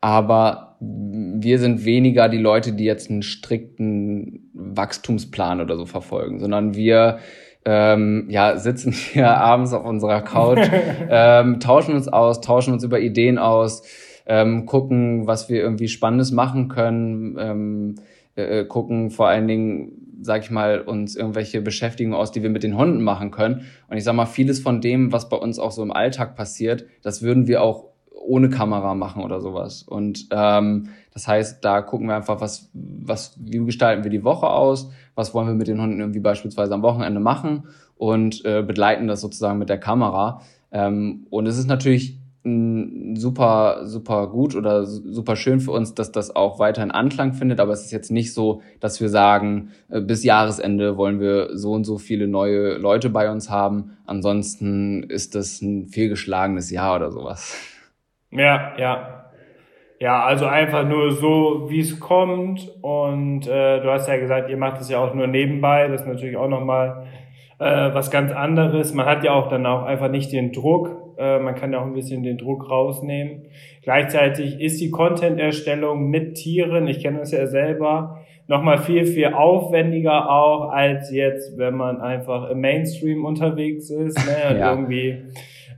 aber 0.00 0.76
wir 0.80 1.58
sind 1.58 1.84
weniger 1.84 2.28
die 2.28 2.38
Leute, 2.38 2.72
die 2.72 2.84
jetzt 2.84 3.10
einen 3.10 3.22
strikten 3.22 4.50
Wachstumsplan 4.54 5.60
oder 5.60 5.76
so 5.76 5.86
verfolgen, 5.86 6.38
sondern 6.40 6.74
wir 6.74 7.18
ähm, 7.64 8.26
ja, 8.28 8.56
sitzen 8.56 8.92
hier 9.12 9.30
abends 9.30 9.72
auf 9.72 9.84
unserer 9.84 10.22
Couch, 10.22 10.68
ähm, 11.10 11.58
tauschen 11.60 11.94
uns 11.94 12.08
aus, 12.08 12.40
tauschen 12.40 12.72
uns 12.72 12.84
über 12.84 13.00
Ideen 13.00 13.38
aus, 13.38 13.82
ähm, 14.26 14.66
gucken, 14.66 15.26
was 15.26 15.48
wir 15.48 15.60
irgendwie 15.60 15.88
Spannendes 15.88 16.32
machen 16.32 16.68
können, 16.68 17.36
ähm, 17.38 17.94
äh, 18.36 18.64
gucken 18.64 19.10
vor 19.10 19.28
allen 19.28 19.46
Dingen, 19.48 20.18
sag 20.22 20.42
ich 20.42 20.50
mal, 20.50 20.80
uns 20.80 21.16
irgendwelche 21.16 21.60
Beschäftigungen 21.60 22.18
aus, 22.18 22.32
die 22.32 22.42
wir 22.42 22.50
mit 22.50 22.62
den 22.62 22.76
Hunden 22.76 23.02
machen 23.02 23.30
können. 23.30 23.62
Und 23.88 23.96
ich 23.96 24.04
sag 24.04 24.14
mal, 24.14 24.26
vieles 24.26 24.60
von 24.60 24.80
dem, 24.80 25.12
was 25.12 25.28
bei 25.28 25.36
uns 25.36 25.58
auch 25.58 25.70
so 25.70 25.82
im 25.82 25.92
Alltag 25.92 26.34
passiert, 26.36 26.86
das 27.02 27.22
würden 27.22 27.46
wir 27.46 27.62
auch 27.62 27.94
ohne 28.26 28.48
Kamera 28.48 28.94
machen 28.94 29.22
oder 29.22 29.40
sowas. 29.40 29.82
Und 29.82 30.28
ähm, 30.30 30.88
das 31.12 31.28
heißt, 31.28 31.64
da 31.64 31.82
gucken 31.82 32.08
wir 32.08 32.16
einfach, 32.16 32.40
was, 32.40 32.70
was, 32.72 33.38
wie 33.38 33.64
gestalten 33.64 34.02
wir 34.02 34.10
die 34.10 34.24
Woche 34.24 34.48
aus, 34.48 34.90
was 35.14 35.34
wollen 35.34 35.46
wir 35.46 35.54
mit 35.54 35.68
den 35.68 35.80
Hunden 35.80 36.00
irgendwie 36.00 36.20
beispielsweise 36.20 36.74
am 36.74 36.82
Wochenende 36.82 37.20
machen 37.20 37.64
und 37.96 38.44
äh, 38.44 38.62
begleiten 38.62 39.06
das 39.06 39.20
sozusagen 39.20 39.58
mit 39.58 39.68
der 39.68 39.78
Kamera. 39.78 40.40
Ähm, 40.72 41.26
und 41.30 41.46
es 41.46 41.58
ist 41.58 41.68
natürlich 41.68 42.18
super, 42.44 43.86
super 43.86 44.26
gut 44.26 44.54
oder 44.54 44.84
super 44.84 45.34
schön 45.34 45.60
für 45.60 45.70
uns, 45.70 45.94
dass 45.94 46.12
das 46.12 46.36
auch 46.36 46.58
weiterhin 46.58 46.90
Anklang 46.90 47.32
findet. 47.32 47.58
Aber 47.58 47.72
es 47.72 47.86
ist 47.86 47.90
jetzt 47.90 48.10
nicht 48.10 48.34
so, 48.34 48.60
dass 48.80 49.00
wir 49.00 49.08
sagen, 49.08 49.70
äh, 49.90 50.00
bis 50.00 50.24
Jahresende 50.24 50.98
wollen 50.98 51.20
wir 51.20 51.56
so 51.56 51.72
und 51.72 51.84
so 51.84 51.96
viele 51.96 52.28
neue 52.28 52.74
Leute 52.74 53.08
bei 53.08 53.30
uns 53.30 53.48
haben. 53.48 53.96
Ansonsten 54.04 55.04
ist 55.04 55.34
das 55.34 55.62
ein 55.62 55.86
fehlgeschlagenes 55.86 56.70
Jahr 56.70 56.96
oder 56.96 57.10
sowas. 57.10 57.58
Ja, 58.30 58.74
ja. 58.78 59.20
Ja, 60.00 60.24
also 60.24 60.44
einfach 60.44 60.86
nur 60.86 61.12
so, 61.12 61.70
wie 61.70 61.80
es 61.80 61.98
kommt. 61.98 62.70
Und 62.82 63.46
äh, 63.46 63.80
du 63.80 63.90
hast 63.90 64.06
ja 64.06 64.18
gesagt, 64.18 64.50
ihr 64.50 64.58
macht 64.58 64.82
es 64.82 64.90
ja 64.90 64.98
auch 64.98 65.14
nur 65.14 65.28
nebenbei. 65.28 65.88
Das 65.88 66.02
ist 66.02 66.06
natürlich 66.06 66.36
auch 66.36 66.48
nochmal 66.48 67.06
äh, 67.58 67.94
was 67.94 68.10
ganz 68.10 68.32
anderes. 68.32 68.92
Man 68.92 69.06
hat 69.06 69.24
ja 69.24 69.32
auch 69.32 69.48
dann 69.48 69.64
auch 69.64 69.84
einfach 69.84 70.10
nicht 70.10 70.32
den 70.32 70.52
Druck, 70.52 71.03
äh, 71.18 71.38
man 71.38 71.54
kann 71.54 71.72
ja 71.72 71.80
auch 71.80 71.86
ein 71.86 71.94
bisschen 71.94 72.22
den 72.22 72.38
Druck 72.38 72.70
rausnehmen. 72.70 73.46
Gleichzeitig 73.82 74.60
ist 74.60 74.80
die 74.80 74.90
Content-Erstellung 74.90 76.08
mit 76.10 76.34
Tieren, 76.34 76.86
ich 76.86 77.02
kenne 77.02 77.18
das 77.18 77.32
ja 77.32 77.46
selber, 77.46 78.20
nochmal 78.46 78.78
viel, 78.78 79.06
viel 79.06 79.32
aufwendiger 79.32 80.30
auch, 80.30 80.70
als 80.70 81.10
jetzt, 81.10 81.58
wenn 81.58 81.74
man 81.74 82.00
einfach 82.00 82.50
im 82.50 82.60
Mainstream 82.60 83.24
unterwegs 83.24 83.90
ist 83.90 84.18
ne, 84.26 84.36
und 84.50 84.58
ja. 84.58 84.70
irgendwie 84.70 85.22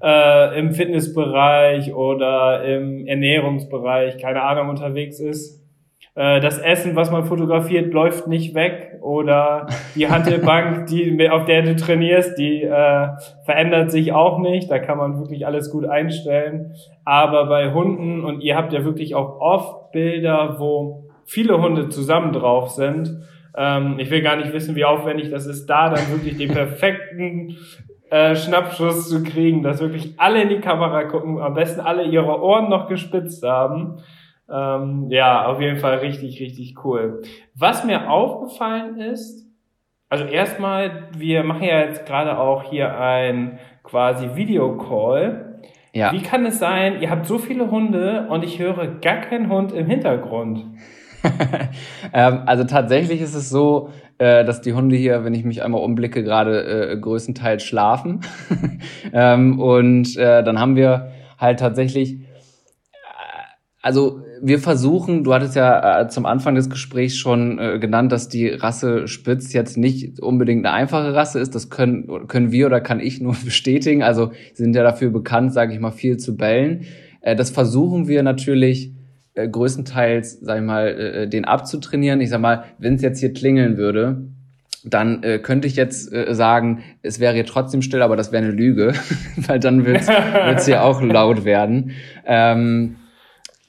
äh, 0.02 0.58
im 0.58 0.72
Fitnessbereich 0.72 1.94
oder 1.94 2.64
im 2.64 3.06
Ernährungsbereich, 3.06 4.18
keine 4.18 4.42
Ahnung, 4.42 4.68
unterwegs 4.68 5.20
ist. 5.20 5.65
Äh, 6.16 6.40
das 6.40 6.58
Essen, 6.58 6.96
was 6.96 7.10
man 7.10 7.24
fotografiert, 7.24 7.92
läuft 7.92 8.26
nicht 8.26 8.54
weg 8.54 8.98
oder 9.02 9.66
die 9.94 10.08
Handelbank, 10.08 10.86
die, 10.90 11.28
auf 11.30 11.44
der 11.44 11.62
du 11.62 11.76
trainierst, 11.76 12.38
die 12.38 12.62
äh, 12.62 13.08
verändert 13.44 13.92
sich 13.92 14.12
auch 14.12 14.38
nicht. 14.38 14.70
Da 14.70 14.78
kann 14.78 14.98
man 14.98 15.18
wirklich 15.18 15.46
alles 15.46 15.70
gut 15.70 15.84
einstellen. 15.84 16.74
Aber 17.04 17.46
bei 17.46 17.72
Hunden, 17.72 18.24
und 18.24 18.40
ihr 18.40 18.56
habt 18.56 18.72
ja 18.72 18.84
wirklich 18.84 19.14
auch 19.14 19.38
oft 19.40 19.92
Bilder, 19.92 20.56
wo 20.58 21.04
viele 21.26 21.60
Hunde 21.60 21.90
zusammen 21.90 22.32
drauf 22.32 22.70
sind. 22.70 23.22
Ähm, 23.54 23.96
ich 23.98 24.10
will 24.10 24.22
gar 24.22 24.36
nicht 24.36 24.52
wissen, 24.52 24.74
wie 24.74 24.84
aufwendig 24.84 25.30
das 25.30 25.46
ist, 25.46 25.66
da 25.66 25.90
dann 25.90 26.10
wirklich 26.10 26.38
den 26.38 26.50
perfekten 26.50 27.56
äh, 28.10 28.34
Schnappschuss 28.36 29.08
zu 29.08 29.22
kriegen, 29.22 29.62
dass 29.62 29.80
wirklich 29.80 30.14
alle 30.16 30.42
in 30.42 30.48
die 30.48 30.60
Kamera 30.60 31.04
gucken, 31.04 31.40
am 31.40 31.54
besten 31.54 31.80
alle 31.80 32.04
ihre 32.04 32.40
Ohren 32.40 32.70
noch 32.70 32.88
gespitzt 32.88 33.42
haben. 33.42 33.98
Ähm, 34.48 35.06
ja, 35.10 35.46
auf 35.46 35.60
jeden 35.60 35.78
Fall 35.78 35.98
richtig, 35.98 36.40
richtig 36.40 36.84
cool. 36.84 37.22
Was 37.54 37.84
mir 37.84 38.10
aufgefallen 38.10 39.00
ist, 39.00 39.44
Also 40.08 40.24
erstmal, 40.24 41.08
wir 41.18 41.42
machen 41.42 41.64
ja 41.64 41.80
jetzt 41.80 42.06
gerade 42.06 42.38
auch 42.38 42.62
hier 42.70 42.96
ein 42.96 43.58
quasi 43.82 44.36
Videocall. 44.36 45.60
Ja. 45.92 46.12
Wie 46.12 46.22
kann 46.22 46.46
es 46.46 46.58
sein, 46.60 47.00
ihr 47.00 47.10
habt 47.10 47.26
so 47.26 47.38
viele 47.38 47.70
Hunde 47.70 48.28
und 48.30 48.44
ich 48.44 48.58
höre 48.60 48.86
gar 49.00 49.16
keinen 49.16 49.48
Hund 49.50 49.72
im 49.72 49.86
Hintergrund? 49.86 50.64
ähm, 52.12 52.42
also 52.46 52.64
tatsächlich 52.64 53.20
ist 53.20 53.34
es 53.34 53.50
so, 53.50 53.90
äh, 54.18 54.44
dass 54.44 54.60
die 54.60 54.74
Hunde 54.74 54.94
hier, 54.94 55.24
wenn 55.24 55.34
ich 55.34 55.44
mich 55.44 55.64
einmal 55.64 55.82
umblicke, 55.82 56.22
gerade 56.22 56.92
äh, 56.92 56.96
größtenteils 57.00 57.64
schlafen. 57.64 58.20
ähm, 59.12 59.58
und 59.58 60.16
äh, 60.16 60.44
dann 60.44 60.60
haben 60.60 60.76
wir 60.76 61.10
halt 61.38 61.58
tatsächlich, 61.58 62.20
also 63.86 64.20
wir 64.42 64.58
versuchen, 64.58 65.22
du 65.22 65.32
hattest 65.32 65.54
ja 65.54 66.00
äh, 66.00 66.08
zum 66.08 66.26
Anfang 66.26 66.56
des 66.56 66.68
Gesprächs 66.68 67.16
schon 67.16 67.60
äh, 67.60 67.78
genannt, 67.78 68.10
dass 68.10 68.28
die 68.28 68.48
Rasse 68.48 69.06
Spitz 69.06 69.52
jetzt 69.52 69.76
nicht 69.76 70.18
unbedingt 70.18 70.66
eine 70.66 70.74
einfache 70.74 71.14
Rasse 71.14 71.38
ist. 71.38 71.54
Das 71.54 71.70
können, 71.70 72.26
können 72.26 72.50
wir 72.50 72.66
oder 72.66 72.80
kann 72.80 72.98
ich 72.98 73.20
nur 73.20 73.36
bestätigen. 73.44 74.02
Also 74.02 74.32
sind 74.54 74.74
ja 74.74 74.82
dafür 74.82 75.10
bekannt, 75.10 75.52
sage 75.52 75.72
ich 75.72 75.78
mal, 75.78 75.92
viel 75.92 76.16
zu 76.16 76.36
bellen. 76.36 76.84
Äh, 77.20 77.36
das 77.36 77.50
versuchen 77.50 78.08
wir 78.08 78.24
natürlich 78.24 78.92
äh, 79.34 79.48
größtenteils, 79.48 80.40
sag 80.40 80.58
ich 80.58 80.64
mal, 80.64 80.88
äh, 80.88 81.28
den 81.28 81.44
abzutrainieren. 81.44 82.20
Ich 82.20 82.30
sag 82.30 82.40
mal, 82.40 82.64
wenn 82.78 82.96
es 82.96 83.02
jetzt 83.02 83.20
hier 83.20 83.32
klingeln 83.32 83.76
würde, 83.76 84.26
dann 84.84 85.22
äh, 85.22 85.38
könnte 85.38 85.68
ich 85.68 85.76
jetzt 85.76 86.12
äh, 86.12 86.34
sagen, 86.34 86.82
es 87.02 87.20
wäre 87.20 87.34
hier 87.34 87.46
trotzdem 87.46 87.82
still, 87.82 88.02
aber 88.02 88.16
das 88.16 88.32
wäre 88.32 88.42
eine 88.42 88.52
Lüge, 88.52 88.94
weil 89.36 89.60
dann 89.60 89.86
wird 89.86 90.08
es 90.56 90.64
hier 90.66 90.82
auch 90.82 91.00
laut 91.00 91.44
werden. 91.44 91.92
Ähm, 92.26 92.96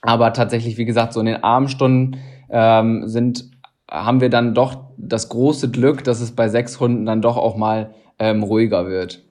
aber 0.08 0.32
tatsächlich, 0.32 0.78
wie 0.78 0.86
gesagt, 0.86 1.12
so 1.12 1.20
in 1.20 1.26
den 1.26 1.44
Abendstunden 1.44 2.22
ähm, 2.50 3.10
sind, 3.10 3.52
haben 3.92 4.22
wir 4.22 4.30
dann 4.30 4.54
doch 4.54 4.86
das 4.96 5.28
große 5.28 5.70
Glück, 5.70 6.06
dass 6.06 6.22
es 6.22 6.34
bei 6.34 6.48
sechs 6.48 6.80
Hunden 6.80 7.06
dann 7.06 7.22
doch 7.22 7.36
auch 7.36 7.58
mal 7.58 7.94
ähm, 8.18 8.42
ruhiger 8.42 8.88
wird. 8.88 9.22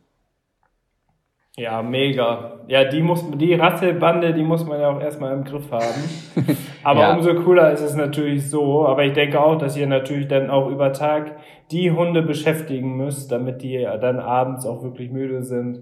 Ja, 1.57 1.83
mega. 1.83 2.61
Ja, 2.69 2.85
die 2.85 3.01
muss, 3.01 3.25
die 3.37 3.55
Rasselbande, 3.55 4.35
die 4.35 4.43
muss 4.43 4.67
man 4.67 4.79
ja 4.79 4.91
auch 4.91 5.01
erstmal 5.01 5.33
im 5.33 5.45
Griff 5.45 5.71
haben. 5.73 6.37
Aber 6.85 7.01
ja. 7.01 7.15
umso 7.15 7.35
cooler 7.37 7.73
ist 7.73 7.81
es 7.81 7.97
natürlich 7.97 8.51
so. 8.51 8.87
Aber 8.87 9.03
ich 9.03 9.15
denke 9.15 9.41
auch, 9.41 9.57
dass 9.57 9.79
ihr 9.79 9.87
natürlich 9.87 10.29
dann 10.29 10.51
auch 10.51 10.69
über 10.69 10.93
Tag 10.93 11.39
die 11.71 11.91
Hunde 11.91 12.21
beschäftigen 12.21 12.99
müsst, 12.99 13.33
damit 13.33 13.63
die 13.63 13.83
dann 13.83 14.21
abends 14.21 14.67
auch 14.67 14.83
wirklich 14.83 15.11
müde 15.11 15.43
sind 15.43 15.81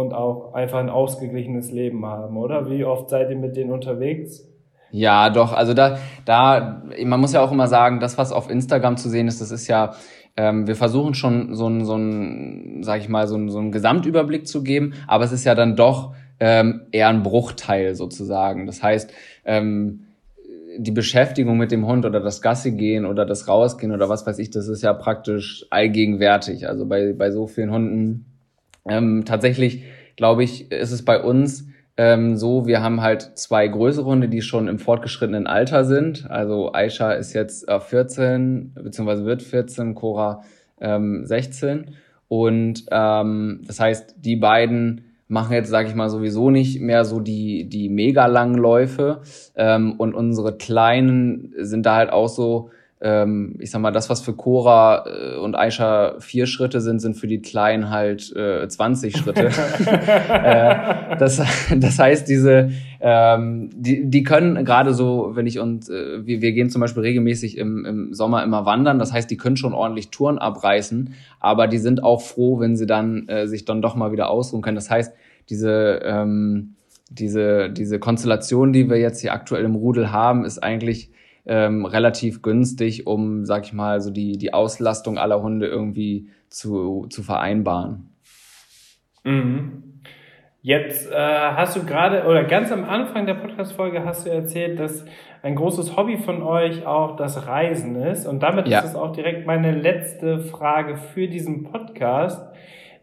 und 0.00 0.12
auch 0.12 0.54
einfach 0.54 0.78
ein 0.78 0.90
ausgeglichenes 0.90 1.70
Leben 1.70 2.04
haben, 2.06 2.36
oder? 2.36 2.70
Wie 2.70 2.84
oft 2.84 3.10
seid 3.10 3.30
ihr 3.30 3.36
mit 3.36 3.56
denen 3.56 3.72
unterwegs? 3.72 4.48
Ja, 4.90 5.30
doch. 5.30 5.52
Also 5.52 5.74
da, 5.74 5.98
da, 6.24 6.82
man 7.04 7.20
muss 7.20 7.32
ja 7.32 7.40
auch 7.40 7.50
immer 7.50 7.66
sagen, 7.66 7.98
das, 7.98 8.16
was 8.16 8.32
auf 8.32 8.48
Instagram 8.48 8.96
zu 8.96 9.08
sehen 9.08 9.26
ist, 9.26 9.40
das 9.40 9.50
ist 9.50 9.66
ja 9.66 9.94
ähm, 10.36 10.66
wir 10.66 10.76
versuchen 10.76 11.14
schon 11.14 11.54
so 11.54 11.68
ein, 11.68 11.84
so 11.84 12.82
sag 12.82 13.00
ich 13.00 13.08
mal, 13.08 13.28
so 13.28 13.36
ein, 13.36 13.48
so 13.48 13.70
Gesamtüberblick 13.70 14.48
zu 14.48 14.62
geben, 14.62 14.94
aber 15.06 15.24
es 15.24 15.32
ist 15.32 15.44
ja 15.44 15.54
dann 15.54 15.76
doch 15.76 16.14
ähm, 16.40 16.82
eher 16.90 17.08
ein 17.08 17.22
Bruchteil 17.22 17.94
sozusagen. 17.94 18.66
Das 18.66 18.82
heißt, 18.82 19.12
ähm, 19.44 20.06
die 20.76 20.90
Beschäftigung 20.90 21.56
mit 21.56 21.70
dem 21.70 21.86
Hund 21.86 22.04
oder 22.04 22.18
das 22.18 22.42
Gassi 22.42 22.72
gehen 22.72 23.06
oder 23.06 23.24
das 23.24 23.46
Rausgehen 23.46 23.92
oder 23.92 24.08
was 24.08 24.26
weiß 24.26 24.40
ich, 24.40 24.50
das 24.50 24.66
ist 24.66 24.82
ja 24.82 24.92
praktisch 24.92 25.66
allgegenwärtig. 25.70 26.68
Also 26.68 26.86
bei, 26.86 27.12
bei 27.12 27.30
so 27.30 27.46
vielen 27.46 27.70
Hunden. 27.70 28.26
Ähm, 28.88 29.24
tatsächlich, 29.24 29.84
glaube 30.16 30.44
ich, 30.44 30.70
ist 30.70 30.92
es 30.92 31.04
bei 31.04 31.20
uns 31.20 31.66
ähm, 31.96 32.36
so, 32.36 32.66
wir 32.66 32.82
haben 32.82 33.02
halt 33.02 33.22
zwei 33.38 33.68
größere 33.68 34.04
Hunde, 34.04 34.28
die 34.28 34.42
schon 34.42 34.66
im 34.66 34.78
fortgeschrittenen 34.78 35.46
Alter 35.46 35.84
sind. 35.84 36.28
Also 36.28 36.72
Aisha 36.72 37.12
ist 37.12 37.34
jetzt 37.34 37.68
äh, 37.68 37.78
14, 37.78 38.72
beziehungsweise 38.74 39.24
wird 39.24 39.42
14, 39.42 39.94
Cora 39.94 40.42
ähm, 40.80 41.24
16. 41.24 41.94
Und 42.26 42.84
ähm, 42.90 43.60
das 43.66 43.78
heißt, 43.78 44.16
die 44.18 44.36
beiden 44.36 45.04
machen 45.28 45.52
jetzt, 45.52 45.70
sage 45.70 45.88
ich 45.88 45.94
mal, 45.94 46.10
sowieso 46.10 46.50
nicht 46.50 46.80
mehr 46.80 47.04
so 47.04 47.20
die, 47.20 47.68
die 47.68 47.88
mega 47.88 48.26
langen 48.26 48.56
Läufe. 48.56 49.20
Ähm, 49.54 49.92
und 49.92 50.14
unsere 50.14 50.56
Kleinen 50.56 51.54
sind 51.58 51.86
da 51.86 51.94
halt 51.94 52.10
auch 52.10 52.28
so, 52.28 52.70
ähm, 53.04 53.56
ich 53.60 53.70
sag 53.70 53.82
mal, 53.82 53.90
das, 53.90 54.08
was 54.08 54.22
für 54.22 54.32
Cora 54.32 55.04
äh, 55.06 55.36
und 55.36 55.54
Aisha 55.54 56.14
vier 56.20 56.46
Schritte 56.46 56.80
sind, 56.80 57.00
sind 57.00 57.14
für 57.14 57.26
die 57.26 57.42
Kleinen 57.42 57.90
halt 57.90 58.34
äh, 58.34 58.66
20 58.66 59.14
Schritte. 59.14 59.44
äh, 60.30 61.16
das, 61.18 61.42
das 61.76 61.98
heißt, 61.98 62.26
diese, 62.26 62.70
ähm, 63.00 63.68
die, 63.74 64.10
die 64.10 64.22
können 64.22 64.64
gerade 64.64 64.94
so, 64.94 65.32
wenn 65.34 65.46
ich 65.46 65.58
und 65.58 65.90
äh, 65.90 66.24
wir, 66.24 66.40
wir 66.40 66.52
gehen 66.52 66.70
zum 66.70 66.80
Beispiel 66.80 67.02
regelmäßig 67.02 67.58
im, 67.58 67.84
im 67.84 68.14
Sommer 68.14 68.42
immer 68.42 68.64
wandern, 68.64 68.98
das 68.98 69.12
heißt, 69.12 69.30
die 69.30 69.36
können 69.36 69.58
schon 69.58 69.74
ordentlich 69.74 70.08
Touren 70.08 70.38
abreißen, 70.38 71.12
aber 71.40 71.66
die 71.66 71.78
sind 71.78 72.02
auch 72.02 72.22
froh, 72.22 72.58
wenn 72.58 72.74
sie 72.74 72.86
dann 72.86 73.28
äh, 73.28 73.46
sich 73.46 73.66
dann 73.66 73.82
doch 73.82 73.96
mal 73.96 74.12
wieder 74.12 74.30
ausruhen 74.30 74.62
können. 74.62 74.76
Das 74.76 74.88
heißt, 74.88 75.12
diese 75.50 76.00
ähm, 76.02 76.76
diese, 77.10 77.68
diese 77.68 77.98
Konstellation, 77.98 78.72
die 78.72 78.88
wir 78.88 78.96
jetzt 78.96 79.20
hier 79.20 79.34
aktuell 79.34 79.64
im 79.64 79.74
Rudel 79.74 80.10
haben, 80.10 80.46
ist 80.46 80.62
eigentlich 80.62 81.10
ähm, 81.46 81.84
relativ 81.84 82.42
günstig, 82.42 83.06
um, 83.06 83.44
sag 83.44 83.64
ich 83.64 83.72
mal, 83.72 84.00
so 84.00 84.10
die, 84.10 84.38
die 84.38 84.54
Auslastung 84.54 85.18
aller 85.18 85.42
Hunde 85.42 85.66
irgendwie 85.66 86.28
zu, 86.48 87.06
zu 87.10 87.22
vereinbaren. 87.22 88.10
Mhm. 89.24 89.82
Jetzt 90.66 91.12
äh, 91.12 91.14
hast 91.14 91.76
du 91.76 91.84
gerade, 91.84 92.24
oder 92.24 92.44
ganz 92.44 92.72
am 92.72 92.84
Anfang 92.84 93.26
der 93.26 93.34
Podcast-Folge 93.34 94.02
hast 94.02 94.24
du 94.24 94.30
erzählt, 94.30 94.80
dass 94.80 95.04
ein 95.42 95.56
großes 95.56 95.94
Hobby 95.94 96.16
von 96.16 96.42
euch 96.42 96.86
auch 96.86 97.16
das 97.16 97.46
Reisen 97.46 97.96
ist. 97.96 98.26
Und 98.26 98.42
damit 98.42 98.66
ja. 98.66 98.78
ist 98.78 98.86
es 98.86 98.94
auch 98.94 99.12
direkt 99.12 99.46
meine 99.46 99.72
letzte 99.72 100.38
Frage 100.38 100.96
für 100.96 101.28
diesen 101.28 101.64
Podcast. 101.64 102.42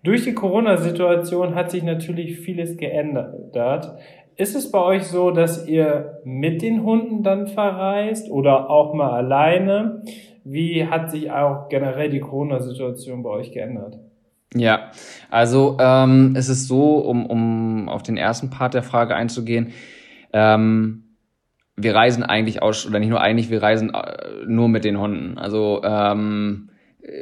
Durch 0.02 0.24
die 0.24 0.34
Corona-Situation 0.34 1.54
hat 1.54 1.70
sich 1.70 1.84
natürlich 1.84 2.40
vieles 2.40 2.78
geändert. 2.78 4.00
Ist 4.42 4.56
es 4.56 4.72
bei 4.72 4.80
euch 4.80 5.04
so, 5.04 5.30
dass 5.30 5.68
ihr 5.68 6.20
mit 6.26 6.64
den 6.64 6.84
Hunden 6.84 7.22
dann 7.22 7.46
verreist 7.46 8.32
oder 8.32 8.72
auch 8.72 8.96
mal 8.96 9.12
alleine? 9.12 10.02
Wie 10.44 10.88
hat 10.88 11.12
sich 11.12 11.30
auch 11.30 11.70
generell 11.70 12.10
die 12.10 12.22
Corona-Situation 12.22 13.22
bei 13.22 13.30
euch 13.30 13.52
geändert? 13.52 14.00
Ja, 14.56 14.90
also 15.30 15.78
ähm, 15.80 16.34
es 16.36 16.50
ist 16.50 16.68
so, 16.68 16.98
um, 16.98 17.28
um 17.28 17.88
auf 17.88 18.02
den 18.02 18.18
ersten 18.18 18.50
Part 18.50 18.74
der 18.74 18.82
Frage 18.82 19.16
einzugehen, 19.16 19.74
ähm, 20.34 21.04
wir 21.78 21.94
reisen 21.94 22.24
eigentlich 22.24 22.64
aus, 22.64 22.88
oder 22.88 22.98
nicht 22.98 23.10
nur 23.10 23.22
eigentlich, 23.22 23.52
wir 23.52 23.62
reisen 23.62 23.94
äh, 23.94 24.44
nur 24.48 24.70
mit 24.70 24.86
den 24.86 25.00
Hunden. 25.00 25.38
Also 25.38 25.84
ähm, 25.84 26.71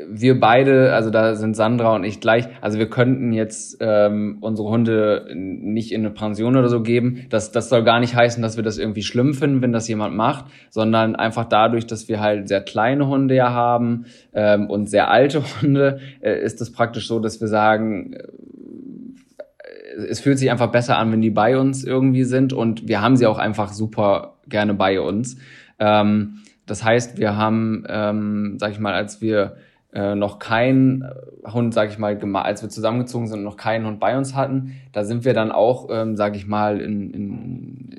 wir 0.09 0.39
beide, 0.39 0.93
also 0.93 1.09
da 1.09 1.35
sind 1.35 1.55
Sandra 1.55 1.95
und 1.95 2.03
ich 2.03 2.19
gleich, 2.19 2.47
also 2.59 2.79
wir 2.79 2.89
könnten 2.89 3.31
jetzt 3.31 3.77
ähm, 3.79 4.37
unsere 4.41 4.67
Hunde 4.67 5.27
nicht 5.33 5.93
in 5.93 6.01
eine 6.01 6.13
Pension 6.13 6.57
oder 6.57 6.67
so 6.67 6.81
geben. 6.81 7.25
Das, 7.29 7.51
das 7.51 7.69
soll 7.69 7.83
gar 7.83 8.01
nicht 8.01 8.13
heißen, 8.13 8.43
dass 8.43 8.57
wir 8.57 8.63
das 8.63 8.77
irgendwie 8.77 9.03
schlimm 9.03 9.33
finden, 9.33 9.61
wenn 9.61 9.71
das 9.71 9.87
jemand 9.87 10.15
macht, 10.15 10.45
sondern 10.69 11.15
einfach 11.15 11.45
dadurch, 11.45 11.87
dass 11.87 12.09
wir 12.09 12.19
halt 12.19 12.49
sehr 12.49 12.61
kleine 12.61 13.07
Hunde 13.07 13.35
ja 13.35 13.51
haben 13.51 14.05
ähm, 14.33 14.69
und 14.69 14.89
sehr 14.89 15.09
alte 15.09 15.43
Hunde, 15.61 15.99
äh, 16.19 16.43
ist 16.43 16.59
es 16.59 16.73
praktisch 16.73 17.07
so, 17.07 17.19
dass 17.19 17.39
wir 17.39 17.47
sagen, 17.47 18.13
äh, 18.13 18.27
es 20.09 20.19
fühlt 20.19 20.39
sich 20.39 20.51
einfach 20.51 20.71
besser 20.71 20.97
an, 20.97 21.11
wenn 21.13 21.21
die 21.21 21.29
bei 21.29 21.57
uns 21.57 21.85
irgendwie 21.85 22.25
sind 22.25 22.51
und 22.51 22.89
wir 22.89 23.01
haben 23.01 23.15
sie 23.15 23.27
auch 23.27 23.37
einfach 23.37 23.71
super 23.71 24.39
gerne 24.47 24.73
bei 24.73 24.99
uns. 24.99 25.37
Ähm, 25.79 26.39
das 26.65 26.83
heißt, 26.83 27.17
wir 27.17 27.37
haben, 27.37 27.85
ähm, 27.87 28.57
sag 28.59 28.71
ich 28.71 28.79
mal, 28.79 28.93
als 28.93 29.21
wir 29.21 29.55
äh, 29.93 30.13
noch 30.15 30.37
kein 30.37 31.03
Hund, 31.51 31.73
sag 31.73 31.89
ich 31.89 31.97
mal, 31.97 32.15
als 32.41 32.61
wir 32.61 32.69
zusammengezogen 32.69 33.27
sind 33.27 33.39
und 33.39 33.43
noch 33.45 33.57
keinen 33.57 33.87
Hund 33.87 33.99
bei 33.99 34.17
uns 34.17 34.35
hatten, 34.35 34.75
da 34.91 35.03
sind 35.03 35.25
wir 35.25 35.33
dann 35.33 35.51
auch, 35.51 35.87
ähm, 35.91 36.15
sag 36.15 36.35
ich 36.35 36.45
mal, 36.45 36.79
in, 36.79 37.09
in, 37.11 37.89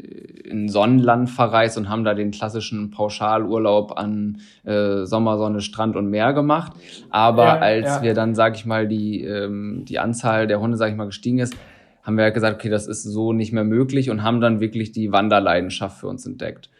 in 0.45 0.69
Sonnenland 0.69 1.31
verreist 1.31 1.79
und 1.79 1.89
haben 1.89 2.05
da 2.05 2.15
den 2.15 2.31
klassischen 2.31 2.91
Pauschalurlaub 2.91 3.99
an 3.99 4.39
äh, 4.65 5.05
Sommer, 5.05 5.37
Sonne, 5.39 5.61
Strand 5.61 5.97
und 5.97 6.09
Meer 6.11 6.33
gemacht. 6.33 6.73
Aber 7.11 7.45
ja, 7.45 7.59
als 7.59 7.87
ja. 7.87 8.03
wir 8.03 8.15
dann, 8.15 8.35
sag 8.35 8.55
ich 8.55 8.67
mal, 8.67 8.87
die, 8.87 9.25
ähm, 9.25 9.85
die 9.89 9.99
Anzahl 9.99 10.47
der 10.47 10.61
Hunde, 10.61 10.77
sag 10.77 10.91
ich 10.91 10.97
mal, 10.97 11.07
gestiegen 11.07 11.41
ist, 11.41 11.57
haben 12.05 12.17
wir 12.17 12.31
gesagt, 12.31 12.55
okay, 12.55 12.71
das 12.71 12.87
ist 12.87 13.03
so 13.03 13.33
nicht 13.33 13.53
mehr 13.53 13.65
möglich 13.65 14.11
und 14.11 14.23
haben 14.23 14.41
dann 14.41 14.61
wirklich 14.61 14.93
die 14.93 15.13
Wanderleidenschaft 15.13 15.99
für 15.99 16.07
uns 16.07 16.25
entdeckt 16.25 16.71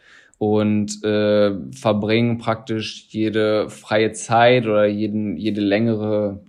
und 0.41 1.03
äh, 1.03 1.53
verbringen 1.71 2.39
praktisch 2.39 3.05
jede 3.09 3.69
freie 3.69 4.11
Zeit 4.11 4.65
oder 4.65 4.87
jeden, 4.87 5.37
jede 5.37 5.61
längere 5.61 6.39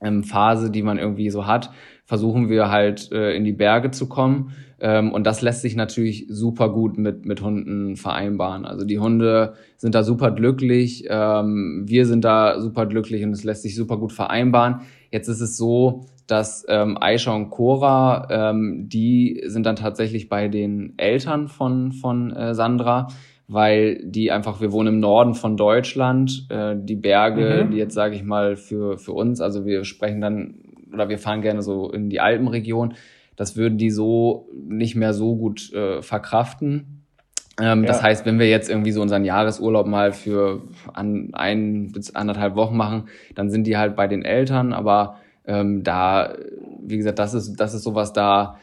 ähm, 0.00 0.24
Phase, 0.24 0.72
die 0.72 0.82
man 0.82 0.98
irgendwie 0.98 1.30
so 1.30 1.46
hat, 1.46 1.70
versuchen 2.04 2.48
wir 2.48 2.68
halt 2.68 3.12
äh, 3.12 3.36
in 3.36 3.44
die 3.44 3.52
Berge 3.52 3.92
zu 3.92 4.08
kommen. 4.08 4.54
Ähm, 4.80 5.12
und 5.12 5.24
das 5.24 5.40
lässt 5.40 5.62
sich 5.62 5.76
natürlich 5.76 6.26
super 6.28 6.72
gut 6.72 6.98
mit, 6.98 7.26
mit 7.26 7.40
Hunden 7.40 7.94
vereinbaren. 7.94 8.64
Also 8.64 8.84
die 8.84 8.98
Hunde 8.98 9.54
sind 9.76 9.94
da 9.94 10.02
super 10.02 10.32
glücklich, 10.32 11.04
ähm, 11.08 11.84
wir 11.86 12.06
sind 12.06 12.24
da 12.24 12.60
super 12.60 12.86
glücklich 12.86 13.22
und 13.22 13.30
es 13.30 13.44
lässt 13.44 13.62
sich 13.62 13.76
super 13.76 13.98
gut 13.98 14.12
vereinbaren. 14.12 14.80
Jetzt 15.12 15.28
ist 15.28 15.40
es 15.40 15.56
so, 15.56 16.06
dass 16.28 16.64
ähm, 16.68 16.96
Aisha 17.00 17.34
und 17.34 17.50
Cora, 17.50 18.28
ähm, 18.30 18.88
die 18.88 19.42
sind 19.46 19.66
dann 19.66 19.76
tatsächlich 19.76 20.28
bei 20.28 20.46
den 20.46 20.94
Eltern 20.96 21.48
von, 21.48 21.92
von 21.92 22.30
äh, 22.30 22.54
Sandra 22.54 23.08
weil 23.48 24.00
die 24.04 24.30
einfach, 24.30 24.60
wir 24.60 24.72
wohnen 24.72 24.94
im 24.94 25.00
Norden 25.00 25.34
von 25.34 25.56
Deutschland, 25.56 26.46
äh, 26.50 26.76
die 26.78 26.96
Berge, 26.96 27.64
mhm. 27.64 27.70
die 27.70 27.78
jetzt 27.78 27.94
sage 27.94 28.14
ich 28.14 28.22
mal 28.22 28.56
für, 28.56 28.98
für 28.98 29.12
uns, 29.12 29.40
also 29.40 29.64
wir 29.64 29.84
sprechen 29.84 30.20
dann 30.20 30.56
oder 30.92 31.08
wir 31.08 31.18
fahren 31.18 31.40
gerne 31.42 31.62
so 31.62 31.90
in 31.90 32.10
die 32.10 32.20
Alpenregion, 32.20 32.94
das 33.36 33.56
würden 33.56 33.78
die 33.78 33.90
so 33.90 34.48
nicht 34.52 34.96
mehr 34.96 35.14
so 35.14 35.36
gut 35.36 35.72
äh, 35.72 36.02
verkraften. 36.02 37.04
Ähm, 37.60 37.82
ja. 37.82 37.86
Das 37.86 38.02
heißt, 38.02 38.26
wenn 38.26 38.38
wir 38.38 38.48
jetzt 38.48 38.68
irgendwie 38.68 38.92
so 38.92 39.00
unseren 39.00 39.24
Jahresurlaub 39.24 39.86
mal 39.86 40.12
für 40.12 40.62
an 40.92 41.30
ein 41.32 41.90
bis 41.92 42.14
anderthalb 42.14 42.54
Wochen 42.54 42.76
machen, 42.76 43.08
dann 43.34 43.48
sind 43.48 43.66
die 43.66 43.76
halt 43.76 43.96
bei 43.96 44.06
den 44.06 44.24
Eltern, 44.24 44.72
aber 44.72 45.16
ähm, 45.48 45.82
da, 45.82 46.36
wie 46.80 46.98
gesagt, 46.98 47.18
das 47.18 47.34
ist, 47.34 47.56
das 47.56 47.74
ist 47.74 47.82
sowas 47.82 48.12
da, 48.12 48.58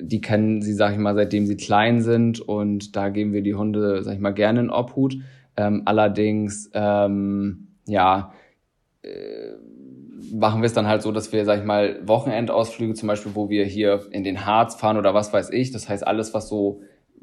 die 0.00 0.20
kennen 0.20 0.62
sie, 0.62 0.72
sag 0.72 0.92
ich 0.92 0.98
mal, 0.98 1.14
seitdem 1.14 1.46
sie 1.46 1.56
klein 1.56 2.00
sind 2.00 2.40
und 2.40 2.94
da 2.96 3.08
geben 3.08 3.32
wir 3.32 3.42
die 3.42 3.54
Hunde, 3.54 4.02
sag 4.02 4.14
ich 4.14 4.20
mal, 4.20 4.32
gerne 4.32 4.60
in 4.60 4.70
Obhut. 4.70 5.16
Ähm, 5.56 5.82
allerdings, 5.84 6.70
ähm, 6.72 7.68
ja, 7.86 8.32
äh, 9.02 9.10
machen 10.32 10.62
wir 10.62 10.66
es 10.66 10.72
dann 10.72 10.86
halt 10.86 11.02
so, 11.02 11.10
dass 11.10 11.32
wir, 11.32 11.44
sag 11.44 11.58
ich 11.58 11.64
mal, 11.64 12.00
Wochenendausflüge 12.06 12.94
zum 12.94 13.08
Beispiel, 13.08 13.34
wo 13.34 13.50
wir 13.50 13.64
hier 13.64 14.06
in 14.12 14.22
den 14.22 14.46
Harz 14.46 14.76
fahren 14.76 14.96
oder 14.96 15.12
was 15.12 15.32
weiß 15.32 15.50
ich. 15.50 15.72
Das 15.72 15.88
heißt, 15.88 16.06
alles, 16.06 16.32
was 16.34 16.48
so 16.48 16.82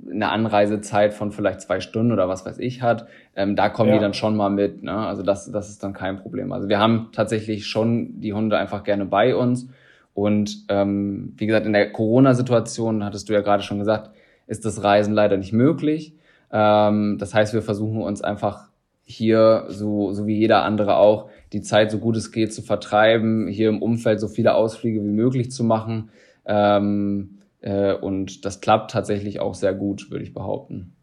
eine 0.09 0.29
Anreisezeit 0.29 1.13
von 1.13 1.31
vielleicht 1.31 1.61
zwei 1.61 1.79
Stunden 1.79 2.11
oder 2.11 2.29
was 2.29 2.45
weiß 2.45 2.59
ich 2.59 2.81
hat, 2.81 3.07
ähm, 3.35 3.55
da 3.55 3.69
kommen 3.69 3.89
ja. 3.89 3.95
die 3.95 4.01
dann 4.01 4.13
schon 4.13 4.35
mal 4.35 4.49
mit. 4.49 4.83
Ne? 4.83 4.95
Also 4.95 5.23
das, 5.23 5.51
das 5.51 5.69
ist 5.69 5.83
dann 5.83 5.93
kein 5.93 6.17
Problem. 6.17 6.51
Also 6.51 6.69
wir 6.69 6.79
haben 6.79 7.09
tatsächlich 7.11 7.67
schon 7.67 8.19
die 8.19 8.33
Hunde 8.33 8.57
einfach 8.57 8.83
gerne 8.83 9.05
bei 9.05 9.35
uns. 9.35 9.67
Und 10.13 10.65
ähm, 10.69 11.33
wie 11.37 11.45
gesagt, 11.45 11.65
in 11.65 11.73
der 11.73 11.91
Corona-Situation, 11.91 13.03
hattest 13.03 13.29
du 13.29 13.33
ja 13.33 13.41
gerade 13.41 13.63
schon 13.63 13.79
gesagt, 13.79 14.11
ist 14.47 14.65
das 14.65 14.83
Reisen 14.83 15.13
leider 15.13 15.37
nicht 15.37 15.53
möglich. 15.53 16.15
Ähm, 16.51 17.17
das 17.19 17.33
heißt, 17.33 17.53
wir 17.53 17.61
versuchen 17.61 18.01
uns 18.01 18.21
einfach 18.21 18.69
hier, 19.03 19.65
so, 19.69 20.11
so 20.13 20.27
wie 20.27 20.37
jeder 20.37 20.63
andere 20.63 20.97
auch, 20.97 21.29
die 21.53 21.61
Zeit 21.61 21.91
so 21.91 21.99
gut 21.99 22.17
es 22.17 22.31
geht 22.31 22.53
zu 22.53 22.61
vertreiben, 22.61 23.47
hier 23.47 23.69
im 23.69 23.81
Umfeld 23.81 24.19
so 24.19 24.27
viele 24.27 24.53
Ausflüge 24.53 25.01
wie 25.03 25.11
möglich 25.11 25.51
zu 25.51 25.63
machen. 25.63 26.09
Ähm, 26.45 27.36
äh, 27.61 27.93
und 27.93 28.45
das 28.45 28.61
klappt 28.61 28.91
tatsächlich 28.91 29.39
auch 29.39 29.53
sehr 29.53 29.73
gut, 29.73 30.11
würde 30.11 30.23
ich 30.23 30.33
behaupten. 30.33 30.93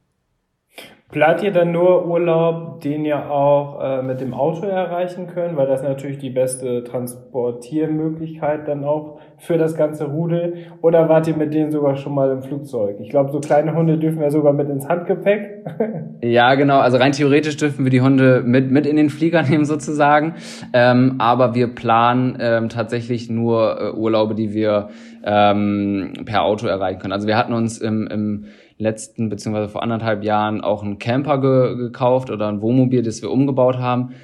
Plant 1.11 1.43
ihr 1.45 1.53
dann 1.53 1.71
nur 1.71 2.07
Urlaub, 2.07 2.81
den 2.81 3.05
ihr 3.05 3.31
auch 3.31 3.81
äh, 3.81 4.03
mit 4.03 4.21
dem 4.21 4.35
Auto 4.35 4.67
erreichen 4.67 5.29
könnt, 5.29 5.57
weil 5.57 5.69
das 5.69 5.83
natürlich 5.83 6.19
die 6.19 6.31
beste 6.31 6.83
Transportiermöglichkeit 6.83 8.67
dann 8.67 8.85
auch 8.85 9.14
für 9.39 9.59
das 9.59 9.77
ganze 9.77 10.05
Rudel? 10.07 10.55
Oder 10.81 11.09
wart 11.09 11.29
ihr 11.29 11.37
mit 11.37 11.53
denen 11.55 11.71
sogar 11.71 11.97
schon 11.97 12.15
mal 12.15 12.31
im 12.31 12.43
Flugzeug? 12.43 12.97
Ich 13.01 13.11
glaube, 13.11 13.31
so 13.31 13.41
kleine 13.41 13.75
Hunde 13.75 13.99
dürfen 13.99 14.23
ja 14.23 14.31
sogar 14.31 14.53
mit 14.53 14.69
ins 14.69 14.89
Handgepäck. 14.89 15.65
ja, 16.23 16.55
genau. 16.55 16.79
Also 16.79 16.99
rein 16.99 17.13
theoretisch 17.13 17.57
dürfen 17.57 17.85
wir 17.85 17.91
die 17.91 18.01
Hunde 18.01 18.43
mit, 18.45 18.71
mit 18.71 18.87
in 18.87 18.97
den 18.97 19.11
Flieger 19.11 19.43
nehmen 19.49 19.65
sozusagen. 19.65 20.35
Ähm, 20.73 21.17
aber 21.19 21.55
wir 21.55 21.69
planen 21.69 22.37
ähm, 22.41 22.69
tatsächlich 22.69 23.31
nur 23.31 23.81
äh, 23.81 23.91
Urlaube, 23.97 24.35
die 24.35 24.53
wir 24.53 24.89
ähm, 25.25 26.13
per 26.25 26.43
Auto 26.43 26.67
erreichen 26.67 27.01
können. 27.01 27.13
Also 27.13 27.27
wir 27.27 27.37
hatten 27.37 27.53
uns 27.53 27.79
im, 27.79 28.07
im 28.07 28.45
letzten 28.79 29.29
beziehungsweise 29.29 29.69
vor 29.69 29.83
anderthalb 29.83 30.25
Jahren 30.25 30.61
auch 30.61 30.83
einen 30.83 30.99
Camper 30.99 31.41
ge 31.41 31.77
gekauft 31.77 32.31
oder 32.31 32.49
ein 32.49 32.61
Wohnmobil, 32.61 33.03
das 33.03 33.23
wir 33.23 33.31
umgebaut 33.31 33.79
haben. 33.79 34.15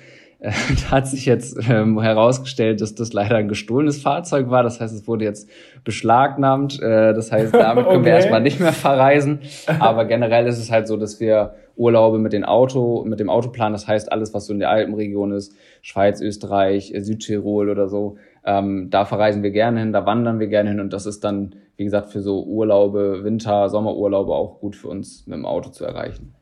Äh, 0.41 0.53
da 0.82 0.91
hat 0.91 1.07
sich 1.07 1.26
jetzt 1.26 1.59
ähm, 1.68 2.01
herausgestellt, 2.01 2.80
dass 2.80 2.95
das 2.95 3.12
leider 3.12 3.36
ein 3.36 3.49
gestohlenes 3.49 4.03
Fahrzeug 4.03 4.51
war. 4.51 4.62
Das 4.62 4.80
heißt, 4.80 4.95
es 4.95 5.07
wurde 5.07 5.24
jetzt 5.24 5.49
beschlagnahmt. 5.84 6.80
Äh, 6.82 7.14
das 7.14 7.30
heißt, 7.30 7.55
damit 7.55 7.84
können 7.84 7.99
okay. 7.99 8.07
wir 8.07 8.12
erstmal 8.14 8.41
nicht 8.41 8.61
mehr 8.61 8.72
verreisen. 8.72 9.41
Aber 9.78 10.05
generell 10.07 10.47
ist 10.47 10.59
es 10.59 10.70
halt 10.70 10.88
so, 10.88 10.97
dass 10.97 11.20
wir 11.20 11.55
Urlaube 11.76 12.18
mit 12.18 12.32
dem 12.32 12.45
Auto, 12.45 13.05
mit 13.05 13.20
dem 13.20 13.30
Autoplan, 13.30 13.72
das 13.72 13.86
heißt 13.86 14.12
alles, 14.12 14.34
was 14.34 14.47
so 14.47 14.53
in 14.53 14.59
der 14.59 14.70
Alpenregion 14.70 15.32
ist, 15.32 15.55
Schweiz, 15.80 16.20
Österreich, 16.20 16.93
Südtirol 16.99 17.70
oder 17.70 17.88
so, 17.88 18.16
ähm, 18.45 18.88
da 18.91 19.07
verreisen 19.07 19.43
wir 19.43 19.51
gerne 19.51 19.80
hin, 19.80 19.93
da 19.93 20.05
wandern 20.05 20.41
wir 20.41 20.49
gerne 20.49 20.70
hin 20.70 20.80
und 20.80 20.93
das 20.93 21.07
ist 21.07 21.24
dann, 21.24 21.55
wie 21.76 21.84
gesagt, 21.84 22.11
für 22.11 22.20
so 22.20 22.45
Urlaube, 22.45 23.24
Winter, 23.24 23.70
Sommerurlaube 23.70 24.34
auch 24.34 24.61
gut 24.61 24.76
für 24.76 24.88
uns 24.88 25.26
mit 25.26 25.36
dem 25.36 25.47
Auto 25.47 25.70
zu 25.70 25.86
erreichen. 25.86 26.34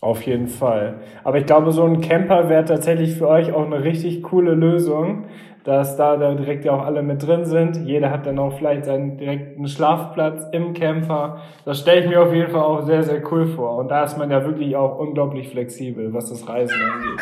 Auf 0.00 0.22
jeden 0.22 0.46
Fall. 0.46 1.00
Aber 1.24 1.38
ich 1.38 1.46
glaube, 1.46 1.72
so 1.72 1.84
ein 1.84 2.00
Camper 2.00 2.48
wäre 2.48 2.64
tatsächlich 2.64 3.16
für 3.16 3.28
euch 3.28 3.52
auch 3.52 3.66
eine 3.66 3.84
richtig 3.84 4.22
coole 4.22 4.54
Lösung, 4.54 5.24
dass 5.64 5.96
da, 5.98 6.16
da 6.16 6.32
direkt 6.34 6.64
ja 6.64 6.72
auch 6.72 6.86
alle 6.86 7.02
mit 7.02 7.26
drin 7.26 7.44
sind. 7.44 7.76
Jeder 7.84 8.10
hat 8.10 8.24
dann 8.24 8.38
auch 8.38 8.56
vielleicht 8.56 8.86
seinen 8.86 9.18
direkten 9.18 9.68
Schlafplatz 9.68 10.46
im 10.52 10.72
Camper. 10.72 11.42
Das 11.66 11.80
stelle 11.80 12.00
ich 12.00 12.08
mir 12.08 12.22
auf 12.22 12.32
jeden 12.32 12.50
Fall 12.50 12.62
auch 12.62 12.80
sehr, 12.86 13.02
sehr 13.02 13.22
cool 13.30 13.46
vor. 13.46 13.76
Und 13.76 13.88
da 13.88 14.04
ist 14.04 14.16
man 14.16 14.30
ja 14.30 14.42
wirklich 14.42 14.74
auch 14.74 14.98
unglaublich 14.98 15.50
flexibel, 15.50 16.14
was 16.14 16.30
das 16.30 16.48
Reisen 16.48 16.76
angeht. 16.80 17.20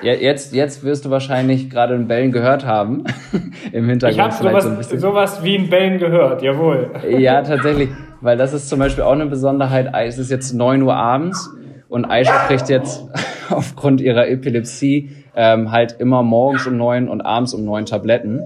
Ja, 0.00 0.14
jetzt, 0.14 0.54
jetzt 0.54 0.82
wirst 0.82 1.04
du 1.04 1.10
wahrscheinlich 1.10 1.68
gerade 1.68 1.92
ein 1.92 2.08
Bellen 2.08 2.32
gehört 2.32 2.64
haben. 2.64 3.04
Im 3.72 3.88
Hintergrund. 3.88 4.16
Ich 4.16 4.20
habe 4.20 4.32
sowas, 4.32 4.88
so 4.88 4.96
sowas 4.96 5.44
wie 5.44 5.58
ein 5.58 5.68
Bellen 5.68 5.98
gehört, 5.98 6.40
jawohl. 6.40 6.90
Ja, 7.18 7.42
tatsächlich. 7.42 7.90
Weil 8.20 8.36
das 8.36 8.52
ist 8.52 8.68
zum 8.68 8.78
Beispiel 8.78 9.04
auch 9.04 9.12
eine 9.12 9.26
Besonderheit. 9.26 9.92
Es 9.94 10.18
ist 10.18 10.30
jetzt 10.30 10.52
neun 10.52 10.82
Uhr 10.82 10.96
abends 10.96 11.50
und 11.88 12.04
Aisha 12.04 12.46
kriegt 12.46 12.68
jetzt 12.68 13.04
aufgrund 13.50 14.00
ihrer 14.00 14.28
Epilepsie 14.28 15.10
ähm, 15.36 15.70
halt 15.70 15.96
immer 16.00 16.22
morgens 16.22 16.66
um 16.66 16.76
neun 16.76 17.08
und 17.08 17.20
abends 17.20 17.54
um 17.54 17.64
neun 17.64 17.86
Tabletten. 17.86 18.42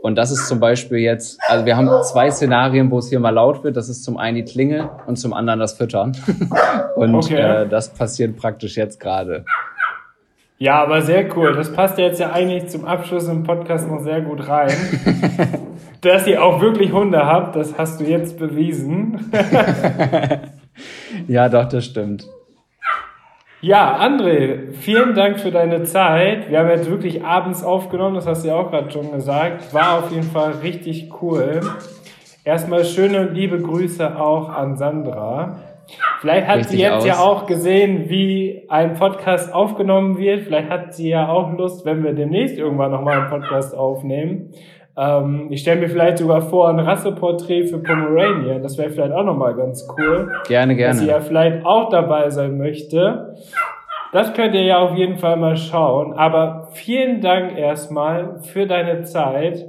Und 0.00 0.16
das 0.16 0.30
ist 0.30 0.46
zum 0.46 0.60
Beispiel 0.60 0.98
jetzt, 0.98 1.40
also 1.48 1.66
wir 1.66 1.76
haben 1.76 1.90
zwei 2.04 2.30
Szenarien, 2.30 2.92
wo 2.92 2.98
es 2.98 3.08
hier 3.08 3.18
mal 3.18 3.30
laut 3.30 3.64
wird. 3.64 3.76
Das 3.76 3.88
ist 3.88 4.04
zum 4.04 4.16
einen 4.16 4.36
die 4.36 4.44
Klinge 4.44 4.90
und 5.06 5.16
zum 5.16 5.32
anderen 5.32 5.58
das 5.58 5.72
Füttern. 5.72 6.16
und 6.94 7.14
okay. 7.16 7.62
äh, 7.62 7.68
das 7.68 7.88
passiert 7.88 8.36
praktisch 8.36 8.76
jetzt 8.76 9.00
gerade. 9.00 9.44
Ja, 10.58 10.82
aber 10.82 11.02
sehr 11.02 11.36
cool. 11.36 11.52
Das 11.54 11.72
passt 11.72 11.98
jetzt 11.98 12.18
ja 12.18 12.32
eigentlich 12.32 12.68
zum 12.68 12.86
Abschluss 12.86 13.28
im 13.28 13.42
Podcast 13.44 13.88
noch 13.88 14.00
sehr 14.00 14.22
gut 14.22 14.48
rein. 14.48 14.72
Dass 16.00 16.26
ihr 16.26 16.42
auch 16.42 16.60
wirklich 16.60 16.92
Hunde 16.92 17.26
habt, 17.26 17.56
das 17.56 17.76
hast 17.76 18.00
du 18.00 18.04
jetzt 18.04 18.38
bewiesen. 18.38 19.30
ja, 21.28 21.48
doch, 21.48 21.68
das 21.68 21.84
stimmt. 21.84 22.26
Ja, 23.60 23.98
André, 23.98 24.72
vielen 24.72 25.14
Dank 25.14 25.40
für 25.40 25.50
deine 25.50 25.82
Zeit. 25.84 26.50
Wir 26.50 26.60
haben 26.60 26.68
jetzt 26.68 26.88
wirklich 26.90 27.24
abends 27.24 27.64
aufgenommen, 27.64 28.14
das 28.14 28.26
hast 28.26 28.44
du 28.44 28.48
ja 28.48 28.54
auch 28.54 28.70
gerade 28.70 28.90
schon 28.90 29.12
gesagt. 29.12 29.74
War 29.74 29.98
auf 29.98 30.10
jeden 30.12 30.30
Fall 30.30 30.52
richtig 30.62 31.10
cool. 31.20 31.60
Erstmal 32.44 32.84
schöne 32.84 33.24
liebe 33.24 33.58
Grüße 33.60 34.20
auch 34.20 34.50
an 34.50 34.76
Sandra. 34.76 35.58
Vielleicht 36.20 36.46
hat 36.48 36.64
sie 36.68 36.78
jetzt 36.78 36.92
aus. 36.92 37.06
ja 37.06 37.18
auch 37.18 37.46
gesehen, 37.46 38.08
wie 38.08 38.64
ein 38.68 38.94
Podcast 38.94 39.52
aufgenommen 39.52 40.18
wird. 40.18 40.42
Vielleicht 40.42 40.70
hat 40.70 40.94
sie 40.94 41.10
ja 41.10 41.28
auch 41.28 41.52
Lust, 41.52 41.84
wenn 41.84 42.02
wir 42.02 42.12
demnächst 42.12 42.58
irgendwann 42.58 42.90
nochmal 42.90 43.20
einen 43.20 43.30
Podcast 43.30 43.76
aufnehmen. 43.76 44.50
Ähm, 44.96 45.48
ich 45.50 45.60
stelle 45.60 45.80
mir 45.80 45.88
vielleicht 45.88 46.18
sogar 46.18 46.42
vor, 46.42 46.68
ein 46.68 46.80
Rasseporträt 46.80 47.66
für 47.66 47.78
Pomeranian. 47.78 48.62
Das 48.62 48.78
wäre 48.78 48.90
vielleicht 48.90 49.12
auch 49.12 49.24
nochmal 49.24 49.54
ganz 49.54 49.86
cool. 49.98 50.32
Gerne, 50.48 50.74
gerne. 50.74 50.94
Dass 50.94 51.00
sie 51.00 51.08
ja 51.08 51.20
vielleicht 51.20 51.64
auch 51.66 51.90
dabei 51.90 52.30
sein 52.30 52.56
möchte. 52.56 53.34
Das 54.12 54.32
könnt 54.32 54.54
ihr 54.54 54.62
ja 54.62 54.78
auf 54.78 54.96
jeden 54.96 55.18
Fall 55.18 55.36
mal 55.36 55.56
schauen. 55.56 56.14
Aber 56.14 56.68
vielen 56.72 57.20
Dank 57.20 57.58
erstmal 57.58 58.38
für 58.40 58.66
deine 58.66 59.02
Zeit. 59.02 59.66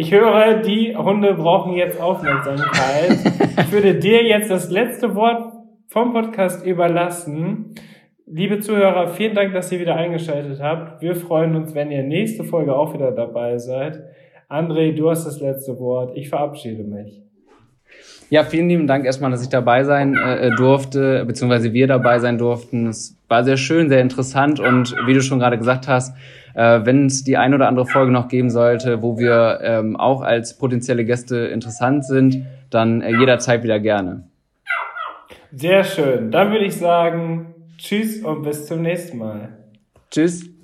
Ich 0.00 0.12
höre, 0.12 0.62
die 0.62 0.96
Hunde 0.96 1.34
brauchen 1.34 1.72
jetzt 1.72 2.00
Aufmerksamkeit. 2.00 3.18
ich 3.58 3.72
würde 3.72 3.96
dir 3.96 4.22
jetzt 4.22 4.48
das 4.48 4.70
letzte 4.70 5.16
Wort 5.16 5.52
vom 5.88 6.12
Podcast 6.12 6.64
überlassen. 6.64 7.74
Liebe 8.24 8.60
Zuhörer, 8.60 9.08
vielen 9.08 9.34
Dank, 9.34 9.54
dass 9.54 9.72
ihr 9.72 9.80
wieder 9.80 9.96
eingeschaltet 9.96 10.62
habt. 10.62 11.02
Wir 11.02 11.16
freuen 11.16 11.56
uns, 11.56 11.74
wenn 11.74 11.90
ihr 11.90 12.04
nächste 12.04 12.44
Folge 12.44 12.76
auch 12.76 12.94
wieder 12.94 13.10
dabei 13.10 13.58
seid. 13.58 14.00
André, 14.48 14.94
du 14.94 15.10
hast 15.10 15.26
das 15.26 15.40
letzte 15.40 15.80
Wort. 15.80 16.16
Ich 16.16 16.28
verabschiede 16.28 16.84
mich. 16.84 17.27
Ja, 18.30 18.44
vielen 18.44 18.68
lieben 18.68 18.86
Dank 18.86 19.06
erstmal, 19.06 19.30
dass 19.30 19.42
ich 19.42 19.48
dabei 19.48 19.84
sein 19.84 20.14
äh, 20.14 20.50
durfte, 20.50 21.24
beziehungsweise 21.24 21.72
wir 21.72 21.86
dabei 21.86 22.18
sein 22.18 22.36
durften. 22.36 22.88
Es 22.88 23.16
war 23.28 23.42
sehr 23.42 23.56
schön, 23.56 23.88
sehr 23.88 24.02
interessant 24.02 24.60
und 24.60 24.94
wie 25.06 25.14
du 25.14 25.22
schon 25.22 25.38
gerade 25.38 25.56
gesagt 25.56 25.88
hast, 25.88 26.14
äh, 26.58 26.84
Wenn 26.84 27.06
es 27.06 27.22
die 27.22 27.36
ein 27.36 27.54
oder 27.54 27.68
andere 27.68 27.86
Folge 27.86 28.10
noch 28.10 28.26
geben 28.26 28.50
sollte, 28.50 29.00
wo 29.00 29.16
wir 29.16 29.60
ähm, 29.62 29.94
auch 29.94 30.22
als 30.22 30.58
potenzielle 30.58 31.04
Gäste 31.04 31.36
interessant 31.36 32.04
sind, 32.04 32.46
dann 32.70 33.00
äh, 33.00 33.16
jederzeit 33.16 33.62
wieder 33.62 33.78
gerne. 33.78 34.24
Sehr 35.52 35.84
schön. 35.84 36.32
Dann 36.32 36.50
würde 36.50 36.64
ich 36.64 36.76
sagen, 36.76 37.54
tschüss 37.78 38.24
und 38.24 38.42
bis 38.42 38.66
zum 38.66 38.82
nächsten 38.82 39.18
Mal. 39.18 39.50
Tschüss. 40.10 40.57